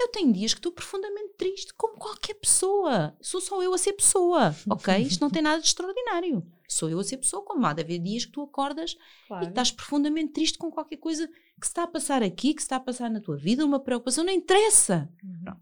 Eu 0.00 0.08
tenho 0.08 0.32
dias 0.32 0.52
que 0.52 0.58
estou 0.58 0.72
profundamente 0.72 1.34
triste, 1.38 1.72
como 1.74 1.96
qualquer 1.96 2.34
pessoa. 2.34 3.16
Sou 3.20 3.40
só 3.40 3.62
eu 3.62 3.72
a 3.72 3.78
ser 3.78 3.92
pessoa, 3.92 4.52
ok? 4.68 4.96
Isto 4.96 5.20
não 5.20 5.30
tem 5.30 5.40
nada 5.40 5.60
de 5.60 5.68
extraordinário. 5.68 6.44
Sou 6.68 6.90
eu 6.90 6.98
a 6.98 7.04
ser 7.04 7.18
pessoa, 7.18 7.44
como 7.44 7.64
há 7.66 7.72
de 7.72 7.82
haver 7.82 8.00
dias 8.00 8.24
que 8.24 8.32
tu 8.32 8.42
acordas 8.42 8.96
claro. 9.28 9.44
e 9.44 9.48
estás 9.48 9.70
profundamente 9.70 10.32
triste 10.32 10.58
com 10.58 10.72
qualquer 10.72 10.96
coisa 10.96 11.28
que 11.28 11.66
se 11.66 11.70
está 11.70 11.84
a 11.84 11.86
passar 11.86 12.20
aqui, 12.20 12.52
que 12.52 12.62
se 12.62 12.66
está 12.66 12.76
a 12.76 12.80
passar 12.80 13.10
na 13.10 13.20
tua 13.20 13.36
vida, 13.36 13.64
uma 13.64 13.78
preocupação, 13.78 14.24
não 14.24 14.32
interessa. 14.32 15.08
Uhum. 15.22 15.54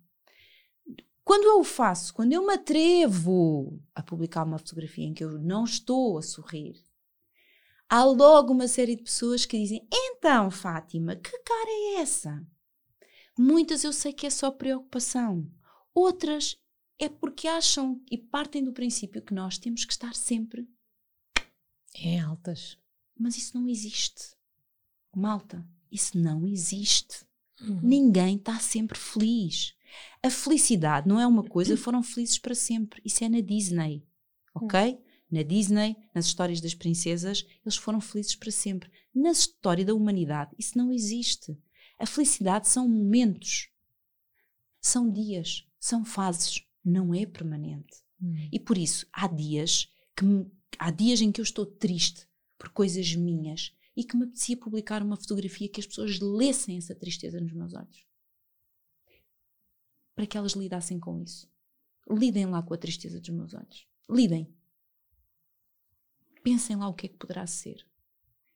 Quando 1.31 1.45
eu 1.45 1.61
o 1.61 1.65
faço, 1.65 2.13
quando 2.13 2.33
eu 2.33 2.45
me 2.45 2.55
atrevo 2.55 3.81
a 3.95 4.03
publicar 4.03 4.43
uma 4.43 4.59
fotografia 4.59 5.05
em 5.05 5.15
que 5.15 5.23
eu 5.23 5.39
não 5.39 5.63
estou 5.63 6.19
a 6.19 6.23
sorrir, 6.23 6.75
há 7.89 8.03
logo 8.03 8.53
uma 8.53 8.67
série 8.67 8.97
de 8.97 9.05
pessoas 9.05 9.47
que 9.47 9.57
dizem: 9.57 9.87
Então, 9.93 10.51
Fátima, 10.51 11.15
que 11.15 11.31
cara 11.31 11.71
é 11.71 12.01
essa? 12.01 12.45
Muitas 13.39 13.85
eu 13.85 13.93
sei 13.93 14.13
que 14.13 14.27
é 14.27 14.31
só 14.31 14.51
preocupação, 14.51 15.49
outras 15.95 16.61
é 16.99 17.09
porque 17.09 17.47
acham 17.47 18.03
e 18.11 18.19
partem 18.19 18.65
do 18.65 18.73
princípio 18.73 19.23
que 19.23 19.33
nós 19.33 19.57
temos 19.57 19.85
que 19.85 19.93
estar 19.93 20.17
sempre 20.17 20.69
em 21.95 22.21
altas. 22.21 22.77
Mas 23.17 23.37
isso 23.37 23.57
não 23.57 23.69
existe. 23.69 24.35
Malta, 25.15 25.65
isso 25.93 26.19
não 26.19 26.45
existe. 26.45 27.25
Uhum. 27.61 27.81
Ninguém 27.85 28.35
está 28.35 28.59
sempre 28.59 28.99
feliz. 28.99 29.77
A 30.23 30.31
felicidade 30.31 31.09
não 31.09 31.19
é 31.19 31.27
uma 31.27 31.43
coisa, 31.43 31.77
foram 31.77 32.03
felizes 32.03 32.39
para 32.39 32.55
sempre. 32.55 33.01
Isso 33.05 33.25
é 33.25 33.29
na 33.29 33.41
Disney, 33.41 34.05
ok? 34.55 34.99
Na 35.31 35.43
Disney, 35.43 35.97
nas 36.15 36.27
histórias 36.27 36.61
das 36.61 36.75
princesas, 36.75 37.47
eles 37.65 37.77
foram 37.77 38.01
felizes 38.01 38.35
para 38.35 38.51
sempre. 38.51 38.91
Na 39.15 39.31
história 39.31 39.85
da 39.85 39.95
humanidade, 39.95 40.51
isso 40.59 40.77
não 40.77 40.93
existe. 40.93 41.57
A 41.99 42.07
felicidade 42.07 42.69
são 42.69 42.89
momentos, 42.89 43.69
são 44.81 45.11
dias, 45.11 45.67
são 45.79 46.05
fases, 46.05 46.65
não 46.85 47.15
é 47.15 47.27
permanente. 47.27 47.97
Uhum. 48.21 48.49
E 48.51 48.59
por 48.59 48.77
isso, 48.77 49.07
há 49.13 49.27
dias 49.27 49.89
que 50.17 50.25
me, 50.25 50.51
há 50.79 50.91
dias 50.91 51.21
em 51.21 51.31
que 51.31 51.41
eu 51.41 51.45
estou 51.45 51.65
triste 51.65 52.27
por 52.59 52.71
coisas 52.71 53.15
minhas 53.15 53.73
e 53.97 54.05
que 54.05 54.17
me 54.17 54.25
apetecia 54.25 54.57
publicar 54.57 55.03
uma 55.03 55.17
fotografia 55.17 55.69
que 55.69 55.81
as 55.81 55.87
pessoas 55.87 56.19
lessem 56.21 56.77
essa 56.77 56.95
tristeza 56.95 57.41
nos 57.41 57.53
meus 57.53 57.75
olhos. 57.75 58.05
Para 60.21 60.27
que 60.27 60.37
elas 60.37 60.53
lidassem 60.53 61.01
com 61.01 61.19
isso. 61.23 61.51
Lidem 62.07 62.45
lá 62.45 62.63
com 62.63 62.75
a 62.75 62.77
tristeza 62.77 63.19
dos 63.19 63.31
meus 63.31 63.55
olhos. 63.55 63.87
Lidem. 64.07 64.55
Pensem 66.43 66.77
lá 66.77 66.87
o 66.89 66.93
que 66.93 67.07
é 67.07 67.09
que 67.09 67.17
poderá 67.17 67.47
ser. 67.47 67.87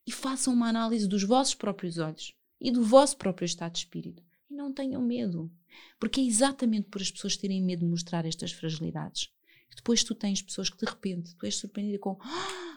E 0.06 0.12
façam 0.12 0.52
uma 0.52 0.68
análise 0.68 1.08
dos 1.08 1.22
vossos 1.22 1.54
próprios 1.54 1.96
olhos 1.96 2.36
e 2.60 2.70
do 2.70 2.84
vosso 2.84 3.16
próprio 3.16 3.46
estado 3.46 3.72
de 3.72 3.78
espírito. 3.78 4.22
E 4.50 4.54
não 4.54 4.74
tenham 4.74 5.00
medo. 5.00 5.50
Porque 5.98 6.20
é 6.20 6.24
exatamente 6.24 6.90
por 6.90 7.00
as 7.00 7.10
pessoas 7.10 7.34
terem 7.34 7.62
medo 7.62 7.80
de 7.80 7.90
mostrar 7.90 8.26
estas 8.26 8.52
fragilidades 8.52 9.32
que 9.70 9.76
depois 9.76 10.04
tu 10.04 10.14
tens 10.14 10.42
pessoas 10.42 10.68
que 10.68 10.76
de 10.76 10.84
repente 10.84 11.34
tu 11.34 11.46
és 11.46 11.56
surpreendida 11.56 11.98
com. 11.98 12.18
Ah, 12.20 12.73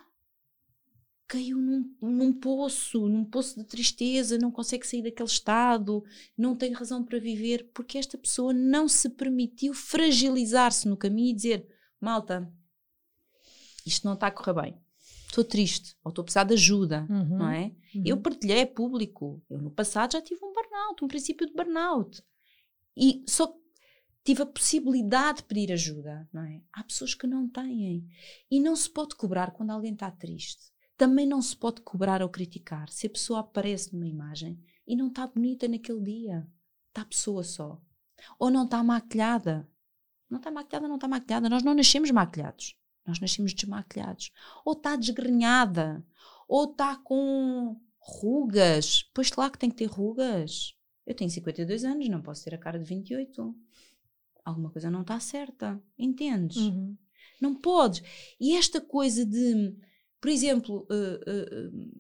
caiu 1.28 1.58
num, 1.58 1.94
num 2.02 2.34
poço, 2.34 3.08
num 3.08 3.26
poço 3.26 3.60
de 3.60 3.66
tristeza, 3.66 4.38
não 4.38 4.50
consegue 4.50 4.88
sair 4.88 5.04
daquele 5.04 5.28
estado, 5.28 6.04
não 6.38 6.56
tem 6.56 6.72
razão 6.72 7.04
para 7.04 7.20
viver, 7.20 7.70
porque 7.74 7.98
esta 7.98 8.18
pessoa 8.18 8.54
não 8.54 8.88
se 8.88 9.10
permitiu 9.10 9.74
fragilizar-se 9.74 10.88
no 10.88 10.96
caminho 10.96 11.32
e 11.32 11.36
dizer: 11.36 11.68
Malta, 12.00 12.50
isto 13.86 14.06
não 14.06 14.14
está 14.14 14.28
a 14.28 14.32
correr 14.32 14.54
bem, 14.62 14.82
estou 15.28 15.44
triste, 15.44 15.98
ou 16.02 16.10
estou 16.10 16.22
a 16.22 16.26
precisar 16.26 16.46
de 16.46 16.54
ajuda, 16.54 17.06
uhum, 17.10 17.38
não 17.38 17.50
é? 17.50 17.76
Uhum. 17.94 18.04
Eu 18.06 18.18
partilhei, 18.18 18.60
é 18.60 18.66
público. 18.66 19.44
Eu 19.50 19.60
no 19.60 19.72
passado 19.72 20.14
já 20.14 20.22
tive 20.22 20.44
um 20.46 20.54
burnout, 20.54 21.04
um 21.04 21.08
princípio 21.10 21.46
de 21.46 21.54
burnout. 21.54 22.24
E 22.96 23.24
só 23.28 23.54
tive 24.24 24.44
a 24.44 24.46
possibilidade 24.46 25.40
de 25.40 25.44
pedir 25.44 25.72
ajuda, 25.74 26.28
não 26.34 26.44
é? 26.44 26.62
Há 26.72 26.84
pessoas 26.84 27.14
que 27.14 27.28
não 27.28 27.50
têm. 27.50 28.08
E 28.50 28.60
não 28.62 28.76
se 28.76 28.90
pode 28.90 29.16
cobrar 29.16 29.52
quando 29.52 29.72
alguém 29.72 29.94
está 29.94 30.10
triste 30.10 30.72
também 30.98 31.28
não 31.28 31.42
se 31.42 31.56
pode 31.56 31.82
cobrar 31.82 32.22
ou 32.22 32.30
criticar 32.30 32.90
se 32.90 33.06
a 33.06 33.10
pessoa 33.10 33.42
aparece 33.42 33.94
numa 33.94 34.08
imagem 34.08 34.60
e 34.86 34.96
não 34.96 35.08
está 35.08 35.28
bonita 35.28 35.68
naquele 35.68 36.02
dia. 36.02 36.48
Está 36.90 37.04
a 37.04 37.06
pessoa 37.06 37.44
só. 37.44 37.80
Ou 38.40 38.50
não 38.50 38.66
está 38.66 38.84
maquilhada. 38.84 39.70
Não 40.30 40.40
está 40.40 40.50
maquilhada, 40.50 40.88
não 40.88 40.96
está 40.96 41.08
maquilhada. 41.08 41.50
Nós 41.50 41.62
não 41.62 41.76
nascemos 41.76 42.10
maquilhados. 42.10 42.76
Nós 43.06 43.20
nascemos 43.20 43.54
desmaquilhados. 43.54 44.32
Ou 44.66 44.74
está 44.74 44.96
desgrenhada. 44.96 46.04
Ou 46.48 46.72
está 46.72 46.96
com 46.98 47.80
rugas. 48.00 49.04
Pois 49.14 49.30
claro 49.30 49.52
que 49.52 49.60
tem 49.60 49.70
que 49.70 49.76
ter 49.76 49.86
rugas. 49.86 50.76
Eu 51.06 51.14
tenho 51.14 51.30
52 51.30 51.86
anos, 51.86 52.10
não 52.10 52.22
posso 52.22 52.44
ter 52.44 52.56
a 52.56 52.58
cara 52.58 52.80
de 52.80 52.86
28. 52.86 53.56
Alguma 54.44 54.72
coisa 54.72 54.90
não 54.90 55.02
está 55.02 55.20
certa. 55.20 55.82
Entendes? 55.98 56.58
Uhum. 56.58 56.98
Não 57.40 57.54
podes. 57.54 58.02
E 58.40 58.56
esta 58.56 58.82
coisa 58.82 59.26
de 59.26 59.78
por 60.20 60.30
exemplo, 60.30 60.88
uh, 60.90 61.68
uh, 61.68 61.92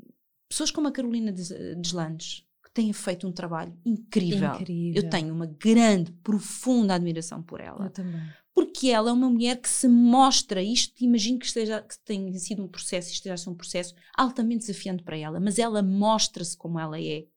pessoas 0.49 0.72
como 0.72 0.88
a 0.88 0.91
Carolina 0.91 1.32
Deslandes, 1.32 2.45
que 2.63 2.72
têm 2.72 2.91
feito 2.93 3.28
um 3.28 3.32
trabalho 3.32 3.78
incrível. 3.86 4.55
incrível. 4.55 5.03
Eu 5.03 5.09
tenho 5.09 5.34
uma 5.34 5.45
grande, 5.45 6.11
profunda 6.24 6.95
admiração 6.95 7.41
por 7.41 7.61
ela. 7.61 7.86
Eu 7.86 7.89
também. 7.91 8.22
Porque 8.53 8.89
ela 8.89 9.11
é 9.11 9.13
uma 9.13 9.30
mulher 9.30 9.57
que 9.57 9.70
se 9.70 9.88
mostra 9.88 10.63
isto, 10.63 11.03
imagino 11.03 11.38
que, 11.38 11.45
esteja, 11.45 11.80
que 11.80 11.93
tenha 11.99 12.34
sido 12.39 12.63
um 12.63 12.68
processo, 12.68 13.11
esteja 13.11 13.36
a 13.36 13.38
ser 13.38 13.51
um 13.51 13.55
processo 13.55 13.93
altamente 14.18 14.65
desafiante 14.65 15.03
para 15.03 15.15
ela, 15.15 15.39
mas 15.39 15.59
ela 15.59 15.84
mostra-se 15.84 16.57
como 16.57 16.80
ela 16.80 16.99
é. 16.99 17.28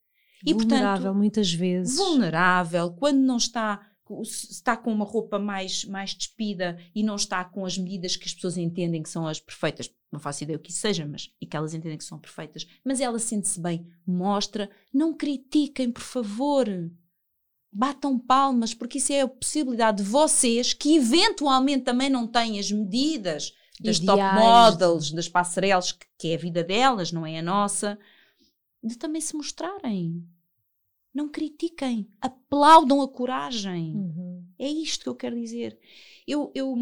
E, 0.46 0.54
vulnerável 0.54 1.02
portanto, 1.02 1.18
muitas 1.18 1.52
vezes. 1.52 1.96
Vulnerável, 1.96 2.92
quando 2.92 3.18
não 3.18 3.36
está 3.36 3.89
está 4.22 4.76
com 4.76 4.92
uma 4.92 5.04
roupa 5.04 5.38
mais, 5.38 5.84
mais 5.84 6.14
despida 6.14 6.78
e 6.94 7.02
não 7.02 7.16
está 7.16 7.44
com 7.44 7.64
as 7.64 7.78
medidas 7.78 8.16
que 8.16 8.26
as 8.26 8.34
pessoas 8.34 8.56
entendem 8.56 9.02
que 9.02 9.08
são 9.08 9.26
as 9.26 9.38
perfeitas, 9.38 9.90
não 10.10 10.18
faço 10.18 10.42
ideia 10.42 10.56
o 10.56 10.60
que 10.60 10.70
isso 10.70 10.80
seja, 10.80 11.06
mas 11.06 11.30
e 11.40 11.46
que 11.46 11.56
elas 11.56 11.74
entendem 11.74 11.98
que 11.98 12.04
são 12.04 12.18
perfeitas, 12.18 12.66
mas 12.84 13.00
ela 13.00 13.18
sente-se 13.18 13.60
bem, 13.60 13.86
mostra, 14.06 14.70
não 14.92 15.14
critiquem, 15.14 15.90
por 15.90 16.02
favor. 16.02 16.66
Batam 17.72 18.18
palmas, 18.18 18.74
porque 18.74 18.98
isso 18.98 19.12
é 19.12 19.20
a 19.20 19.28
possibilidade 19.28 20.02
de 20.02 20.08
vocês, 20.08 20.72
que 20.72 20.96
eventualmente 20.96 21.84
também 21.84 22.10
não 22.10 22.26
têm 22.26 22.58
as 22.58 22.72
medidas 22.72 23.52
das 23.78 23.98
Ideais. 23.98 24.18
top 24.18 24.34
models, 24.34 25.12
das 25.12 25.28
passarelas, 25.28 25.92
que, 25.92 26.06
que 26.18 26.28
é 26.28 26.34
a 26.34 26.38
vida 26.38 26.64
delas, 26.64 27.12
não 27.12 27.24
é 27.24 27.38
a 27.38 27.42
nossa, 27.42 27.96
de 28.82 28.98
também 28.98 29.20
se 29.20 29.36
mostrarem. 29.36 30.26
Não 31.12 31.28
critiquem, 31.28 32.08
aplaudam 32.20 33.02
a 33.02 33.08
coragem. 33.08 33.94
Uhum. 33.94 34.44
É 34.58 34.68
isto 34.68 35.02
que 35.02 35.08
eu 35.08 35.14
quero 35.14 35.38
dizer. 35.40 35.78
Eu, 36.26 36.52
eu 36.54 36.76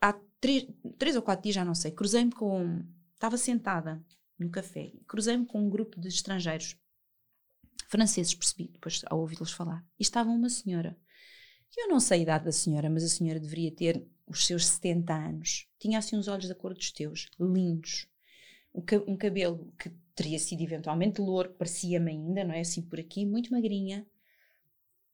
há 0.00 0.12
três, 0.40 0.66
três 0.98 1.16
ou 1.16 1.22
quatro 1.22 1.42
dias, 1.42 1.54
já 1.54 1.64
não 1.64 1.74
sei, 1.74 1.90
cruzei-me 1.90 2.32
com. 2.32 2.82
Estava 3.14 3.36
sentada 3.36 4.04
no 4.38 4.50
café, 4.50 4.92
cruzei-me 5.06 5.46
com 5.46 5.60
um 5.64 5.70
grupo 5.70 6.00
de 6.00 6.08
estrangeiros, 6.08 6.76
franceses, 7.88 8.34
percebi, 8.34 8.68
depois 8.68 9.02
ao 9.06 9.20
ouvi-los 9.20 9.52
falar. 9.52 9.84
E 9.98 10.02
estava 10.02 10.30
uma 10.30 10.48
senhora. 10.48 10.96
Eu 11.76 11.88
não 11.88 12.00
sei 12.00 12.18
a 12.18 12.22
idade 12.22 12.44
da 12.44 12.52
senhora, 12.52 12.90
mas 12.90 13.04
a 13.04 13.08
senhora 13.08 13.40
deveria 13.40 13.70
ter 13.70 14.06
os 14.26 14.46
seus 14.46 14.66
70 14.66 15.14
anos. 15.14 15.66
Tinha 15.78 15.98
assim 15.98 16.16
os 16.16 16.28
olhos 16.28 16.48
da 16.48 16.54
cor 16.54 16.74
dos 16.74 16.90
teus, 16.90 17.30
lindos. 17.38 18.06
Um 19.06 19.16
cabelo 19.16 19.72
que 19.78 19.90
teria 20.14 20.38
sido 20.38 20.62
eventualmente 20.62 21.20
louro, 21.20 21.54
parecia-me 21.54 22.10
ainda, 22.10 22.44
não 22.44 22.54
é? 22.54 22.60
Assim 22.60 22.82
por 22.82 22.98
aqui, 22.98 23.24
muito 23.24 23.52
magrinha, 23.52 24.06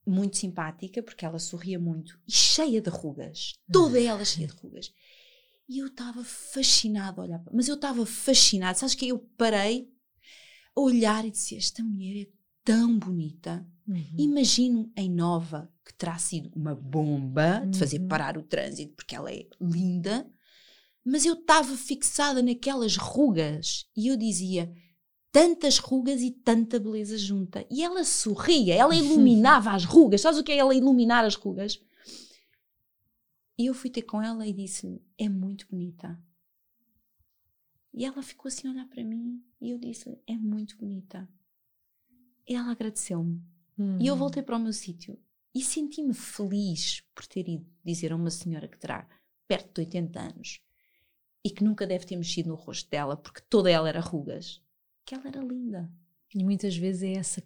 muito 0.06 0.36
simpática, 0.36 1.02
porque 1.02 1.24
ela 1.24 1.38
sorria 1.38 1.78
muito, 1.78 2.18
e 2.26 2.32
cheia 2.32 2.80
de 2.80 2.90
rugas, 2.90 3.54
toda 3.70 4.00
ela 4.00 4.24
cheia 4.24 4.46
de 4.46 4.54
rugas. 4.54 4.92
E 5.68 5.78
eu 5.78 5.88
estava 5.88 6.24
fascinada 6.24 7.20
a 7.20 7.24
olhar, 7.24 7.44
mas 7.52 7.68
eu 7.68 7.74
estava 7.74 8.06
fascinada, 8.06 8.78
sabes 8.78 8.94
que 8.94 9.08
eu 9.08 9.18
parei 9.36 9.92
a 10.74 10.80
olhar 10.80 11.24
e 11.26 11.30
disse: 11.30 11.56
Esta 11.56 11.82
mulher 11.84 12.22
é 12.22 12.28
tão 12.64 12.98
bonita. 12.98 13.66
Uhum. 13.86 14.14
Imagino 14.18 14.92
em 14.96 15.10
Nova, 15.10 15.70
que 15.84 15.92
terá 15.94 16.18
sido 16.18 16.50
uma 16.54 16.74
bomba 16.74 17.66
de 17.66 17.78
fazer 17.78 18.00
uhum. 18.00 18.08
parar 18.08 18.38
o 18.38 18.42
trânsito, 18.42 18.94
porque 18.94 19.14
ela 19.14 19.30
é 19.30 19.46
linda, 19.60 20.26
mas 21.04 21.24
eu 21.24 21.34
estava 21.34 21.74
fixada 21.76 22.42
naquelas 22.42 22.96
rugas 22.96 23.86
e 23.96 24.08
eu 24.08 24.16
dizia: 24.16 24.72
tantas 25.38 25.78
rugas 25.78 26.20
e 26.20 26.32
tanta 26.32 26.80
beleza 26.80 27.16
junta. 27.16 27.64
E 27.70 27.84
ela 27.84 28.02
sorria, 28.02 28.74
ela 28.74 28.96
iluminava 28.96 29.70
as 29.70 29.84
rugas. 29.84 30.20
Sabes 30.20 30.40
o 30.40 30.42
que 30.42 30.50
é 30.50 30.56
ela 30.56 30.74
iluminar 30.74 31.24
as 31.24 31.36
rugas? 31.36 31.80
E 33.56 33.66
eu 33.66 33.72
fui 33.72 33.88
ter 33.88 34.02
com 34.02 34.20
ela 34.20 34.44
e 34.44 34.52
disse-lhe: 34.52 35.00
É 35.16 35.28
muito 35.28 35.68
bonita. 35.70 36.20
E 37.94 38.04
ela 38.04 38.20
ficou 38.20 38.48
assim 38.48 38.66
a 38.66 38.72
olhar 38.72 38.88
para 38.88 39.04
mim 39.04 39.40
e 39.60 39.70
eu 39.70 39.78
disse: 39.78 40.18
É 40.26 40.36
muito 40.36 40.76
bonita. 40.76 41.28
E 42.48 42.56
ela 42.56 42.72
agradeceu-me. 42.72 43.40
Uhum. 43.78 43.96
E 44.00 44.08
eu 44.08 44.14
uhum. 44.14 44.18
voltei 44.18 44.42
para 44.42 44.56
o 44.56 44.60
meu 44.60 44.72
sítio 44.72 45.16
e 45.54 45.62
senti-me 45.62 46.14
feliz 46.14 47.00
por 47.14 47.24
ter 47.26 47.48
ido 47.48 47.64
dizer 47.84 48.12
a 48.12 48.16
uma 48.16 48.30
senhora 48.30 48.66
que 48.66 48.78
terá 48.78 49.08
perto 49.46 49.74
de 49.74 49.82
80 49.82 50.20
anos 50.20 50.60
e 51.44 51.50
que 51.50 51.62
nunca 51.62 51.86
deve 51.86 52.06
ter 52.06 52.16
mexido 52.16 52.48
no 52.48 52.56
rosto 52.56 52.90
dela 52.90 53.16
porque 53.16 53.40
toda 53.48 53.70
ela 53.70 53.88
era 53.88 54.00
rugas 54.00 54.60
que 55.08 55.14
ela 55.14 55.26
era 55.26 55.40
linda. 55.40 55.90
E 56.34 56.44
muitas 56.44 56.76
vezes 56.76 57.02
é 57.02 57.12
essa 57.14 57.42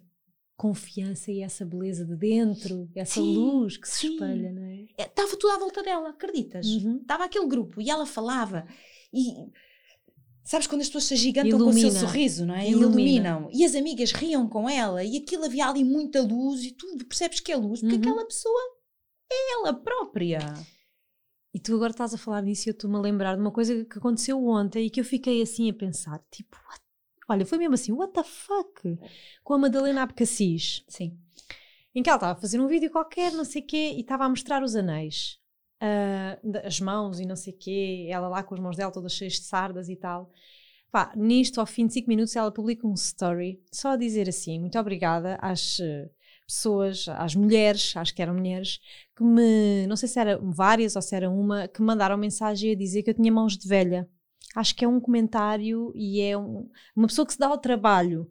confiança 0.57 1.31
e 1.31 1.41
essa 1.41 1.65
beleza 1.65 2.05
de 2.05 2.15
dentro, 2.15 2.89
essa 2.93 3.21
sim, 3.21 3.35
luz 3.35 3.77
que 3.77 3.87
se 3.87 3.99
sim. 4.01 4.13
espelha, 4.13 4.51
não 4.51 4.63
é? 4.63 4.85
Estava 4.99 5.31
é, 5.31 5.35
tudo 5.37 5.51
à 5.51 5.57
volta 5.57 5.81
dela, 5.81 6.09
acreditas? 6.09 6.67
Uhum. 6.67 6.97
Estava 6.97 7.23
aquele 7.23 7.47
grupo 7.47 7.81
e 7.81 7.89
ela 7.89 8.05
falava 8.05 8.67
e 9.13 9.49
sabes 10.43 10.67
quando 10.67 10.81
as 10.81 10.87
pessoas 10.87 11.05
se 11.05 11.13
agigantam 11.13 11.57
Ilumina. 11.57 11.81
com 11.81 11.87
o 11.87 11.91
seu 11.91 11.99
sorriso, 12.01 12.45
não 12.45 12.53
é? 12.53 12.69
Ilumina. 12.69 12.99
Iluminam. 12.99 13.49
E 13.53 13.63
as 13.63 13.75
amigas 13.75 14.11
riam 14.11 14.47
com 14.47 14.69
ela 14.69 15.01
e 15.01 15.17
aquilo 15.17 15.45
havia 15.45 15.65
ali 15.67 15.85
muita 15.85 16.21
luz 16.21 16.65
e 16.65 16.71
tu 16.71 16.85
percebes 17.05 17.39
que 17.39 17.51
é 17.51 17.55
luz 17.55 17.79
porque 17.79 17.95
uhum. 17.95 18.01
aquela 18.01 18.25
pessoa 18.25 18.61
é 19.31 19.53
ela 19.53 19.73
própria. 19.73 20.53
E 21.53 21.59
tu 21.59 21.75
agora 21.75 21.91
estás 21.91 22.13
a 22.13 22.17
falar 22.17 22.41
nisso 22.41 22.67
e 22.67 22.69
eu 22.71 22.73
estou-me 22.73 22.97
a 22.97 22.99
lembrar 22.99 23.35
de 23.35 23.41
uma 23.41 23.51
coisa 23.51 23.85
que 23.85 23.97
aconteceu 23.97 24.45
ontem 24.45 24.85
e 24.85 24.89
que 24.89 24.99
eu 24.99 25.05
fiquei 25.05 25.41
assim 25.41 25.69
a 25.69 25.73
pensar, 25.73 26.19
tipo, 26.29 26.57
what 26.69 26.82
Olha, 27.33 27.45
foi 27.47 27.57
mesmo 27.57 27.73
assim, 27.73 27.91
what 27.91 28.13
the 28.13 28.23
fuck? 28.23 28.97
Com 29.43 29.53
a 29.55 29.57
Madalena 29.57 30.03
Abcacis. 30.03 30.83
Sim. 30.87 31.17
Em 31.95 32.03
que 32.03 32.09
ela 32.09 32.17
estava 32.17 32.33
a 32.33 32.41
fazer 32.41 32.59
um 32.59 32.67
vídeo 32.67 32.91
qualquer, 32.91 33.31
não 33.31 33.43
sei 33.43 33.61
o 33.63 33.65
quê, 33.65 33.93
e 33.95 34.01
estava 34.01 34.25
a 34.25 34.29
mostrar 34.29 34.63
os 34.63 34.75
anéis. 34.75 35.39
Uh, 35.81 36.57
as 36.63 36.79
mãos 36.79 37.19
e 37.19 37.25
não 37.25 37.35
sei 37.35 37.53
o 37.53 37.57
quê, 37.57 38.07
ela 38.09 38.27
lá 38.27 38.43
com 38.43 38.53
as 38.53 38.59
mãos 38.59 38.77
dela 38.77 38.91
todas 38.91 39.13
cheias 39.13 39.33
de 39.33 39.45
sardas 39.45 39.89
e 39.89 39.95
tal. 39.95 40.31
Pá, 40.91 41.11
nisto, 41.15 41.59
ao 41.59 41.65
fim 41.65 41.87
de 41.87 41.93
5 41.93 42.07
minutos, 42.07 42.35
ela 42.35 42.51
publica 42.51 42.85
um 42.85 42.93
story 42.93 43.59
só 43.71 43.89
a 43.93 43.97
dizer 43.97 44.29
assim: 44.29 44.59
muito 44.59 44.77
obrigada 44.77 45.37
às 45.41 45.79
uh, 45.79 46.09
pessoas, 46.47 47.07
às 47.07 47.33
mulheres, 47.35 47.97
acho 47.97 48.13
que 48.13 48.21
eram 48.21 48.35
mulheres, 48.35 48.79
que 49.15 49.23
me, 49.23 49.87
não 49.87 49.95
sei 49.95 50.07
se 50.07 50.19
eram 50.19 50.51
várias 50.51 50.95
ou 50.95 51.01
se 51.01 51.15
era 51.15 51.29
uma, 51.29 51.67
que 51.67 51.81
mandaram 51.81 52.15
mensagem 52.15 52.71
a 52.71 52.75
dizer 52.75 53.01
que 53.01 53.09
eu 53.09 53.15
tinha 53.15 53.31
mãos 53.31 53.57
de 53.57 53.67
velha. 53.67 54.07
Acho 54.55 54.75
que 54.75 54.85
é 54.85 54.87
um 54.87 54.99
comentário 54.99 55.91
e 55.95 56.21
é 56.21 56.37
um, 56.37 56.69
uma 56.95 57.07
pessoa 57.07 57.25
que 57.25 57.33
se 57.33 57.39
dá 57.39 57.47
ao 57.47 57.57
trabalho 57.57 58.29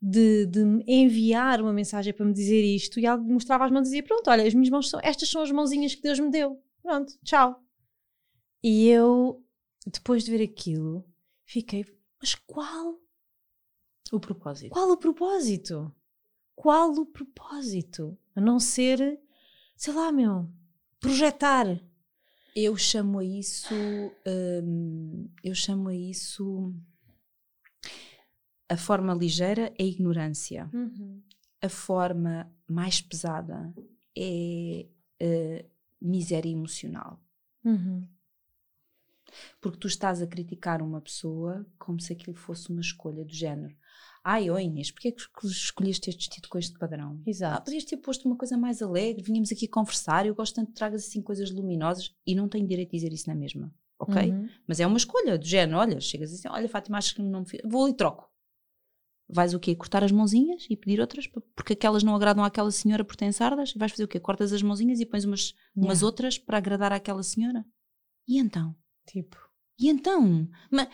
de, 0.00 0.46
de 0.46 0.60
enviar 0.86 1.60
uma 1.60 1.72
mensagem 1.72 2.12
para 2.12 2.26
me 2.26 2.32
dizer 2.32 2.62
isto 2.62 2.98
e 2.98 3.06
ela 3.06 3.16
mostrava 3.18 3.64
as 3.64 3.70
mãos 3.70 3.82
e 3.82 3.84
dizia: 3.84 4.02
Pronto, 4.02 4.28
olha, 4.28 4.46
as 4.46 4.52
minhas 4.52 4.70
mãos 4.70 4.90
são, 4.90 5.00
estas 5.02 5.30
são 5.30 5.42
as 5.42 5.50
mãozinhas 5.50 5.94
que 5.94 6.02
Deus 6.02 6.18
me 6.18 6.30
deu. 6.30 6.60
Pronto, 6.82 7.12
tchau. 7.22 7.62
E 8.62 8.88
eu, 8.88 9.44
depois 9.86 10.24
de 10.24 10.30
ver 10.30 10.42
aquilo, 10.42 11.06
fiquei: 11.44 11.84
Mas 12.20 12.34
qual 12.34 12.98
o 14.10 14.20
propósito? 14.20 14.72
Qual 14.72 14.90
o 14.90 14.96
propósito? 14.96 15.94
Qual 16.54 16.90
o 16.92 17.06
propósito? 17.06 18.18
A 18.34 18.40
não 18.40 18.58
ser, 18.58 19.20
sei 19.76 19.92
lá, 19.94 20.10
meu, 20.10 20.50
projetar. 21.00 21.66
Eu 22.54 22.76
chamo 22.76 23.18
a 23.18 23.24
isso, 23.24 23.74
hum, 24.26 25.28
eu 25.42 25.54
chamo 25.54 25.88
a 25.88 25.94
isso, 25.94 26.74
a 28.68 28.76
forma 28.76 29.14
ligeira 29.14 29.72
é 29.78 29.84
ignorância. 29.84 30.68
Uhum. 30.72 31.22
A 31.60 31.68
forma 31.68 32.50
mais 32.66 33.00
pesada 33.00 33.72
é 34.16 34.86
uh, 35.22 35.70
miséria 36.00 36.50
emocional. 36.50 37.20
Uhum. 37.64 38.08
Porque 39.60 39.78
tu 39.78 39.86
estás 39.86 40.22
a 40.22 40.26
criticar 40.26 40.82
uma 40.82 41.00
pessoa 41.00 41.66
como 41.78 42.00
se 42.00 42.12
aquilo 42.12 42.34
fosse 42.34 42.70
uma 42.70 42.80
escolha 42.80 43.24
do 43.24 43.32
género. 43.32 43.76
Ai, 44.24 44.50
oh 44.50 44.58
Inês, 44.58 44.90
porquê 44.90 45.08
é 45.08 45.12
que 45.12 45.46
escolheste 45.46 46.08
este 46.08 46.18
vestido 46.18 46.48
com 46.48 46.56
este 46.56 46.78
padrão? 46.78 47.20
Exato. 47.26 47.58
Ah, 47.58 47.60
podias 47.60 47.84
ter 47.84 47.96
posto 47.96 48.26
uma 48.26 48.36
coisa 48.36 48.56
mais 48.56 48.80
alegre, 48.80 49.22
vínhamos 49.22 49.50
aqui 49.50 49.66
conversar, 49.66 50.26
eu 50.26 50.34
gosto 50.34 50.54
tanto 50.54 50.68
de 50.68 50.74
tragas 50.74 51.04
assim 51.04 51.20
coisas 51.20 51.50
luminosas 51.50 52.14
e 52.24 52.34
não 52.34 52.48
tenho 52.48 52.66
direito 52.66 52.90
de 52.90 52.98
dizer 52.98 53.12
isso 53.12 53.28
na 53.28 53.34
mesma, 53.34 53.74
ok? 53.98 54.30
Uhum. 54.30 54.48
Mas 54.66 54.78
é 54.78 54.86
uma 54.86 54.96
escolha 54.96 55.36
do 55.36 55.44
género, 55.44 55.78
olha, 55.78 56.00
chegas 56.00 56.32
assim, 56.32 56.48
olha 56.48 56.68
Fátima, 56.68 56.98
acho 56.98 57.16
que 57.16 57.22
não 57.22 57.40
me 57.40 57.46
vou 57.64 57.84
ali 57.84 57.92
e 57.92 57.96
troco. 57.96 58.30
Vais 59.28 59.54
o 59.54 59.58
quê? 59.58 59.74
Cortar 59.74 60.04
as 60.04 60.12
mãozinhas 60.12 60.66
e 60.68 60.76
pedir 60.76 61.00
outras? 61.00 61.26
Porque 61.26 61.72
aquelas 61.72 62.02
não 62.02 62.14
agradam 62.14 62.44
àquela 62.44 62.70
senhora 62.70 63.02
por 63.02 63.16
ter 63.16 63.32
sardas? 63.32 63.72
E 63.74 63.78
vais 63.78 63.90
fazer 63.90 64.04
o 64.04 64.08
quê? 64.08 64.20
Cortas 64.20 64.52
as 64.52 64.62
mãozinhas 64.62 65.00
e 65.00 65.06
pões 65.06 65.24
umas, 65.24 65.54
umas 65.74 65.98
yeah. 65.98 66.06
outras 66.06 66.38
para 66.38 66.58
agradar 66.58 66.92
àquela 66.92 67.22
senhora? 67.22 67.64
E 68.28 68.38
então? 68.38 68.76
Tipo. 69.06 69.38
E 69.78 69.88
então? 69.88 70.46
Mas 70.70 70.88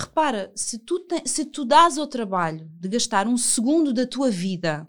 Repara, 0.00 0.50
se 0.56 0.78
tu, 0.78 0.98
te, 1.00 1.28
se 1.28 1.44
tu 1.44 1.62
dás 1.62 1.98
ao 1.98 2.06
trabalho 2.06 2.70
de 2.80 2.88
gastar 2.88 3.28
um 3.28 3.36
segundo 3.36 3.92
da 3.92 4.06
tua 4.06 4.30
vida 4.30 4.88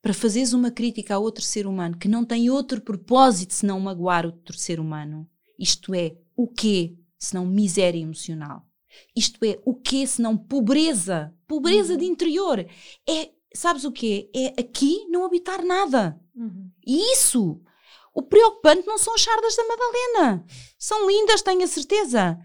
para 0.00 0.14
fazeres 0.14 0.52
uma 0.52 0.70
crítica 0.70 1.16
a 1.16 1.18
outro 1.18 1.42
ser 1.42 1.66
humano 1.66 1.98
que 1.98 2.06
não 2.06 2.24
tem 2.24 2.48
outro 2.48 2.80
propósito 2.80 3.52
senão 3.52 3.80
magoar 3.80 4.24
outro 4.24 4.56
ser 4.56 4.78
humano, 4.78 5.28
isto 5.58 5.92
é, 5.92 6.16
o 6.36 6.46
quê 6.46 6.96
senão 7.18 7.44
miséria 7.44 7.98
emocional? 7.98 8.64
Isto 9.16 9.44
é, 9.44 9.58
o 9.64 9.74
quê 9.74 10.06
senão 10.06 10.36
pobreza? 10.36 11.34
Pobreza 11.48 11.94
uhum. 11.94 11.98
de 11.98 12.04
interior. 12.04 12.64
É, 13.08 13.30
sabes 13.52 13.84
o 13.84 13.90
quê? 13.90 14.30
É 14.34 14.60
aqui 14.60 15.06
não 15.08 15.24
habitar 15.24 15.64
nada. 15.64 16.20
Uhum. 16.36 16.70
E 16.86 17.12
isso, 17.12 17.60
o 18.14 18.22
preocupante 18.22 18.86
não 18.86 18.96
são 18.96 19.12
as 19.14 19.22
sardas 19.22 19.56
da 19.56 19.66
Madalena. 19.66 20.44
São 20.78 21.08
lindas, 21.08 21.42
tenho 21.42 21.64
a 21.64 21.66
certeza. 21.66 22.38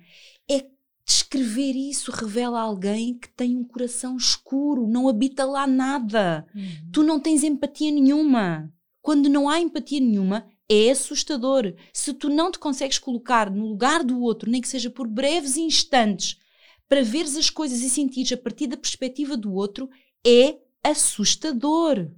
Descrever 1.06 1.74
isso 1.76 2.12
revela 2.12 2.60
alguém 2.60 3.18
que 3.18 3.30
tem 3.30 3.56
um 3.56 3.64
coração 3.64 4.18
escuro, 4.18 4.88
não 4.88 5.08
habita 5.08 5.46
lá 5.46 5.68
nada. 5.68 6.48
Uhum. 6.56 6.92
Tu 6.92 7.04
não 7.04 7.20
tens 7.20 7.44
empatia 7.44 7.92
nenhuma. 7.92 8.74
Quando 9.02 9.30
não 9.30 9.48
há 9.48 9.60
empatia 9.60 10.00
nenhuma, 10.00 10.48
é 10.68 10.90
assustador. 10.90 11.76
Se 11.94 12.14
tu 12.14 12.28
não 12.28 12.52
te 12.52 12.58
consegues 12.58 12.98
colocar 12.98 13.52
no 13.52 13.68
lugar 13.68 14.04
do 14.04 14.20
outro, 14.20 14.50
nem 14.50 14.60
que 14.60 14.68
seja 14.68 14.90
por 14.90 15.08
breves 15.08 15.58
instantes, 15.58 16.40
para 16.90 17.04
veres 17.04 17.36
as 17.36 17.50
coisas 17.50 17.82
e 17.82 17.90
sentires 17.90 18.32
a 18.32 18.38
partir 18.38 18.68
da 18.68 18.78
perspectiva 18.78 19.38
do 19.38 19.54
outro, 19.54 19.90
é 20.26 20.58
assustador. 20.84 22.10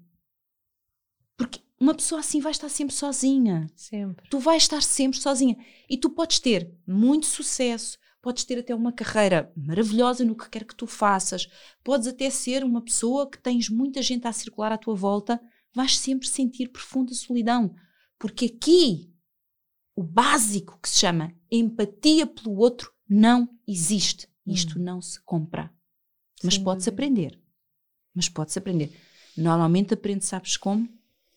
Porque 1.36 1.60
uma 1.80 1.94
pessoa 1.94 2.20
assim 2.20 2.40
vai 2.40 2.52
estar 2.52 2.70
sempre 2.70 2.96
sozinha. 2.96 3.68
Sempre. 3.76 4.28
Tu 4.30 4.40
vais 4.40 4.64
estar 4.64 4.82
sempre 4.82 5.20
sozinha. 5.20 5.58
E 5.90 5.98
tu 5.98 6.10
podes 6.10 6.40
ter 6.40 6.72
muito 6.86 7.26
sucesso, 7.26 7.98
podes 8.22 8.44
ter 8.44 8.60
até 8.60 8.74
uma 8.74 8.92
carreira 8.92 9.52
maravilhosa 9.56 10.26
no 10.26 10.36
que 10.36 10.50
quer 10.50 10.66
que 10.66 10.76
tu 10.76 10.88
faças, 10.88 11.48
podes 11.84 12.08
até 12.08 12.30
ser 12.30 12.64
uma 12.64 12.82
pessoa 12.82 13.30
que 13.30 13.38
tens 13.38 13.70
muita 13.70 14.02
gente 14.02 14.28
a 14.28 14.34
circular 14.34 14.72
à 14.72 14.78
tua 14.78 14.96
volta, 14.96 15.40
vais 15.74 15.98
sempre 15.98 16.28
sentir 16.28 16.70
profunda 16.70 17.14
solidão. 17.14 17.76
Porque 18.20 18.46
aqui 18.46 19.14
o 19.96 20.04
básico 20.04 20.80
que 20.82 20.90
se 20.90 21.00
chama 21.00 21.34
empatia 21.52 22.28
pelo 22.28 22.58
outro 22.58 22.94
não 23.08 23.50
existe. 23.68 24.28
Isto 24.46 24.80
hum. 24.80 24.84
não 24.84 25.02
se 25.02 25.20
compra. 25.22 25.74
Mas 26.44 26.58
pode-se 26.58 26.90
aprender. 26.90 27.40
Mas 28.14 28.30
pode-se 28.30 28.60
aprender. 28.60 28.92
Normalmente 29.36 29.94
aprende, 29.94 30.26
sabes 30.26 30.58
como? 30.58 30.88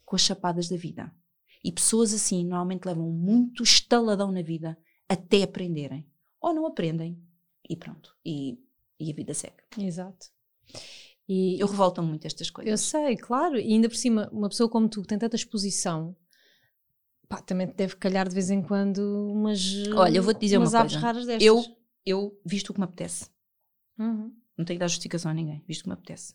Com 0.04 0.16
as 0.16 0.22
chapadas 0.22 0.68
da 0.68 0.76
vida. 0.76 1.14
E 1.62 1.70
pessoas 1.70 2.12
assim 2.14 2.44
normalmente 2.44 2.86
levam 2.86 3.10
muito 3.10 3.62
estaladão 3.62 4.32
na 4.32 4.42
vida 4.42 4.78
até 5.08 5.42
aprenderem 5.42 6.09
ou 6.40 6.54
não 6.54 6.66
aprendem 6.66 7.20
e 7.68 7.76
pronto. 7.76 8.16
E, 8.24 8.58
e 8.98 9.10
a 9.10 9.14
vida 9.14 9.34
segue. 9.34 9.62
Exato. 9.78 10.28
E 11.28 11.60
eu 11.60 11.66
revolto 11.68 12.02
muito 12.02 12.26
estas 12.26 12.50
coisas. 12.50 12.70
Eu 12.70 12.78
sei, 12.78 13.16
claro. 13.16 13.56
E 13.56 13.72
ainda 13.72 13.88
por 13.88 13.96
cima, 13.96 14.28
uma 14.32 14.48
pessoa 14.48 14.68
como 14.68 14.88
tu 14.88 15.02
que 15.02 15.08
tem 15.08 15.18
tanta 15.18 15.36
exposição, 15.36 16.16
pá, 17.28 17.40
também 17.40 17.68
deve 17.68 17.94
calhar 17.96 18.28
de 18.28 18.34
vez 18.34 18.50
em 18.50 18.60
quando 18.60 18.98
umas. 19.30 19.60
Olha, 19.94 20.16
eu 20.16 20.22
vou-te 20.22 20.40
dizer 20.40 20.58
uma 20.58 20.68
coisa. 20.70 20.98
raras 20.98 21.26
destas. 21.26 21.46
Eu, 21.46 21.64
eu 22.04 22.40
visto 22.44 22.70
o 22.70 22.74
que 22.74 22.80
me 22.80 22.84
apetece. 22.84 23.30
Uhum. 23.98 24.34
Não 24.58 24.64
tenho 24.64 24.78
que 24.78 24.80
dar 24.80 24.88
justificação 24.88 25.30
a 25.30 25.34
ninguém, 25.34 25.62
visto 25.68 25.82
o 25.82 25.84
que 25.84 25.88
me 25.90 25.94
apetece. 25.94 26.34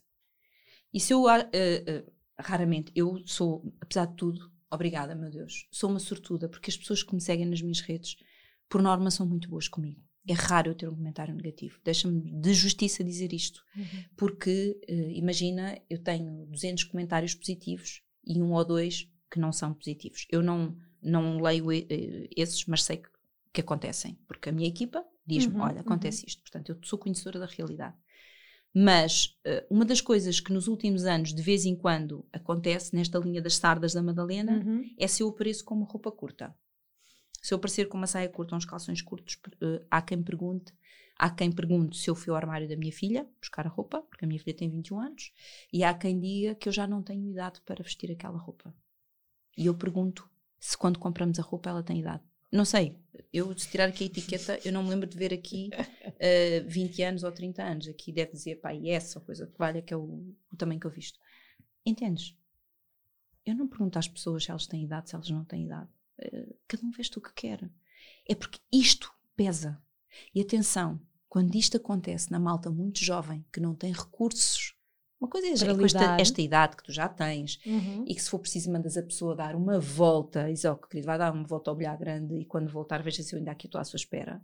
E 0.93 0.99
se 0.99 1.13
eu, 1.13 1.23
uh, 1.23 1.27
uh, 1.27 2.11
raramente, 2.39 2.91
eu 2.95 3.21
sou, 3.25 3.69
apesar 3.81 4.05
de 4.05 4.15
tudo, 4.15 4.49
obrigada, 4.71 5.13
meu 5.13 5.29
Deus, 5.29 5.67
sou 5.71 5.89
uma 5.89 5.99
sortuda, 5.99 6.47
porque 6.47 6.69
as 6.69 6.77
pessoas 6.77 7.03
que 7.03 7.13
me 7.13 7.19
seguem 7.19 7.45
nas 7.45 7.61
minhas 7.61 7.81
redes 7.81 8.15
por 8.69 8.81
norma, 8.81 9.11
são 9.11 9.25
muito 9.25 9.49
boas 9.49 9.67
comigo. 9.67 10.01
É 10.27 10.33
raro 10.33 10.71
eu 10.71 10.75
ter 10.75 10.89
um 10.89 10.95
comentário 10.95 11.35
negativo. 11.35 11.79
Deixa-me 11.83 12.19
de 12.41 12.53
justiça 12.53 13.03
dizer 13.03 13.31
isto. 13.31 13.63
Uhum. 13.75 14.03
Porque, 14.17 14.79
uh, 14.89 15.11
imagina, 15.11 15.79
eu 15.89 15.99
tenho 15.99 16.47
200 16.47 16.85
comentários 16.85 17.35
positivos 17.35 18.01
e 18.25 18.41
um 18.41 18.51
ou 18.53 18.65
dois 18.65 19.07
que 19.29 19.39
não 19.39 19.51
são 19.51 19.73
positivos. 19.73 20.25
Eu 20.31 20.41
não, 20.41 20.75
não 21.01 21.39
leio 21.39 21.67
uh, 21.67 22.27
esses, 22.35 22.65
mas 22.65 22.83
sei 22.83 22.97
que, 22.97 23.09
que, 23.53 23.61
acontecem. 23.61 24.17
Porque 24.27 24.49
a 24.49 24.51
minha 24.51 24.67
equipa 24.67 25.05
diz-me: 25.27 25.55
uhum, 25.55 25.61
olha, 25.61 25.81
acontece 25.81 26.21
uhum. 26.21 26.27
isto. 26.27 26.41
Portanto, 26.41 26.69
eu 26.69 26.79
sou 26.83 26.97
conhecedora 26.97 27.39
da 27.39 27.45
realidade. 27.45 27.95
Mas 28.73 29.37
uh, 29.47 29.65
uma 29.69 29.85
das 29.85 30.01
coisas 30.01 30.39
que 30.39 30.51
nos 30.51 30.67
últimos 30.67 31.05
anos, 31.05 31.33
de 31.33 31.41
vez 31.41 31.65
em 31.65 31.75
quando, 31.75 32.25
acontece 32.33 32.95
nesta 32.95 33.19
linha 33.19 33.41
das 33.41 33.55
sardas 33.55 33.93
da 33.93 34.01
Madalena 34.01 34.53
uhum. 34.53 34.83
é 34.97 35.07
se 35.07 35.21
eu 35.21 35.29
apareço 35.29 35.63
como 35.63 35.85
roupa 35.85 36.11
curta. 36.11 36.53
Se 37.45 37.53
eu 37.53 37.57
aparecer 37.57 37.87
com 37.87 37.95
uma 37.95 38.07
saia 38.07 38.27
curta 38.27 38.55
ou 38.55 38.57
uns 38.57 38.65
calções 38.65 39.03
curtos, 39.03 39.35
uh, 39.61 39.85
há 39.91 40.01
quem 40.01 40.23
pergunte. 40.23 40.73
Há 41.15 41.29
quem 41.29 41.51
pergunte 41.51 41.95
se 41.95 42.09
eu 42.09 42.15
fui 42.15 42.31
ao 42.31 42.37
armário 42.37 42.67
da 42.67 42.75
minha 42.75 42.91
filha 42.91 43.29
buscar 43.39 43.67
a 43.67 43.69
roupa, 43.69 44.01
porque 44.01 44.25
a 44.25 44.27
minha 44.27 44.39
filha 44.39 44.57
tem 44.57 44.67
21 44.67 44.99
anos, 44.99 45.31
e 45.71 45.83
há 45.83 45.93
quem 45.93 46.19
diga 46.19 46.55
que 46.55 46.67
eu 46.67 46.73
já 46.73 46.87
não 46.87 47.03
tenho 47.03 47.29
idade 47.29 47.61
para 47.61 47.83
vestir 47.83 48.11
aquela 48.11 48.39
roupa. 48.39 48.73
E 49.55 49.67
eu 49.67 49.75
pergunto 49.75 50.27
se 50.59 50.75
quando 50.75 50.97
compramos 50.97 51.37
a 51.37 51.43
roupa 51.43 51.69
ela 51.69 51.83
tem 51.83 51.99
idade. 51.99 52.23
Não 52.51 52.65
sei, 52.65 52.97
eu 53.31 53.55
se 53.55 53.69
tirar 53.69 53.89
aqui 53.89 54.05
a 54.05 54.07
etiqueta, 54.07 54.59
eu 54.65 54.73
não 54.73 54.81
me 54.81 54.89
lembro 54.89 55.07
de 55.07 55.15
ver 55.15 55.31
aqui 55.31 55.69
uh, 55.71 56.15
eh, 56.17 56.61
20 56.61 57.03
anos 57.03 57.23
ou 57.23 57.31
30 57.31 57.61
anos. 57.61 57.87
Aqui 57.87 58.11
deve 58.11 58.31
dizer 58.31 58.55
pá, 58.55 58.71
yes 58.71 59.15
ou 59.15 59.21
coisa 59.21 59.45
que 59.45 59.55
valha, 59.55 59.83
que 59.83 59.93
é 59.93 59.97
o, 59.97 60.33
o 60.51 60.57
tamanho 60.57 60.79
que 60.79 60.87
eu 60.87 60.91
visto. 60.91 61.19
Entendes? 61.85 62.35
Eu 63.45 63.53
não 63.53 63.67
pergunto 63.67 63.99
às 63.99 64.07
pessoas 64.07 64.45
se 64.45 64.49
elas 64.49 64.65
têm 64.65 64.83
idade, 64.83 65.09
se 65.09 65.15
elas 65.15 65.29
não 65.29 65.45
têm 65.45 65.65
idade. 65.65 65.94
Eh, 66.19 66.55
cada 66.67 66.85
um 66.85 66.91
veste 66.91 67.17
o 67.17 67.21
que 67.21 67.33
quer. 67.33 67.69
É 68.27 68.35
porque 68.35 68.59
isto 68.71 69.11
pesa. 69.35 69.81
E 70.33 70.41
atenção, 70.41 70.99
quando 71.27 71.55
isto 71.55 71.77
acontece 71.77 72.31
na 72.31 72.39
malta 72.39 72.69
muito 72.69 73.03
jovem, 73.03 73.45
que 73.51 73.59
não 73.59 73.75
tem 73.75 73.91
recursos, 73.91 74.75
uma 75.19 75.29
coisa 75.29 75.47
é 75.47 75.73
com 75.73 75.85
esta, 75.85 76.17
esta, 76.19 76.41
idade 76.41 76.77
que 76.77 76.83
tu 76.83 76.91
já 76.91 77.07
tens, 77.07 77.59
uhum. 77.65 78.05
e 78.07 78.13
que 78.13 78.21
se 78.21 78.29
for 78.29 78.39
preciso 78.39 78.71
mandas 78.71 78.97
a 78.97 79.03
pessoa 79.03 79.35
dar 79.35 79.55
uma 79.55 79.79
volta, 79.79 80.47
diz, 80.47 80.65
oh, 80.65 80.75
querido, 80.75 81.07
vai 81.07 81.17
dar 81.17 81.33
uma 81.33 81.43
volta 81.43 81.69
ao 81.69 81.75
bilhar 81.75 81.97
grande 81.97 82.35
e 82.35 82.45
quando 82.45 82.69
voltar 82.69 83.01
veja 83.01 83.23
se 83.23 83.33
eu 83.33 83.39
ainda 83.39 83.51
aqui 83.51 83.67
estou 83.67 83.79
à 83.79 83.83
sua 83.83 83.97
espera. 83.97 84.43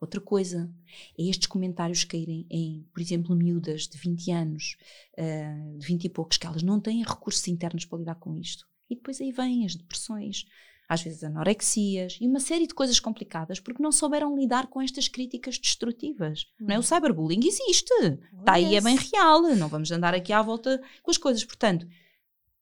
Outra 0.00 0.20
coisa 0.20 0.72
é 1.18 1.24
estes 1.24 1.46
comentários 1.46 2.04
caírem 2.04 2.46
em, 2.48 2.88
por 2.92 3.00
exemplo, 3.00 3.36
miúdas 3.36 3.86
de 3.86 3.98
20 3.98 4.30
anos, 4.30 4.76
uh, 5.18 5.78
de 5.78 5.86
20 5.86 6.04
e 6.04 6.08
poucos, 6.08 6.38
que 6.38 6.46
elas 6.46 6.62
não 6.62 6.80
têm 6.80 7.02
recursos 7.02 7.46
internos 7.48 7.84
para 7.84 7.98
lidar 7.98 8.14
com 8.14 8.34
isto. 8.34 8.66
E 8.88 8.94
depois 8.94 9.20
aí 9.20 9.30
vêm 9.30 9.66
as 9.66 9.74
depressões, 9.74 10.46
às 10.90 11.02
vezes 11.02 11.22
anorexias 11.22 12.18
e 12.20 12.26
uma 12.26 12.40
série 12.40 12.66
de 12.66 12.74
coisas 12.74 12.98
complicadas 12.98 13.60
porque 13.60 13.80
não 13.80 13.92
souberam 13.92 14.36
lidar 14.36 14.66
com 14.66 14.82
estas 14.82 15.06
críticas 15.06 15.56
destrutivas. 15.56 16.46
Uhum. 16.60 16.66
Não 16.66 16.74
é? 16.74 16.78
O 16.80 16.82
cyberbullying 16.82 17.46
existe, 17.46 17.94
está 18.36 18.54
aí, 18.54 18.74
é 18.74 18.80
bem 18.80 18.96
real, 18.96 19.40
não 19.54 19.68
vamos 19.68 19.92
andar 19.92 20.14
aqui 20.14 20.32
à 20.32 20.42
volta 20.42 20.82
com 21.00 21.12
as 21.12 21.16
coisas. 21.16 21.44
Portanto, 21.44 21.86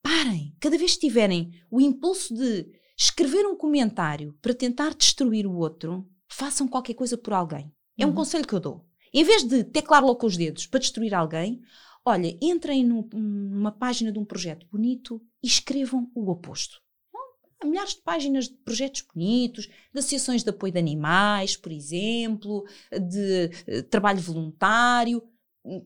parem, 0.02 0.54
cada 0.60 0.76
vez 0.76 0.92
que 0.92 1.00
tiverem 1.08 1.50
o 1.70 1.80
impulso 1.80 2.34
de 2.34 2.70
escrever 2.94 3.46
um 3.46 3.56
comentário 3.56 4.36
para 4.42 4.52
tentar 4.52 4.94
destruir 4.94 5.46
o 5.46 5.56
outro, 5.56 6.06
façam 6.28 6.68
qualquer 6.68 6.92
coisa 6.92 7.16
por 7.16 7.32
alguém. 7.32 7.72
É 7.96 8.04
um 8.04 8.10
uhum. 8.10 8.14
conselho 8.14 8.46
que 8.46 8.52
eu 8.52 8.60
dou. 8.60 8.84
Em 9.10 9.24
vez 9.24 9.42
de 9.42 9.64
teclar 9.64 10.04
logo 10.04 10.16
com 10.16 10.26
os 10.26 10.36
dedos 10.36 10.66
para 10.66 10.80
destruir 10.80 11.14
alguém, 11.14 11.62
olha, 12.04 12.36
entrem 12.42 12.84
numa 12.84 13.72
página 13.72 14.12
de 14.12 14.18
um 14.18 14.24
projeto 14.26 14.66
bonito 14.70 15.18
e 15.42 15.46
escrevam 15.46 16.10
o 16.14 16.30
oposto. 16.30 16.78
Há 17.60 17.66
milhares 17.66 17.94
de 17.94 18.02
páginas 18.02 18.48
de 18.48 18.54
projetos 18.54 19.02
bonitos, 19.02 19.66
de 19.66 19.98
associações 19.98 20.44
de 20.44 20.50
apoio 20.50 20.72
de 20.72 20.78
animais, 20.78 21.56
por 21.56 21.72
exemplo, 21.72 22.64
de 22.92 23.50
uh, 23.68 23.82
trabalho 23.84 24.20
voluntário, 24.20 25.22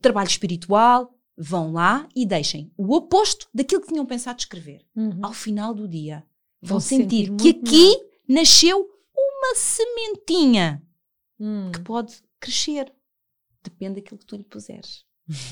trabalho 0.01 0.27
espiritual. 0.27 1.13
Vão 1.35 1.71
lá 1.71 2.07
e 2.15 2.27
deixem 2.27 2.71
o 2.77 2.93
oposto 2.93 3.49
daquilo 3.51 3.81
que 3.81 3.87
tinham 3.87 4.05
pensado 4.05 4.39
escrever. 4.39 4.85
Uhum. 4.95 5.19
Ao 5.23 5.33
final 5.33 5.73
do 5.73 5.87
dia, 5.87 6.23
vão, 6.61 6.77
vão 6.77 6.79
sentir, 6.79 7.27
sentir 7.27 7.37
que 7.37 7.49
aqui 7.49 7.87
melhor. 7.87 8.05
nasceu 8.29 8.93
uma 9.15 9.55
sementinha 9.55 10.81
hum. 11.39 11.71
que 11.71 11.79
pode 11.81 12.21
crescer. 12.39 12.93
Depende 13.63 13.95
daquilo 13.95 14.19
que 14.19 14.25
tu 14.25 14.35
lhe 14.35 14.43
puseres. 14.43 15.05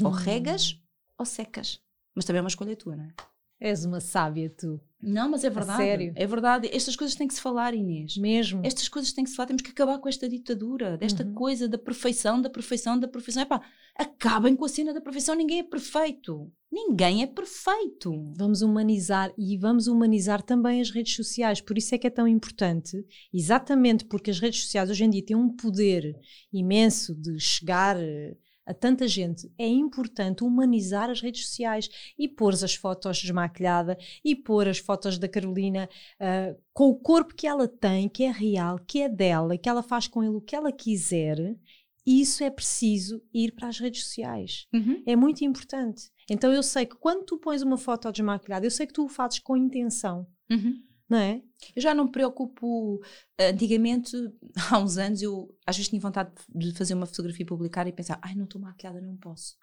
ou 0.03 0.11
regas 0.11 0.79
ou 1.17 1.25
secas. 1.25 1.81
Mas 2.13 2.25
também 2.25 2.39
é 2.39 2.41
uma 2.43 2.49
escolha 2.49 2.75
tua, 2.75 2.95
não 2.95 3.05
é? 3.05 3.13
És 3.59 3.85
uma 3.85 3.99
sábia, 3.99 4.49
tu. 4.49 4.81
Não, 5.01 5.29
mas 5.29 5.43
é 5.43 5.49
verdade. 5.49 5.83
sério. 5.83 6.13
É 6.15 6.27
verdade. 6.27 6.69
Estas 6.71 6.95
coisas 6.95 7.15
têm 7.15 7.27
que 7.27 7.33
se 7.33 7.41
falar, 7.41 7.73
Inês. 7.73 8.17
Mesmo. 8.17 8.61
Estas 8.63 8.87
coisas 8.87 9.11
têm 9.11 9.23
que 9.23 9.29
se 9.29 9.35
falar. 9.35 9.47
Temos 9.47 9.61
que 9.61 9.71
acabar 9.71 9.97
com 9.99 10.07
esta 10.07 10.29
ditadura, 10.29 10.97
desta 10.97 11.23
uhum. 11.23 11.33
coisa 11.33 11.67
da 11.67 11.77
perfeição, 11.77 12.41
da 12.41 12.49
perfeição, 12.49 12.99
da 12.99 13.07
perfeição. 13.07 13.43
Epá, 13.43 13.61
acabem 13.95 14.55
com 14.55 14.65
a 14.65 14.69
cena 14.69 14.93
da 14.93 15.01
perfeição. 15.01 15.35
Ninguém 15.35 15.59
é 15.59 15.63
perfeito. 15.63 16.51
Ninguém 16.71 17.21
é 17.21 17.27
perfeito. 17.27 18.31
Vamos 18.37 18.61
humanizar 18.61 19.33
e 19.37 19.57
vamos 19.57 19.87
humanizar 19.87 20.41
também 20.41 20.79
as 20.79 20.89
redes 20.89 21.15
sociais. 21.15 21.59
Por 21.59 21.77
isso 21.77 21.93
é 21.93 21.97
que 21.97 22.07
é 22.07 22.09
tão 22.09 22.27
importante, 22.27 23.05
exatamente 23.33 24.05
porque 24.05 24.31
as 24.31 24.39
redes 24.39 24.63
sociais 24.63 24.89
hoje 24.89 25.03
em 25.03 25.09
dia 25.09 25.25
têm 25.25 25.35
um 25.35 25.53
poder 25.53 26.15
imenso 26.53 27.13
de 27.13 27.37
chegar 27.39 27.97
eh, 27.99 28.37
a 28.65 28.73
tanta 28.73 29.07
gente, 29.07 29.51
é 29.57 29.67
importante 29.67 30.43
humanizar 30.43 31.09
as 31.09 31.21
redes 31.21 31.47
sociais 31.47 31.89
e 32.17 32.27
pôr 32.27 32.53
as 32.53 32.75
fotos 32.75 33.17
desmaquilhada 33.17 33.97
e 34.23 34.35
pôr 34.35 34.67
as 34.67 34.77
fotos 34.77 35.17
da 35.17 35.27
Carolina 35.27 35.89
uh, 36.19 36.61
com 36.73 36.89
o 36.89 36.95
corpo 36.95 37.33
que 37.33 37.47
ela 37.47 37.67
tem, 37.67 38.07
que 38.07 38.23
é 38.23 38.31
real, 38.31 38.79
que 38.79 39.01
é 39.01 39.09
dela, 39.09 39.57
que 39.57 39.67
ela 39.67 39.83
faz 39.83 40.07
com 40.07 40.23
ele 40.23 40.35
o 40.35 40.41
que 40.41 40.55
ela 40.55 40.71
quiser. 40.71 41.57
Isso 42.05 42.43
é 42.43 42.49
preciso 42.49 43.21
ir 43.33 43.51
para 43.53 43.67
as 43.67 43.79
redes 43.79 44.03
sociais. 44.03 44.67
Uhum. 44.73 45.03
É 45.05 45.15
muito 45.15 45.43
importante. 45.43 46.11
Então 46.29 46.51
eu 46.53 46.63
sei 46.63 46.85
que 46.85 46.95
quando 46.95 47.25
tu 47.25 47.37
pões 47.37 47.61
uma 47.61 47.77
foto 47.77 48.11
desmaquilhada, 48.11 48.65
eu 48.65 48.71
sei 48.71 48.87
que 48.87 48.93
tu 48.93 49.05
o 49.05 49.09
fazes 49.09 49.39
com 49.39 49.57
intenção. 49.57 50.27
Uhum 50.49 50.90
não 51.11 51.17
é? 51.17 51.43
Eu 51.75 51.81
já 51.81 51.93
não 51.93 52.05
me 52.05 52.11
preocupo. 52.11 53.03
Antigamente, 53.37 54.15
há 54.71 54.79
uns 54.79 54.97
anos, 54.97 55.21
eu 55.21 55.53
às 55.65 55.75
vezes 55.75 55.89
tinha 55.89 55.99
vontade 55.99 56.31
de 56.47 56.71
fazer 56.71 56.93
uma 56.93 57.05
fotografia 57.05 57.43
e 57.43 57.45
publicar 57.45 57.85
e 57.85 57.91
pensar, 57.91 58.17
ai, 58.21 58.33
não 58.33 58.45
estou 58.45 58.61
maquiada, 58.61 59.01
não 59.01 59.17
posso. 59.17 59.57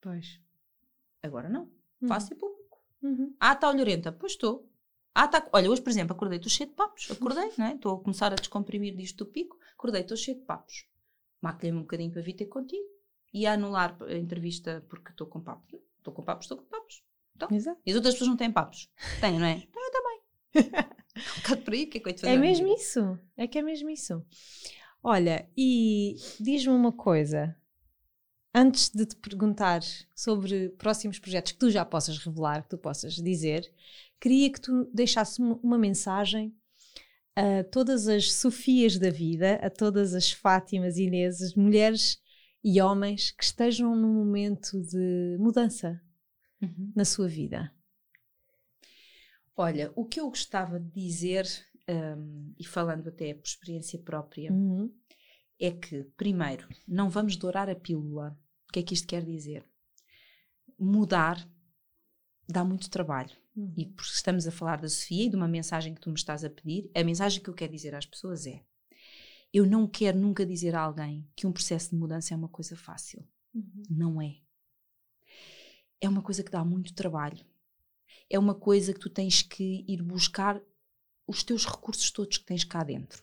Pois. 0.00 0.40
Agora 1.22 1.48
não. 1.48 1.70
Uhum. 2.02 2.08
Faço 2.08 2.32
e 2.32 2.36
público. 2.36 2.82
Uhum. 3.00 3.36
Ah, 3.38 3.52
está 3.52 3.68
olhorenta. 3.68 4.10
Pois 4.10 4.32
estou. 4.32 4.68
Ah, 5.14 5.28
tá. 5.28 5.48
Olha, 5.52 5.70
hoje, 5.70 5.80
por 5.80 5.90
exemplo, 5.90 6.16
acordei, 6.16 6.38
estou 6.38 6.50
cheio 6.50 6.68
de 6.68 6.74
papos. 6.74 7.08
Acordei, 7.08 7.52
não 7.56 7.66
é? 7.66 7.74
Estou 7.76 7.94
a 7.94 8.00
começar 8.00 8.32
a 8.32 8.36
descomprimir 8.36 8.96
disto 8.96 9.24
do 9.24 9.30
pico. 9.30 9.56
Acordei, 9.74 10.00
estou 10.00 10.16
cheio 10.16 10.38
de 10.38 10.44
papos. 10.44 10.88
Maquilhei-me 11.40 11.78
um 11.78 11.82
bocadinho 11.82 12.10
para 12.10 12.20
vir 12.20 12.32
ter 12.32 12.46
contigo. 12.46 12.88
E 13.32 13.46
a 13.46 13.52
anular 13.52 13.96
a 14.02 14.14
entrevista 14.14 14.84
porque 14.88 15.12
estou 15.12 15.28
com 15.28 15.40
papos. 15.40 15.78
Estou 15.98 16.12
com 16.12 16.24
papos, 16.24 16.46
estou 16.46 16.58
com 16.58 16.64
papos. 16.64 17.04
Então, 17.36 17.48
Exato. 17.52 17.80
E 17.86 17.90
as 17.90 17.96
outras 17.96 18.14
pessoas 18.14 18.30
não 18.30 18.36
têm 18.36 18.50
papos. 18.50 18.90
Têm, 19.20 19.38
não 19.38 19.46
é? 19.46 19.62
Um 21.16 21.40
bocado 21.42 21.62
por 21.62 21.74
aí, 21.74 21.86
que 21.86 21.98
é 21.98 22.00
que 22.00 22.08
eu 22.08 22.18
fazer? 22.18 22.32
É 22.32 22.36
mesmo 22.36 22.66
isso, 22.74 23.18
é 23.36 23.46
que 23.46 23.56
é 23.56 23.62
mesmo 23.62 23.88
isso. 23.88 24.20
Olha, 25.00 25.48
e 25.56 26.16
diz-me 26.40 26.72
uma 26.72 26.90
coisa, 26.90 27.54
antes 28.52 28.88
de 28.88 29.06
te 29.06 29.14
perguntar 29.16 29.80
sobre 30.14 30.70
próximos 30.70 31.18
projetos 31.18 31.52
que 31.52 31.58
tu 31.58 31.70
já 31.70 31.84
possas 31.84 32.18
revelar, 32.18 32.62
que 32.62 32.70
tu 32.70 32.78
possas 32.78 33.14
dizer, 33.14 33.70
queria 34.20 34.50
que 34.50 34.60
tu 34.60 34.90
deixasses 34.92 35.38
uma 35.38 35.78
mensagem 35.78 36.52
a 37.36 37.64
todas 37.64 38.08
as 38.08 38.32
Sofias 38.32 38.98
da 38.98 39.10
vida, 39.10 39.56
a 39.56 39.68
todas 39.68 40.14
as 40.14 40.32
Fátimas, 40.32 40.96
Ineses, 40.96 41.54
mulheres 41.54 42.18
e 42.62 42.80
homens 42.80 43.30
que 43.30 43.44
estejam 43.44 43.94
num 43.94 44.14
momento 44.14 44.80
de 44.80 45.36
mudança 45.38 46.00
uhum. 46.62 46.92
na 46.94 47.04
sua 47.04 47.28
vida. 47.28 47.70
Olha, 49.56 49.92
o 49.94 50.04
que 50.04 50.18
eu 50.18 50.28
gostava 50.28 50.80
de 50.80 50.90
dizer, 50.90 51.46
um, 51.88 52.52
e 52.58 52.66
falando 52.66 53.08
até 53.08 53.32
por 53.34 53.46
experiência 53.46 53.98
própria, 53.98 54.52
uhum. 54.52 54.92
é 55.60 55.70
que, 55.70 56.04
primeiro, 56.16 56.68
não 56.88 57.08
vamos 57.08 57.36
dourar 57.36 57.70
a 57.70 57.76
pílula. 57.76 58.36
O 58.68 58.72
que 58.72 58.80
é 58.80 58.82
que 58.82 58.94
isto 58.94 59.06
quer 59.06 59.24
dizer? 59.24 59.64
Mudar 60.78 61.48
dá 62.48 62.64
muito 62.64 62.90
trabalho. 62.90 63.30
Uhum. 63.56 63.72
E 63.76 63.86
porque 63.86 64.12
estamos 64.12 64.46
a 64.48 64.50
falar 64.50 64.80
da 64.80 64.88
Sofia 64.88 65.26
e 65.26 65.30
de 65.30 65.36
uma 65.36 65.46
mensagem 65.46 65.94
que 65.94 66.00
tu 66.00 66.10
me 66.10 66.16
estás 66.16 66.44
a 66.44 66.50
pedir, 66.50 66.90
a 66.92 67.04
mensagem 67.04 67.40
que 67.40 67.48
eu 67.48 67.54
quero 67.54 67.72
dizer 67.72 67.94
às 67.94 68.04
pessoas 68.04 68.46
é: 68.46 68.60
eu 69.52 69.64
não 69.64 69.86
quero 69.86 70.18
nunca 70.18 70.44
dizer 70.44 70.74
a 70.74 70.80
alguém 70.80 71.28
que 71.36 71.46
um 71.46 71.52
processo 71.52 71.90
de 71.90 71.96
mudança 71.96 72.34
é 72.34 72.36
uma 72.36 72.48
coisa 72.48 72.76
fácil. 72.76 73.24
Uhum. 73.54 73.82
Não 73.88 74.20
é. 74.20 74.36
É 76.00 76.08
uma 76.08 76.22
coisa 76.22 76.42
que 76.42 76.50
dá 76.50 76.64
muito 76.64 76.92
trabalho 76.92 77.46
é 78.28 78.38
uma 78.38 78.54
coisa 78.54 78.92
que 78.92 79.00
tu 79.00 79.10
tens 79.10 79.42
que 79.42 79.84
ir 79.86 80.02
buscar 80.02 80.60
os 81.26 81.42
teus 81.42 81.64
recursos 81.64 82.10
todos 82.10 82.38
que 82.38 82.44
tens 82.44 82.64
cá 82.64 82.82
dentro 82.82 83.22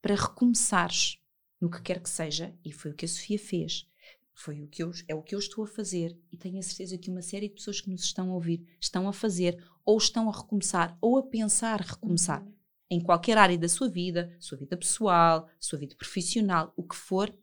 para 0.00 0.14
recomeçares 0.14 1.18
no 1.60 1.70
que 1.70 1.82
quer 1.82 2.00
que 2.00 2.08
seja, 2.08 2.54
e 2.64 2.70
foi 2.70 2.90
o 2.90 2.94
que 2.94 3.04
a 3.04 3.08
Sofia 3.08 3.38
fez. 3.38 3.88
Foi 4.32 4.62
o 4.62 4.68
que 4.68 4.82
eu, 4.82 4.92
é 5.08 5.14
o 5.14 5.22
que 5.22 5.34
eu 5.34 5.38
estou 5.38 5.64
a 5.64 5.66
fazer 5.66 6.16
e 6.30 6.36
tenho 6.36 6.58
a 6.58 6.62
certeza 6.62 6.98
que 6.98 7.10
uma 7.10 7.22
série 7.22 7.48
de 7.48 7.54
pessoas 7.54 7.80
que 7.80 7.88
nos 7.88 8.04
estão 8.04 8.30
a 8.30 8.34
ouvir 8.34 8.66
estão 8.78 9.08
a 9.08 9.12
fazer 9.12 9.64
ou 9.84 9.96
estão 9.96 10.28
a 10.28 10.36
recomeçar 10.36 10.96
ou 11.00 11.16
a 11.16 11.22
pensar 11.22 11.80
recomeçar 11.80 12.42
uhum. 12.42 12.52
em 12.90 13.00
qualquer 13.00 13.38
área 13.38 13.56
da 13.56 13.68
sua 13.68 13.88
vida, 13.88 14.36
sua 14.38 14.58
vida 14.58 14.76
pessoal, 14.76 15.48
sua 15.58 15.78
vida 15.78 15.96
profissional, 15.96 16.72
o 16.76 16.82
que 16.82 16.94
for, 16.94 17.34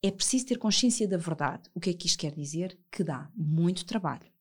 é 0.00 0.10
preciso 0.10 0.46
ter 0.46 0.58
consciência 0.58 1.08
da 1.08 1.16
verdade. 1.16 1.68
O 1.74 1.80
que 1.80 1.90
é 1.90 1.92
que 1.92 2.06
isto 2.06 2.20
quer 2.20 2.32
dizer? 2.32 2.78
Que 2.90 3.02
dá 3.02 3.28
muito 3.34 3.84
trabalho 3.84 4.35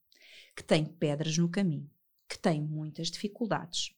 que 0.55 0.63
tem 0.63 0.85
pedras 0.85 1.37
no 1.37 1.49
caminho, 1.49 1.89
que 2.29 2.39
tem 2.39 2.61
muitas 2.61 3.11
dificuldades, 3.11 3.93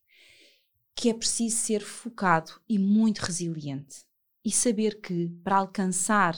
que 0.95 1.09
é 1.09 1.13
preciso 1.13 1.57
ser 1.57 1.81
focado 1.81 2.59
e 2.67 2.79
muito 2.79 3.19
resiliente 3.19 4.05
e 4.43 4.51
saber 4.51 4.99
que 4.99 5.29
para 5.43 5.57
alcançar 5.57 6.35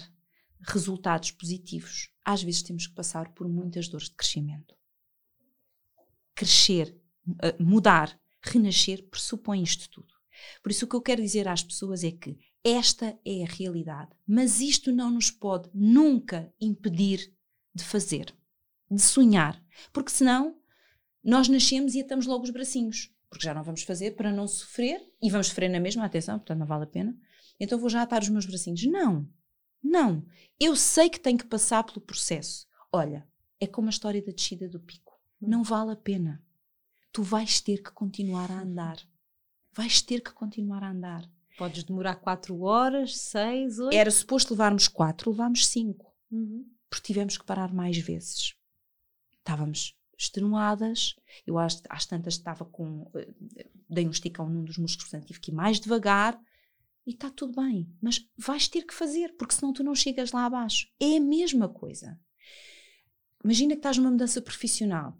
resultados 0.62 1.32
positivos, 1.32 2.12
às 2.26 2.44
vezes 2.44 2.62
temos 2.62 2.88
que 2.88 2.94
passar 2.94 3.34
por 3.34 3.48
muitas 3.48 3.88
dores 3.88 4.10
de 4.10 4.16
crescimento. 4.16 4.76
Crescer, 6.36 7.00
eh, 7.42 7.56
mudar, 7.60 8.20
renascer 8.42 9.08
pressupõe 9.10 9.64
isto 9.64 9.90
tudo. 9.90 10.14
Por 10.62 10.72
isso, 10.72 10.86
o 10.86 10.88
que 10.88 10.96
eu 10.96 11.02
quero 11.02 11.22
dizer 11.22 11.48
às 11.48 11.64
pessoas 11.64 12.04
é 12.04 12.12
que 12.12 12.38
esta 12.64 13.18
é 13.26 13.44
a 13.44 13.48
realidade, 13.48 14.12
mas 14.28 14.60
isto 14.60 14.92
não 14.92 15.12
nos 15.12 15.32
pode 15.32 15.70
nunca 15.74 16.54
impedir 16.60 17.34
de 17.74 17.84
fazer 17.84 18.36
de 18.90 19.02
sonhar. 19.02 19.62
Porque 19.94 20.12
senão 20.12 20.58
nós 21.24 21.48
nascemos 21.48 21.96
e 21.96 22.02
atamos 22.02 22.26
logo 22.26 22.44
os 22.44 22.50
bracinhos. 22.50 23.14
Porque 23.30 23.46
já 23.46 23.54
não 23.54 23.64
vamos 23.64 23.84
fazer 23.84 24.16
para 24.16 24.32
não 24.32 24.48
sofrer 24.48 25.02
e 25.22 25.30
vamos 25.30 25.48
sofrer 25.48 25.70
na 25.70 25.80
mesma, 25.80 26.06
atenção, 26.06 26.40
portanto 26.40 26.60
não 26.60 26.66
vale 26.66 26.86
a 26.86 26.88
pena. 26.88 27.16
Então 27.60 27.78
vou 27.78 27.90
já 27.90 28.02
atar 28.02 28.22
os 28.22 28.30
meus 28.30 28.46
bracinhos. 28.46 28.84
Não, 28.86 29.28
não. 29.84 30.26
Eu 30.60 30.76
sei 30.76 31.10
que 31.10 31.20
tenho 31.20 31.38
que 31.38 31.46
passar 31.46 31.84
pelo 31.84 32.02
processo. 32.02 32.68
Olha, 32.92 33.28
é 33.60 33.68
como 33.68 33.88
a 33.88 33.92
história 33.92 34.24
da 34.24 34.32
descida 34.32 34.68
do 34.68 34.80
pico. 34.80 35.20
Não 35.40 35.64
vale 35.64 35.92
a 35.92 35.96
pena. 35.96 36.44
Tu 37.12 37.22
vais 37.22 37.62
ter 37.62 37.84
que 37.84 37.92
continuar 37.92 38.52
a 38.52 38.62
andar. 38.62 38.98
Vais 39.74 40.02
ter 40.02 40.22
que 40.22 40.32
continuar 40.32 40.84
a 40.84 40.90
andar. 40.90 41.30
Podes 41.58 41.84
demorar 41.84 42.16
4 42.16 42.60
horas, 42.62 43.18
6, 43.18 43.80
8. 43.80 43.94
Era 43.96 44.10
suposto 44.10 44.54
levarmos 44.54 44.88
4, 44.88 45.30
levámos 45.30 45.68
5. 45.68 46.06
Uhum. 46.32 46.66
Porque 46.90 47.06
tivemos 47.06 47.38
que 47.38 47.46
parar 47.46 47.74
mais 47.74 47.98
vezes 47.98 48.59
estávamos 49.40 49.96
extenuadas, 50.18 51.16
eu 51.48 51.58
às, 51.58 51.82
às 51.90 52.06
tantas 52.06 52.34
estava 52.34 52.66
com, 52.66 53.10
eh, 53.16 53.34
dei 53.90 54.06
um 54.06 54.12
esticão 54.12 54.50
num 54.50 54.64
dos 54.64 54.78
músculos, 54.78 55.10
portanto 55.10 55.28
tive 55.28 55.40
que 55.40 55.52
ir 55.52 55.54
mais 55.54 55.80
devagar, 55.80 56.40
e 57.10 57.12
está 57.12 57.30
tudo 57.30 57.60
bem, 57.60 57.92
mas 58.00 58.24
vais 58.38 58.68
ter 58.68 58.84
que 58.84 58.94
fazer, 58.94 59.36
porque 59.36 59.56
senão 59.56 59.74
tu 59.74 59.84
não 59.84 59.96
chegas 59.96 60.32
lá 60.32 60.46
abaixo. 60.46 60.88
É 61.00 61.18
a 61.18 61.20
mesma 61.20 61.68
coisa. 61.68 62.20
Imagina 63.44 63.74
que 63.74 63.80
estás 63.80 63.98
numa 63.98 64.12
mudança 64.12 64.42
profissional. 64.42 65.18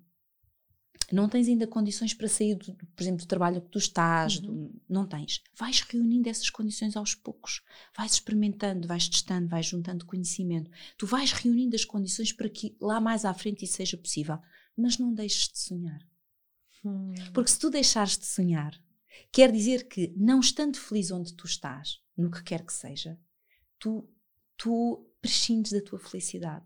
Não 1.12 1.28
tens 1.30 1.48
ainda 1.48 1.66
condições 1.68 2.14
para 2.14 2.28
sair, 2.28 2.56
do, 2.56 2.74
por 2.76 3.02
exemplo, 3.02 3.20
do 3.20 3.28
trabalho 3.28 3.62
que 3.62 3.70
tu 3.70 3.78
estás, 3.78 4.38
Uhum. 4.38 4.42
do- 4.68 4.82
não 4.90 5.08
tens. 5.08 5.42
Vais 5.58 5.82
reunindo 5.82 6.30
essas 6.30 6.50
condições 6.50 6.96
aos 6.96 7.16
poucos, 7.16 7.62
vais 7.98 8.14
experimentando, 8.14 8.88
vais 8.88 9.08
testando, 9.10 9.48
vais 9.48 9.66
juntando 9.66 10.06
conhecimento. 10.06 10.70
Tu 10.98 11.06
vais 11.06 11.32
reunindo 11.32 11.76
as 11.76 11.86
condições 11.86 12.32
para 12.34 12.50
que 12.50 12.76
lá 12.80 13.00
mais 13.02 13.26
à 13.26 13.34
frente 13.34 13.66
isso 13.66 13.74
seja 13.78 13.98
possível. 13.98 14.38
Mas 14.78 14.98
não 14.98 15.14
deixes 15.14 15.50
de 15.50 15.60
sonhar. 15.60 16.00
Hum. 16.86 17.14
Porque 17.34 17.52
se 17.52 17.60
tu 17.60 17.70
deixares 17.70 18.18
de 18.18 18.26
sonhar, 18.26 18.74
quer 19.32 19.52
dizer 19.52 19.88
que, 19.88 20.14
não 20.16 20.40
estando 20.40 20.78
feliz 20.78 21.12
onde 21.12 21.34
tu 21.34 21.46
estás, 21.46 22.00
no 22.16 22.32
que 22.32 22.42
quer 22.44 22.66
que 22.66 22.72
seja, 22.74 23.20
tu, 23.78 24.10
tu 24.56 25.06
prescindes 25.22 25.72
da 25.74 25.82
tua 25.82 26.00
felicidade. 26.00 26.66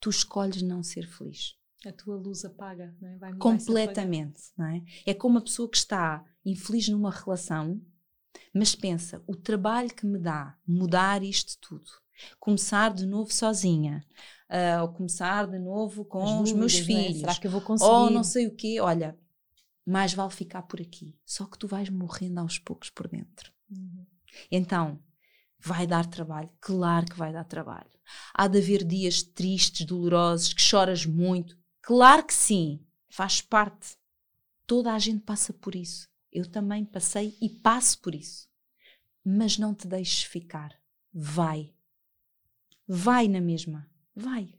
Tu 0.00 0.10
escolhes 0.10 0.62
não 0.62 0.82
ser 0.84 1.08
feliz. 1.08 1.56
A 1.86 1.92
tua 1.92 2.16
luz 2.16 2.44
apaga, 2.44 2.94
não 3.00 3.08
é? 3.08 3.16
Vai. 3.16 3.34
Completamente, 3.34 4.40
não 4.56 4.66
é? 4.66 4.82
É 5.06 5.14
como 5.14 5.36
uma 5.36 5.44
pessoa 5.44 5.70
que 5.70 5.76
está 5.76 6.24
infeliz 6.44 6.88
numa 6.88 7.10
relação, 7.10 7.80
mas 8.52 8.74
pensa, 8.74 9.22
o 9.26 9.36
trabalho 9.36 9.94
que 9.94 10.04
me 10.04 10.18
dá 10.18 10.56
mudar 10.66 11.22
isto 11.22 11.56
tudo, 11.60 11.90
começar 12.40 12.92
de 12.92 13.06
novo 13.06 13.32
sozinha, 13.32 14.04
ah, 14.48 14.82
ou 14.82 14.88
começar 14.88 15.46
de 15.46 15.58
novo 15.58 16.04
com 16.04 16.42
os 16.42 16.52
meus 16.52 16.74
é? 16.74 16.82
filhos, 16.82 17.20
Será 17.20 17.34
que 17.34 17.46
eu 17.46 17.50
vou 17.50 17.60
conseguir? 17.60 17.90
ou 17.90 18.10
não 18.10 18.24
sei 18.24 18.46
o 18.46 18.56
quê, 18.56 18.80
olha, 18.80 19.16
mais 19.86 20.12
vale 20.12 20.32
ficar 20.32 20.62
por 20.62 20.80
aqui. 20.80 21.18
Só 21.24 21.46
que 21.46 21.58
tu 21.58 21.68
vais 21.68 21.88
morrendo 21.88 22.40
aos 22.40 22.58
poucos 22.58 22.90
por 22.90 23.08
dentro. 23.08 23.52
Uhum. 23.70 24.06
Então, 24.50 24.98
vai 25.58 25.86
dar 25.86 26.06
trabalho? 26.06 26.50
Claro 26.60 27.06
que 27.06 27.16
vai 27.16 27.32
dar 27.32 27.44
trabalho. 27.44 27.90
Há 28.34 28.48
de 28.48 28.58
haver 28.58 28.84
dias 28.84 29.22
tristes, 29.22 29.86
dolorosos, 29.86 30.52
que 30.52 30.62
choras 30.62 31.04
muito? 31.04 31.57
Claro 31.88 32.22
que 32.22 32.34
sim, 32.34 32.84
faz 33.08 33.40
parte. 33.40 33.96
Toda 34.66 34.92
a 34.92 34.98
gente 34.98 35.24
passa 35.24 35.54
por 35.54 35.74
isso. 35.74 36.06
Eu 36.30 36.44
também 36.44 36.84
passei 36.84 37.34
e 37.40 37.48
passo 37.48 37.98
por 38.02 38.14
isso. 38.14 38.46
Mas 39.24 39.56
não 39.56 39.74
te 39.74 39.88
deixes 39.88 40.24
ficar. 40.24 40.78
Vai. 41.10 41.72
Vai 42.86 43.26
na 43.26 43.40
mesma. 43.40 43.90
Vai. 44.14 44.52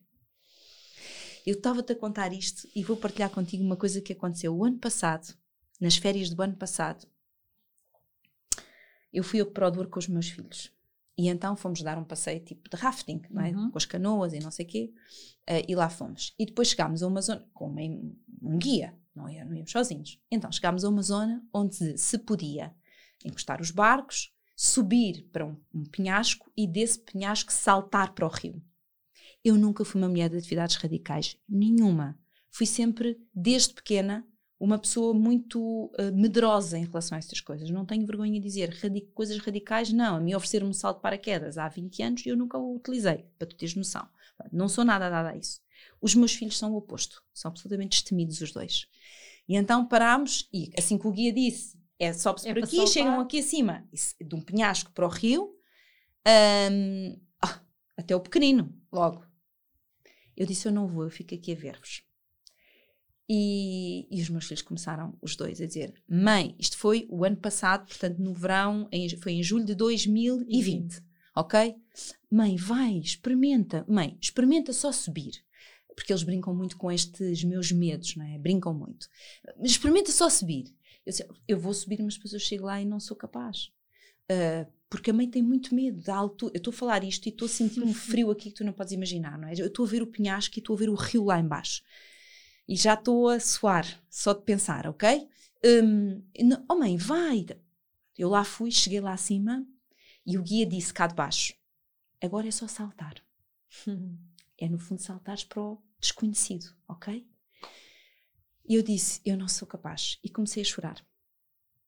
Eu 1.45 1.53
estava-te 1.53 1.93
a 1.93 1.95
contar 1.95 2.33
isto 2.33 2.67
e 2.75 2.83
vou 2.83 2.97
partilhar 2.97 3.29
contigo 3.29 3.63
uma 3.63 3.77
coisa 3.77 4.01
que 4.01 4.13
aconteceu 4.13 4.55
o 4.55 4.65
ano 4.65 4.79
passado, 4.79 5.37
nas 5.79 5.97
férias 5.97 6.31
do 6.31 6.41
ano 6.41 6.55
passado 6.55 7.07
eu 9.11 9.23
fui 9.23 9.43
para 9.43 9.67
o 9.67 9.71
Douro 9.71 9.89
com 9.89 9.99
os 9.99 10.07
meus 10.07 10.29
filhos. 10.29 10.71
E 11.19 11.27
então 11.27 11.53
fomos 11.57 11.81
dar 11.81 11.97
um 11.97 12.03
passeio 12.05 12.39
tipo 12.39 12.69
de 12.69 12.77
rafting, 12.77 13.21
é? 13.35 13.49
Uhum. 13.53 13.71
com 13.71 13.77
as 13.77 13.85
canoas 13.85 14.31
e 14.31 14.39
não 14.39 14.49
sei 14.51 14.65
o 14.65 14.69
quê. 14.69 14.93
Eh, 15.45 15.65
e 15.67 15.75
lá 15.75 15.89
fomos. 15.89 16.33
E 16.39 16.45
depois 16.45 16.69
chegámos 16.69 17.03
a 17.03 17.07
uma 17.07 17.21
zona, 17.21 17.45
com 17.53 17.67
uma- 17.67 17.81
um 18.41 18.57
guia, 18.57 18.97
não, 19.13 19.27
ia, 19.27 19.43
não 19.43 19.53
íamos 19.53 19.69
sozinhos. 19.69 20.17
Então 20.31 20.49
chegámos 20.49 20.85
a 20.85 20.89
uma 20.89 21.01
zona 21.01 21.43
onde 21.53 21.97
se 21.97 22.17
podia 22.19 22.73
encostar 23.25 23.59
os 23.59 23.69
barcos, 23.69 24.33
subir 24.55 25.27
para 25.29 25.45
um, 25.45 25.57
um 25.73 25.83
penhasco 25.83 26.49
e 26.55 26.65
desse 26.65 26.99
penhasco 26.99 27.51
saltar 27.51 28.13
para 28.13 28.25
o 28.25 28.29
rio. 28.29 28.61
Eu 29.43 29.55
nunca 29.57 29.83
fui 29.83 29.99
uma 29.99 30.07
mulher 30.07 30.29
de 30.29 30.37
atividades 30.37 30.77
radicais, 30.77 31.37
nenhuma. 31.49 32.17
Fui 32.49 32.65
sempre, 32.65 33.19
desde 33.33 33.73
pequena, 33.73 34.25
uma 34.59 34.77
pessoa 34.77 35.13
muito 35.13 35.89
eh, 35.97 36.11
medrosa 36.11 36.77
em 36.77 36.83
relação 36.85 37.15
a 37.15 37.19
estas 37.19 37.39
coisas. 37.39 37.69
Não 37.69 37.85
tenho 37.85 38.05
vergonha 38.05 38.33
de 38.33 38.39
dizer 38.45 38.69
radi- 38.81 39.07
coisas 39.13 39.37
radicais, 39.37 39.91
não. 39.93 40.17
A 40.17 40.19
mim 40.19 40.33
ofereceram-me 40.35 40.71
um 40.71 40.73
salto 40.73 40.97
de 40.97 41.01
paraquedas 41.03 41.57
há 41.57 41.67
20 41.69 42.03
anos 42.03 42.25
e 42.25 42.29
eu 42.29 42.35
nunca 42.37 42.57
o 42.57 42.75
utilizei, 42.75 43.25
para 43.37 43.47
tu 43.47 43.55
teres 43.55 43.75
noção. 43.75 44.07
Não 44.51 44.67
sou 44.67 44.83
nada 44.83 45.09
dada 45.09 45.29
a 45.29 45.37
isso. 45.37 45.61
Os 46.01 46.13
meus 46.15 46.33
filhos 46.33 46.57
são 46.57 46.73
o 46.73 46.77
oposto. 46.77 47.23
São 47.33 47.49
absolutamente 47.49 47.91
destemidos 47.97 48.41
os 48.41 48.51
dois. 48.51 48.85
E 49.47 49.55
então 49.55 49.85
parámos 49.87 50.47
e, 50.53 50.71
assim 50.77 50.97
que 50.97 51.07
o 51.07 51.11
guia 51.11 51.31
disse, 51.33 51.77
é 51.97 52.11
sobe-se 52.13 52.47
É 52.49 52.53
por 52.53 52.63
aqui, 52.63 52.75
saltar. 52.75 52.93
chegam 52.93 53.19
aqui 53.19 53.39
acima, 53.39 53.87
de 54.21 54.35
um 54.35 54.41
penhasco 54.41 54.91
para 54.91 55.05
o 55.05 55.09
rio, 55.09 55.55
ahm, 56.25 57.15
ah, 57.41 57.59
até 57.97 58.15
o 58.15 58.19
pequenino, 58.19 58.73
logo. 58.91 59.25
Eu 60.35 60.45
disse, 60.45 60.67
eu 60.67 60.71
não 60.71 60.87
vou, 60.87 61.03
eu 61.03 61.09
fico 61.09 61.33
aqui 61.35 61.51
a 61.51 61.55
ver-vos. 61.55 62.03
E, 63.31 64.07
e 64.09 64.21
os 64.21 64.29
meus 64.29 64.45
filhos 64.45 64.63
começaram, 64.63 65.15
os 65.21 65.35
dois, 65.35 65.61
a 65.61 65.65
dizer: 65.67 65.93
Mãe, 66.09 66.55
isto 66.57 66.77
foi 66.77 67.05
o 67.09 67.23
ano 67.23 67.37
passado, 67.37 67.87
portanto, 67.87 68.17
no 68.17 68.33
verão, 68.33 68.87
em- 68.91 69.07
foi 69.17 69.33
em 69.33 69.43
julho 69.43 69.65
de 69.65 69.75
2020, 69.75 70.99
ok? 71.35 71.75
Mãe, 72.31 72.55
vai, 72.55 72.97
experimenta. 72.97 73.85
Mãe, 73.87 74.17
experimenta 74.19 74.73
só 74.73 74.91
subir. 74.91 75.43
Porque 75.95 76.11
eles 76.13 76.23
brincam 76.23 76.55
muito 76.55 76.75
com 76.77 76.89
estes 76.91 77.43
meus 77.43 77.71
medos, 77.71 78.15
não 78.15 78.25
é? 78.25 78.37
Brincam 78.39 78.73
muito. 78.73 79.07
Experimenta 79.61 80.11
só 80.11 80.29
subir. 80.29 80.73
Eu 81.05 81.11
disse: 81.11 81.27
Eu 81.47 81.59
vou 81.59 81.73
subir, 81.73 82.01
mas 82.01 82.15
depois 82.15 82.33
eu 82.33 82.39
chego 82.39 82.65
lá 82.65 82.81
e 82.81 82.85
não 82.85 82.99
sou 82.99 83.15
capaz. 83.17 83.69
Ah, 84.29 84.65
porque 84.89 85.11
a 85.11 85.13
mãe 85.13 85.29
tem 85.29 85.43
muito 85.43 85.75
medo 85.75 86.01
da 86.01 86.15
altura. 86.15 86.53
Eu 86.55 86.59
estou 86.59 86.71
a 86.71 86.75
falar 86.75 87.03
isto 87.03 87.27
e 87.27 87.29
estou 87.29 87.45
a 87.45 87.49
sentir 87.49 87.83
um 87.83 87.93
frio 87.93 88.31
aqui 88.31 88.49
que 88.49 88.55
tu 88.55 88.63
não 88.63 88.73
podes 88.73 88.91
imaginar, 88.93 89.37
não 89.37 89.47
é? 89.47 89.53
Eu 89.55 89.67
estou 89.67 89.85
a 89.85 89.89
ver 89.89 90.01
o 90.01 90.07
penhasco 90.07 90.57
e 90.57 90.59
estou 90.59 90.75
a 90.75 90.79
ver 90.79 90.89
o 90.89 90.95
rio 90.95 91.25
lá 91.25 91.39
embaixo. 91.39 91.83
E 92.69 92.75
já 92.75 92.93
estou 92.93 93.27
a 93.27 93.39
suar, 93.39 93.83
só 94.11 94.31
de 94.31 94.43
pensar, 94.43 94.85
ok? 94.85 95.27
Não- 96.39 96.63
oh 96.69 96.75
mãe, 96.75 96.97
vai! 96.97 97.43
Eu 98.15 98.29
lá 98.29 98.43
fui, 98.43 98.69
cheguei 98.69 99.01
lá 99.01 99.11
acima 99.11 99.65
e 100.23 100.37
o 100.37 100.43
guia 100.43 100.67
disse 100.67 100.93
cá 100.93 101.07
de 101.07 101.15
baixo: 101.15 101.55
agora 102.21 102.47
é 102.47 102.51
só 102.51 102.67
saltar. 102.67 103.15
É 104.61 104.67
no 104.67 104.77
fundo 104.77 105.01
saltares 105.01 105.45
para 105.45 105.61
o 105.61 105.81
desconhecido, 106.01 106.75
ok? 106.85 107.25
E 108.67 108.75
eu 108.75 108.83
disse: 108.83 109.21
eu 109.25 109.37
não 109.37 109.47
sou 109.47 109.65
capaz. 109.65 110.19
E 110.21 110.29
comecei 110.29 110.61
a 110.61 110.65
chorar. 110.65 111.01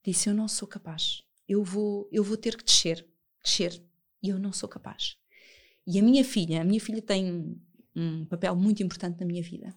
Disse: 0.01 0.29
eu 0.29 0.33
não 0.33 0.47
sou 0.47 0.65
capaz. 0.65 1.21
Eu 1.49 1.65
vou, 1.65 2.07
eu 2.13 2.23
vou 2.23 2.37
ter 2.37 2.55
que 2.55 2.63
descer, 2.63 3.05
descer. 3.43 3.83
E 4.23 4.29
eu 4.29 4.39
não 4.39 4.53
sou 4.53 4.69
capaz. 4.69 5.17
E 5.85 5.99
a 5.99 6.01
minha 6.01 6.23
filha, 6.23 6.61
a 6.61 6.63
minha 6.63 6.79
filha 6.79 7.01
tem 7.01 7.61
um 7.93 8.25
papel 8.25 8.55
muito 8.55 8.81
importante 8.81 9.19
na 9.19 9.25
minha 9.25 9.43
vida. 9.43 9.75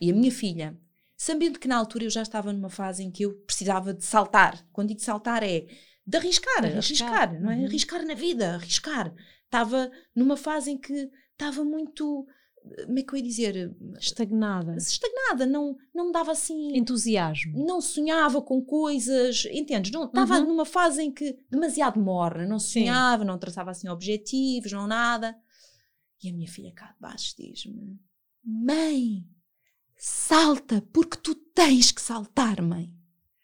E 0.00 0.10
a 0.10 0.14
minha 0.14 0.32
filha, 0.32 0.78
sabendo 1.16 1.58
que 1.58 1.68
na 1.68 1.76
altura 1.76 2.04
eu 2.04 2.10
já 2.10 2.22
estava 2.22 2.52
numa 2.52 2.70
fase 2.70 3.02
em 3.02 3.10
que 3.10 3.24
eu 3.24 3.34
precisava 3.46 3.92
de 3.92 4.04
saltar. 4.04 4.66
Quando 4.72 4.88
digo 4.88 5.00
saltar 5.02 5.42
é 5.42 5.66
de 6.06 6.16
arriscar, 6.16 6.64
Arriscar. 6.64 7.08
arriscar, 7.12 7.40
não 7.40 7.50
é? 7.50 7.56
Uhum. 7.56 7.64
Arriscar 7.66 8.04
na 8.06 8.14
vida, 8.14 8.54
arriscar. 8.54 9.14
Estava 9.44 9.90
numa 10.14 10.36
fase 10.36 10.70
em 10.70 10.78
que 10.78 11.10
estava 11.32 11.64
muito, 11.64 12.26
como 12.86 12.98
é 12.98 13.02
que 13.02 13.12
eu 13.12 13.16
ia 13.18 13.22
dizer, 13.22 13.76
Estagnada. 13.98 14.76
estagnada, 14.76 15.44
não, 15.46 15.76
não 15.94 16.06
me 16.06 16.12
dava 16.12 16.32
assim 16.32 16.76
Entusiasmo. 16.76 17.64
não 17.66 17.80
sonhava 17.80 18.40
com 18.42 18.64
coisas, 18.64 19.44
entendes? 19.50 19.90
Não, 19.92 20.04
estava 20.04 20.38
Uhum. 20.38 20.46
numa 20.48 20.64
fase 20.64 21.02
em 21.02 21.12
que 21.12 21.36
demasiado 21.50 22.00
morna, 22.00 22.46
não 22.46 22.58
Sim. 22.58 22.80
sonhava, 22.84 23.24
não 23.24 23.38
traçava 23.38 23.70
assim 23.70 23.88
objetivos, 23.88 24.72
não 24.72 24.86
nada. 24.86 25.36
E 26.22 26.28
a 26.28 26.32
minha 26.32 26.48
filha 26.48 26.72
cá 26.74 26.92
de 26.92 27.00
baixo 27.00 27.34
diz-me: 27.38 27.98
Mãe, 28.44 29.24
salta, 30.00 30.80
porque 30.94 31.18
tu 31.18 31.34
tens 31.34 31.92
que 31.92 32.00
saltar, 32.00 32.62
mãe. 32.62 32.90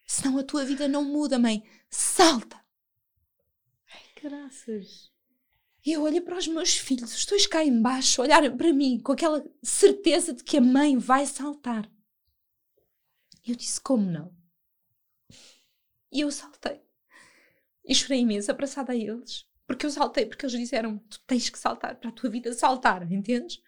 Senão 0.06 0.38
a 0.38 0.42
tua 0.42 0.64
vida 0.64 0.88
não 0.88 1.04
muda, 1.04 1.38
mãe. 1.38 1.62
Salta. 1.90 2.58
Graças. 4.22 5.12
E 5.84 5.92
eu 5.92 6.02
olhei 6.02 6.20
para 6.20 6.38
os 6.38 6.48
meus 6.48 6.76
filhos, 6.78 7.14
os 7.14 7.26
dois 7.26 7.46
cá 7.46 7.62
embaixo, 7.62 8.22
olharem 8.22 8.56
para 8.56 8.72
mim 8.72 8.98
com 8.98 9.12
aquela 9.12 9.44
certeza 9.62 10.32
de 10.32 10.42
que 10.42 10.56
a 10.56 10.60
mãe 10.60 10.96
vai 10.96 11.26
saltar. 11.26 11.88
Eu 13.46 13.54
disse, 13.54 13.78
como 13.80 14.10
não? 14.10 14.34
E 16.10 16.20
eu 16.20 16.30
saltei. 16.32 16.80
E 17.84 17.94
chorei 17.94 18.20
imenso, 18.20 18.50
abraçada 18.50 18.92
a 18.92 18.96
eles. 18.96 19.46
Porque 19.66 19.84
eu 19.84 19.90
saltei, 19.90 20.24
porque 20.24 20.46
eles 20.46 20.58
disseram, 20.58 20.98
tu 20.98 21.20
tens 21.26 21.50
que 21.50 21.58
saltar 21.58 21.96
para 21.96 22.08
a 22.08 22.12
tua 22.12 22.30
vida 22.30 22.52
saltar, 22.54 23.10
entendes? 23.12 23.62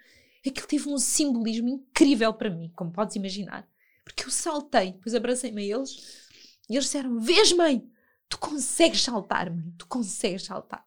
Aquilo 0.46 0.66
teve 0.66 0.88
um 0.88 0.98
simbolismo 0.98 1.68
incrível 1.68 2.32
para 2.32 2.50
mim, 2.50 2.72
como 2.74 2.92
podes 2.92 3.16
imaginar. 3.16 3.68
Porque 4.04 4.24
eu 4.24 4.30
saltei, 4.30 4.92
depois 4.92 5.14
abracei-me 5.14 5.62
a 5.62 5.76
eles 5.76 6.28
e 6.68 6.74
eles 6.74 6.84
disseram, 6.84 7.18
vês 7.20 7.52
mãe, 7.52 7.90
tu 8.28 8.38
consegues 8.38 9.02
saltar, 9.02 9.50
mãe, 9.50 9.72
tu 9.76 9.86
consegues 9.86 10.44
saltar. 10.44 10.86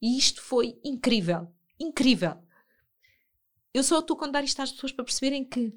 E 0.00 0.18
isto 0.18 0.42
foi 0.42 0.78
incrível. 0.84 1.52
Incrível. 1.78 2.42
Eu 3.72 3.82
só 3.82 3.98
estou 3.98 4.16
a 4.16 4.20
contar 4.20 4.42
isto 4.42 4.60
às 4.60 4.72
pessoas 4.72 4.92
para 4.92 5.04
perceberem 5.04 5.44
que 5.44 5.72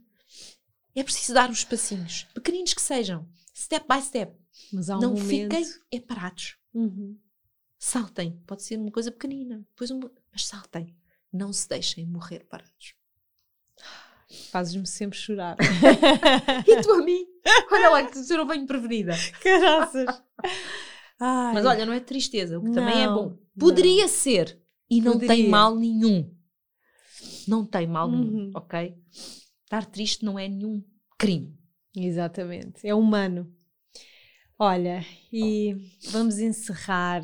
é 0.96 1.04
preciso 1.04 1.34
dar 1.34 1.50
uns 1.50 1.64
passinhos, 1.64 2.24
pequeninos 2.34 2.74
que 2.74 2.82
sejam, 2.82 3.28
step 3.56 3.86
by 3.88 4.02
step. 4.02 4.34
Mas 4.72 4.90
há 4.90 4.98
um 4.98 5.02
Não 5.02 5.14
momento... 5.14 5.56
fiquem 5.56 5.66
é 5.92 6.00
parados. 6.00 6.58
Uhum. 6.74 7.18
Saltem. 7.78 8.42
Pode 8.46 8.64
ser 8.64 8.78
uma 8.78 8.92
coisa 8.92 9.12
pequenina, 9.12 9.66
depois 9.70 9.92
uma... 9.92 10.12
mas 10.32 10.46
saltem. 10.46 10.96
Não 11.32 11.54
se 11.54 11.68
deixem 11.70 12.06
morrer 12.06 12.46
parados. 12.50 12.94
Fazes-me 14.52 14.86
sempre 14.86 15.18
chorar. 15.18 15.58
E 16.68 16.82
tu 16.82 16.92
a 16.94 17.04
mim? 17.04 17.26
Olha 17.72 17.90
lá 17.90 18.04
que 18.06 18.18
eu 18.18 18.38
não 18.38 18.48
venho 18.48 18.66
prevenida. 18.68 19.14
Graças. 19.44 20.06
Ai. 21.20 21.54
Mas 21.54 21.66
olha, 21.66 21.86
não 21.86 21.94
é 21.94 22.00
tristeza, 22.00 22.58
o 22.60 22.64
que 22.64 22.72
também 22.72 23.04
é 23.04 23.08
Não, 23.08 23.16
bom. 23.16 23.38
Poderia 23.60 24.08
ser. 24.08 24.62
E 24.90 25.02
não 25.02 25.18
tem 25.20 25.28
Poderia. 25.28 25.50
mal 25.50 25.76
nenhum. 25.76 26.34
Não 27.48 27.66
tem 27.66 27.88
mal 27.88 28.10
nenhum, 28.10 28.46
Uhum. 28.46 28.52
ok? 28.56 28.96
Estar 29.64 29.86
triste 29.86 30.24
não 30.24 30.38
é 30.40 30.48
nenhum 30.48 30.84
crime. 31.18 31.58
Exatamente, 31.96 32.88
é 32.88 32.94
humano. 32.96 33.52
Olha, 34.58 35.06
e 35.32 35.76
vamos 36.12 36.40
encerrar 36.40 37.22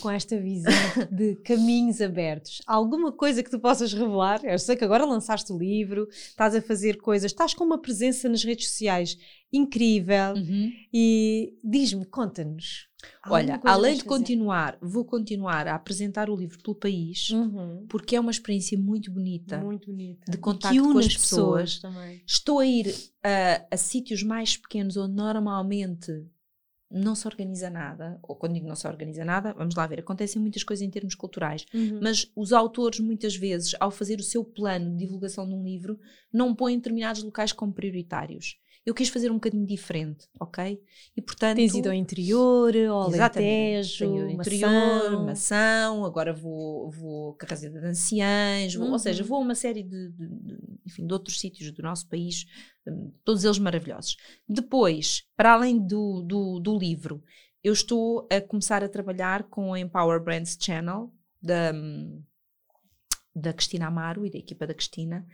com 0.00 0.10
esta 0.10 0.38
visão 0.40 0.72
de 1.10 1.36
caminhos 1.36 2.00
abertos. 2.00 2.60
Alguma 2.66 3.12
coisa 3.12 3.42
que 3.42 3.50
tu 3.50 3.58
possas 3.60 3.92
revelar? 3.92 4.40
Eu 4.44 4.58
sei 4.58 4.76
que 4.76 4.84
agora 4.84 5.04
lançaste 5.04 5.52
o 5.52 5.58
livro, 5.58 6.08
estás 6.10 6.54
a 6.54 6.62
fazer 6.62 6.96
coisas, 6.98 7.30
estás 7.30 7.54
com 7.54 7.64
uma 7.64 7.78
presença 7.80 8.28
nas 8.28 8.44
redes 8.44 8.68
sociais 8.68 9.16
incrível 9.52 10.34
Uhum. 10.36 10.72
e 10.92 11.54
diz-me, 11.64 12.04
conta-nos. 12.04 12.88
Olha, 13.28 13.60
além 13.64 13.92
de 13.94 13.98
fazer? 14.00 14.08
continuar, 14.08 14.76
vou 14.82 15.04
continuar 15.04 15.68
a 15.68 15.76
apresentar 15.76 16.28
o 16.28 16.34
livro 16.36 16.58
pelo 16.60 16.74
país, 16.74 17.30
Uhum. 17.30 17.86
porque 17.88 18.16
é 18.16 18.20
uma 18.20 18.30
experiência 18.32 18.76
muito 18.76 19.10
bonita. 19.12 19.58
Muito 19.58 19.86
bonita. 19.90 20.30
de 20.30 20.36
contacto 20.38 20.82
com 20.92 20.98
as 20.98 21.06
as 21.06 21.16
pessoas. 21.16 21.78
também. 21.78 22.20
Estou 22.26 22.58
a 22.58 22.66
ir 22.66 22.92
a, 23.22 23.64
a 23.70 23.76
sítios 23.76 24.22
mais 24.24 24.56
pequenos 24.56 24.96
onde 24.96 25.14
normalmente 25.14 26.24
não 26.90 27.14
se 27.14 27.26
organiza 27.26 27.68
nada, 27.68 28.18
ou 28.22 28.36
quando 28.36 28.54
digo 28.54 28.68
não 28.68 28.76
se 28.76 28.86
organiza 28.86 29.24
nada, 29.24 29.52
vamos 29.54 29.74
lá 29.74 29.86
ver, 29.86 30.00
acontecem 30.00 30.40
muitas 30.40 30.62
coisas 30.62 30.86
em 30.86 30.90
termos 30.90 31.14
culturais, 31.14 31.66
Uhum. 31.74 31.98
mas 32.02 32.30
os 32.36 32.52
autores 32.52 33.00
muitas 33.00 33.34
vezes, 33.36 33.74
ao 33.80 33.90
fazer 33.90 34.20
o 34.20 34.22
seu 34.22 34.44
plano 34.44 34.90
de 34.92 34.98
divulgação 34.98 35.46
de 35.46 35.54
um 35.54 35.64
livro, 35.64 35.98
não 36.32 36.54
põem 36.54 36.76
determinados 36.76 37.22
locais 37.22 37.52
como 37.52 37.72
prioritários. 37.72 38.56
Eu 38.86 38.94
quis 38.94 39.08
fazer 39.08 39.30
um 39.32 39.34
bocadinho 39.34 39.66
diferente, 39.66 40.28
ok? 40.38 40.80
E 41.16 41.20
portanto... 41.20 41.56
Tens 41.56 41.74
ido 41.74 41.88
ao 41.88 41.94
interior, 41.94 42.72
ao. 42.88 43.02
Alentejo, 43.08 44.04
interior, 44.30 45.10
Mação. 45.10 45.26
Mação, 45.26 46.04
agora 46.04 46.32
vou, 46.32 46.88
vou 46.92 47.32
a 47.32 47.36
Carraseda 47.36 47.80
de 47.80 47.86
Anciães, 47.88 48.76
vou- 48.76 48.88
ou 48.92 48.98
seja, 49.00 49.24
Uhum. 49.24 49.28
vou 49.28 49.38
a 49.38 49.40
uma 49.40 49.54
série 49.56 49.82
de, 49.82 50.10
de- 50.12 50.28
de- 50.28 50.58
enfim, 50.86 51.04
de 51.04 51.12
outros 51.12 51.40
sítios 51.40 51.72
do 51.72 51.82
nosso 51.82 52.08
país, 52.08 52.46
hum, 52.86 53.12
todos 53.24 53.42
eles 53.42 53.58
maravilhosos. 53.58 54.16
Depois, 54.48 55.24
para 55.36 55.54
além 55.54 55.84
do, 55.84 56.22
do, 56.22 56.60
do 56.60 56.78
livro, 56.78 57.20
eu 57.64 57.72
estou 57.72 58.28
a 58.30 58.40
começar 58.40 58.84
a 58.84 58.88
trabalhar 58.88 59.42
com 59.50 59.74
a 59.74 59.80
Empower 59.80 60.22
Brands 60.22 60.56
Channel, 60.60 61.12
da, 61.42 61.72
hum, 61.74 62.22
da 63.34 63.52
Cristina 63.52 63.88
Amaro 63.88 64.24
e 64.24 64.30
da 64.30 64.38
equipa 64.38 64.64
da 64.64 64.72
Cristina, 64.74 65.26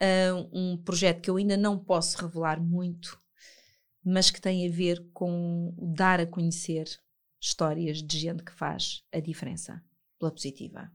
ah, 0.00 0.48
um 0.52 0.76
projeto 0.76 1.20
que 1.20 1.30
eu 1.30 1.36
ainda 1.36 1.56
não 1.56 1.78
posso 1.78 2.18
revelar 2.18 2.60
muito, 2.60 3.18
mas 4.04 4.30
que 4.30 4.40
tem 4.40 4.66
a 4.66 4.70
ver 4.70 5.06
com 5.12 5.74
dar 5.78 6.20
a 6.20 6.26
conhecer 6.26 6.86
histórias 7.40 8.02
de 8.02 8.18
gente 8.18 8.42
que 8.42 8.52
faz 8.52 9.02
a 9.12 9.20
diferença 9.20 9.82
pela 10.18 10.30
positiva. 10.32 10.90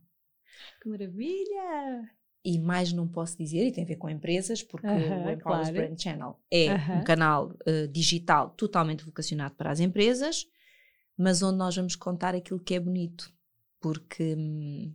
Que 0.82 0.90
maravilha! 0.90 2.10
E 2.44 2.60
mais 2.60 2.94
não 2.94 3.08
posso 3.08 3.38
dizer, 3.38 3.66
e 3.66 3.72
tem 3.72 3.84
a 3.84 3.88
ver 3.88 3.96
com 3.96 4.08
empresas, 4.08 4.62
porque 4.62 4.88
Aham, 4.88 5.24
o 5.26 5.30
Empower 5.30 5.42
claro. 5.42 5.74
Brand 5.74 6.00
Channel 6.00 6.40
é 6.52 6.74
Aham. 6.74 7.00
um 7.00 7.04
canal 7.04 7.52
eh, 7.66 7.88
digital 7.88 8.52
totalmente 8.52 9.04
vocacionado 9.04 9.56
para 9.56 9.72
as 9.72 9.80
empresas, 9.80 10.46
mas 11.18 11.42
onde 11.42 11.58
nós 11.58 11.76
vamos 11.76 11.96
contar 11.96 12.36
aquilo 12.36 12.60
que 12.60 12.76
é 12.76 12.80
bonito, 12.80 13.34
porque 13.80 14.36
hum, 14.38 14.94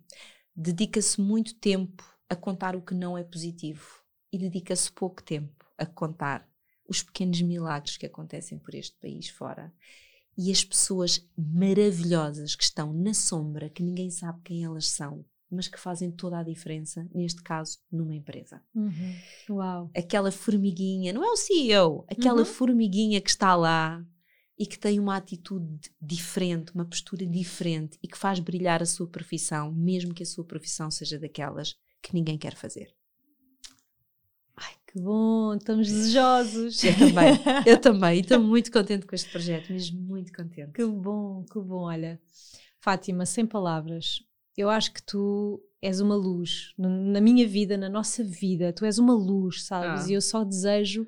dedica-se 0.55 1.21
muito 1.21 1.55
tempo 1.57 2.05
a 2.29 2.37
contar 2.37 2.77
o 2.77 2.83
que 2.83 2.95
não 2.95 3.19
é 3.19 3.25
positivo 3.25 4.00
e 4.33 4.39
dedica-se 4.39 4.91
pouco 4.93 5.23
tempo 5.23 5.65
a 5.79 5.87
contar 5.87 6.49
os 6.89 7.03
pequenos 7.03 7.41
milagres 7.43 7.97
que 7.97 8.07
acontecem 8.07 8.59
por 8.59 8.75
este 8.75 8.97
país 8.99 9.29
fora. 9.29 9.73
E 10.37 10.51
as 10.51 10.65
pessoas 10.65 11.25
maravilhosas 11.37 12.55
que 12.55 12.65
estão 12.65 12.93
na 12.93 13.15
sombra, 13.15 13.69
que 13.71 13.83
ninguém 13.83 14.11
sabe 14.11 14.41
quem 14.45 14.65
elas 14.65 14.89
são, 14.89 15.25
mas 15.51 15.67
que 15.69 15.79
fazem 15.79 16.11
toda 16.11 16.39
a 16.39 16.43
diferença, 16.43 17.07
neste 17.13 17.43
caso, 17.43 17.79
numa 17.91 18.15
empresa 18.15 18.63
Uhum. 18.75 19.17
Uau! 19.51 19.91
aquela 19.97 20.31
formiguinha, 20.31 21.13
não 21.13 21.25
é 21.25 21.31
o 21.31 21.37
CEO, 21.37 22.05
aquela 22.09 22.41
Uhum. 22.41 22.45
formiguinha 22.45 23.21
que 23.21 23.31
está 23.31 23.55
lá 23.57 24.05
e 24.59 24.67
que 24.67 24.79
tem 24.79 25.01
uma 25.01 25.17
atitude 25.17 25.91
diferente, 26.01 26.73
uma 26.75 26.85
postura 26.85 27.27
diferente 27.27 27.99
e 28.03 28.07
que 28.07 28.17
faz 28.19 28.39
brilhar 28.39 28.83
a 28.83 28.87
sua 28.87 29.09
profissão, 29.09 29.73
mesmo 29.73 30.15
que 30.15 30.23
a 30.23 30.27
sua 30.27 30.45
profissão 30.45 30.91
seja 30.91 31.19
daquelas 31.19 31.75
que 32.03 32.15
ninguém 32.15 32.39
quer 32.39 32.55
fazer. 32.55 32.95
Que 34.91 34.99
bom! 34.99 35.55
Estamos 35.55 35.87
desejosos! 35.87 36.83
Eu 36.83 36.99
também, 36.99 37.41
eu 37.65 37.81
também, 37.81 38.17
e 38.17 38.21
estou 38.23 38.41
muito 38.43 38.73
contente 38.73 39.07
com 39.07 39.15
este 39.15 39.31
projeto, 39.31 39.73
mesmo 39.73 40.01
muito 40.01 40.33
contente. 40.33 40.73
Que 40.73 40.85
bom, 40.85 41.45
que 41.45 41.61
bom. 41.61 41.83
Olha, 41.83 42.21
Fátima, 42.81 43.25
sem 43.25 43.47
palavras, 43.47 44.21
eu 44.57 44.69
acho 44.69 44.93
que 44.93 45.01
tu 45.01 45.63
és 45.81 46.01
uma 46.01 46.17
luz 46.17 46.75
na 46.77 47.21
minha 47.21 47.47
vida, 47.47 47.77
na 47.77 47.89
nossa 47.89 48.25
vida. 48.25 48.73
Tu 48.73 48.85
és 48.85 48.99
uma 48.99 49.15
luz, 49.15 49.63
sabes? 49.63 50.07
Ah. 50.07 50.11
E 50.11 50.15
eu 50.15 50.21
só 50.21 50.43
desejo 50.43 51.07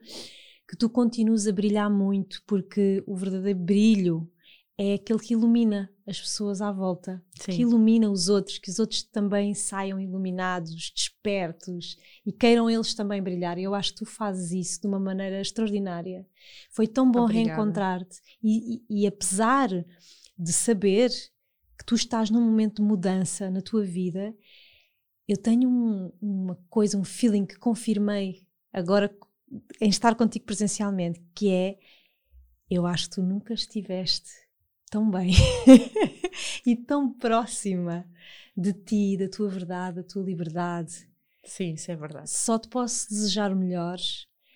que 0.69 0.77
tu 0.77 0.89
continues 0.89 1.49
a 1.49 1.53
brilhar 1.53 1.91
muito, 1.91 2.41
porque 2.47 3.03
o 3.05 3.17
verdadeiro 3.17 3.59
brilho 3.59 4.31
é 4.79 4.95
aquele 4.95 5.19
que 5.19 5.35
ilumina 5.35 5.91
as 6.07 6.19
pessoas 6.21 6.61
à 6.61 6.73
volta, 6.73 7.23
que 7.57 7.63
ilumina 7.63 8.11
os 8.11 8.29
outros, 8.29 8.59
que 8.59 8.71
os 8.71 8.79
outros 8.79 9.03
também 9.03 9.55
saiam 9.55 10.01
iluminados, 10.01 10.91
despertos 10.95 11.97
e 12.27 12.33
queiram 12.33 12.69
eles 12.69 12.95
também 12.95 13.23
brilhar. 13.23 13.59
E 13.59 13.63
eu 13.65 13.75
acho 13.75 13.93
que 13.93 13.99
tu 13.99 14.07
fazes 14.07 14.51
isso 14.51 14.81
de 14.81 14.87
uma 14.89 14.99
maneira 14.99 15.41
extraordinária. 15.41 16.27
Foi 16.71 16.89
tão 16.89 17.11
bom 17.11 17.21
reencontrar-te 17.55 18.19
e, 18.43 18.77
e- 18.77 19.03
e 19.03 19.07
apesar 19.07 19.69
de 20.39 20.53
saber 20.53 21.11
que 21.79 21.85
tu 21.87 21.95
estás 21.95 22.31
num 22.31 22.41
momento 22.41 22.77
de 22.83 22.89
mudança 22.89 23.51
na 23.51 23.61
tua 23.61 23.85
vida, 23.85 24.35
eu 25.29 25.37
tenho 25.37 25.69
um- 25.69 26.13
uma 26.21 26.57
coisa, 26.69 26.99
um 26.99 27.05
feeling 27.05 27.47
que 27.47 27.59
confirmei 27.59 28.47
agora 28.73 29.15
em 29.81 29.89
estar 29.91 30.15
contigo 30.17 30.47
presencialmente, 30.47 31.21
que 31.35 31.51
é 31.51 31.79
eu 32.71 32.87
acho 32.87 33.09
que 33.11 33.17
tu 33.17 33.23
nunca 33.23 33.53
estiveste 33.53 34.31
tão 34.93 35.11
bem 35.11 35.33
e 36.67 36.77
tão 36.77 37.11
próxima 37.11 38.05
de 38.55 38.75
ti, 38.75 39.17
da 39.17 39.27
tua 39.27 39.49
verdade, 39.49 39.97
da 39.97 40.03
tua 40.03 40.23
liberdade. 40.23 41.09
Sim, 41.43 41.73
isso 41.73 41.91
é 41.91 41.97
verdade. 41.97 42.31
Só 42.31 42.59
te 42.59 42.69
posso 42.69 43.09
desejar 43.09 43.51
o 43.51 43.57
melhor, 43.57 43.97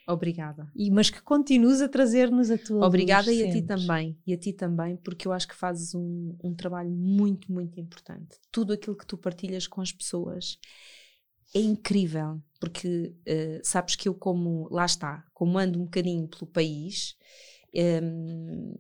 Obrigada. 0.07 0.71
e, 0.77 0.91
mas 0.91 1.09
que 1.09 1.23
continues 1.23 1.81
a 1.81 1.89
trazer-nos 1.89 2.51
a 2.51 2.59
tua 2.59 2.87
Obrigada 2.87 3.33
e 3.33 3.49
a 3.49 3.51
ti 3.51 3.63
também, 3.63 4.19
e 4.27 4.35
a 4.35 4.37
ti 4.37 4.53
também, 4.53 4.99
porque 4.99 5.27
eu 5.27 5.33
acho 5.33 5.49
que 5.49 5.55
fazes 5.55 5.95
um, 5.95 6.37
um 6.45 6.55
trabalho 6.55 6.91
muito, 6.91 7.51
muito 7.51 7.81
importante. 7.81 8.37
Tudo 8.53 8.75
aquilo 8.75 8.95
que 8.95 9.07
tu 9.07 9.17
partilhas 9.17 9.67
com 9.67 9.81
as 9.81 9.91
pessoas 9.91 10.59
é 11.55 11.61
incrível, 11.61 12.43
porque 12.61 13.15
eh, 13.25 13.61
sabes 13.65 13.97
que 13.97 14.07
eu 14.07 14.15
como, 14.15 14.69
lá 14.71 14.85
está, 14.85 15.25
como 15.33 15.57
ando 15.57 15.81
um 15.81 15.85
bocadinho 15.85 16.29
pelo 16.29 16.47
país, 16.47 17.17
em, 17.73 18.75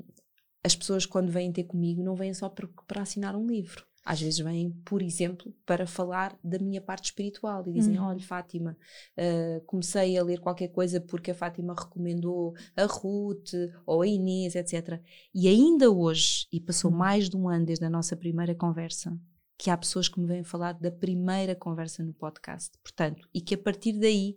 as 0.66 0.74
pessoas 0.74 1.06
quando 1.06 1.30
vêm 1.30 1.52
ter 1.52 1.64
comigo 1.64 2.02
não 2.02 2.14
vêm 2.16 2.34
só 2.34 2.48
para, 2.48 2.68
para 2.86 3.02
assinar 3.02 3.36
um 3.36 3.46
livro. 3.46 3.86
Às 4.04 4.20
vezes 4.20 4.38
vêm, 4.38 4.70
por 4.84 5.02
exemplo, 5.02 5.52
para 5.64 5.84
falar 5.86 6.38
da 6.42 6.58
minha 6.60 6.80
parte 6.80 7.06
espiritual 7.06 7.64
e 7.66 7.72
dizem: 7.72 7.98
Uhum. 7.98 8.06
Olha, 8.06 8.20
Fátima, 8.20 8.76
eh, 9.16 9.60
comecei 9.66 10.16
a 10.16 10.22
ler 10.22 10.38
qualquer 10.40 10.68
coisa 10.68 11.00
porque 11.00 11.32
a 11.32 11.34
Fátima 11.34 11.74
recomendou 11.74 12.54
a 12.76 12.84
Ruth 12.84 13.50
ou 13.84 14.02
a 14.02 14.06
Inês, 14.06 14.54
etc. 14.54 15.00
E 15.34 15.48
ainda 15.48 15.90
hoje, 15.90 16.46
e 16.52 16.60
passou 16.60 16.90
Uhum. 16.90 16.96
mais 16.96 17.28
de 17.28 17.36
um 17.36 17.48
ano 17.48 17.66
desde 17.66 17.84
a 17.84 17.90
nossa 17.90 18.16
primeira 18.16 18.54
conversa, 18.54 19.16
que 19.58 19.70
há 19.70 19.76
pessoas 19.76 20.08
que 20.08 20.20
me 20.20 20.26
vêm 20.26 20.44
falar 20.44 20.74
da 20.74 20.90
primeira 20.90 21.56
conversa 21.56 22.04
no 22.04 22.12
podcast. 22.12 22.78
Portanto, 22.82 23.28
e 23.34 23.40
que 23.40 23.54
a 23.54 23.58
partir 23.58 23.94
daí 23.98 24.36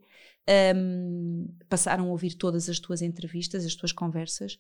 hum, 0.75 1.47
passaram 1.67 2.05
a 2.05 2.11
ouvir 2.11 2.33
todas 2.35 2.69
as 2.69 2.79
tuas 2.79 3.01
entrevistas, 3.03 3.65
as 3.65 3.75
tuas 3.75 3.91
conversas, 3.91 4.57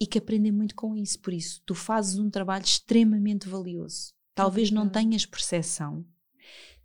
e 0.00 0.06
que 0.06 0.18
aprendem 0.18 0.50
muito 0.50 0.74
com 0.74 0.96
isso. 0.96 1.18
Por 1.20 1.34
isso, 1.34 1.60
tu 1.66 1.74
fazes 1.74 2.18
um 2.18 2.30
trabalho 2.30 2.64
extremamente 2.64 3.46
valioso. 3.46 4.14
Talvez 4.34 4.70
não 4.70 4.88
tenhas 4.88 5.26
percepção 5.26 6.04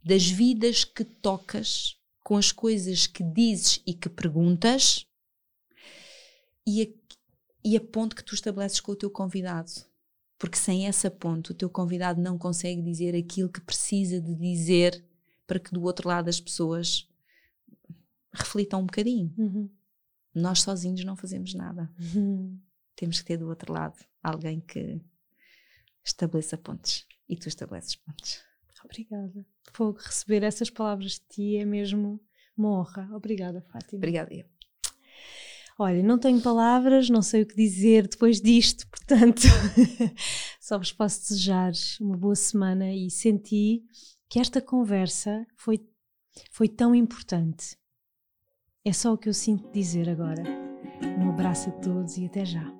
das 0.03 0.27
vidas 0.27 0.83
que 0.83 1.05
tocas 1.05 1.97
com 2.21 2.35
as 2.35 2.51
coisas 2.51 3.07
que 3.07 3.23
dizes 3.23 3.81
e 3.85 3.93
que 3.93 4.09
perguntas 4.09 5.07
e 6.67 6.81
a, 6.81 6.87
e 7.63 7.77
a 7.77 7.81
ponte 7.81 8.15
que 8.15 8.23
tu 8.23 8.35
estabeleces 8.35 8.79
com 8.79 8.91
o 8.91 8.95
teu 8.95 9.09
convidado. 9.09 9.71
Porque 10.37 10.57
sem 10.57 10.85
essa 10.85 11.09
ponte, 11.09 11.51
o 11.51 11.55
teu 11.55 11.69
convidado 11.69 12.21
não 12.21 12.37
consegue 12.37 12.81
dizer 12.81 13.15
aquilo 13.15 13.49
que 13.49 13.61
precisa 13.61 14.19
de 14.19 14.35
dizer 14.35 15.03
para 15.47 15.59
que 15.59 15.71
do 15.71 15.81
outro 15.83 16.09
lado 16.09 16.27
as 16.27 16.41
pessoas 16.41 17.07
reflitam 18.33 18.81
um 18.81 18.85
bocadinho. 18.85 19.33
Uhum. 19.37 19.69
Nós 20.33 20.61
sozinhos 20.61 21.05
não 21.05 21.15
fazemos 21.15 21.53
nada. 21.53 21.89
Uhum. 22.13 22.59
Temos 22.95 23.19
que 23.19 23.25
ter 23.25 23.37
do 23.37 23.49
outro 23.49 23.73
lado 23.73 23.97
alguém 24.23 24.59
que 24.59 25.01
estabeleça 26.03 26.57
pontes. 26.57 27.05
E 27.27 27.35
tu 27.35 27.47
estabeleces 27.47 27.95
pontes. 27.95 28.43
Obrigada. 28.83 29.45
Fogo, 29.73 29.97
receber 29.99 30.43
essas 30.43 30.69
palavras 30.69 31.13
de 31.13 31.21
ti 31.27 31.57
é 31.57 31.65
mesmo 31.65 32.21
uma 32.55 32.79
honra. 32.79 33.09
Obrigada, 33.13 33.61
Fátima. 33.61 33.97
Obrigada. 33.97 34.33
eu. 34.33 34.45
Olha, 35.77 36.01
não 36.01 36.17
tenho 36.17 36.39
palavras, 36.39 37.09
não 37.09 37.21
sei 37.21 37.41
o 37.41 37.45
que 37.45 37.55
dizer 37.55 38.07
depois 38.07 38.39
disto, 38.39 38.87
portanto, 38.87 39.41
só 40.61 40.77
vos 40.77 40.93
posso 40.93 41.27
desejar 41.27 41.73
uma 41.99 42.15
boa 42.15 42.35
semana 42.35 42.93
e 42.93 43.09
senti 43.09 43.83
que 44.29 44.39
esta 44.39 44.61
conversa 44.61 45.45
foi, 45.57 45.85
foi 46.49 46.69
tão 46.69 46.95
importante. 46.95 47.77
É 48.87 48.93
só 48.93 49.13
o 49.13 49.17
que 49.17 49.27
eu 49.27 49.33
sinto 49.33 49.67
dizer 49.73 50.07
agora. 50.07 50.43
Um 51.19 51.31
abraço 51.31 51.69
a 51.69 51.71
todos 51.71 52.19
e 52.19 52.25
até 52.27 52.45
já. 52.45 52.71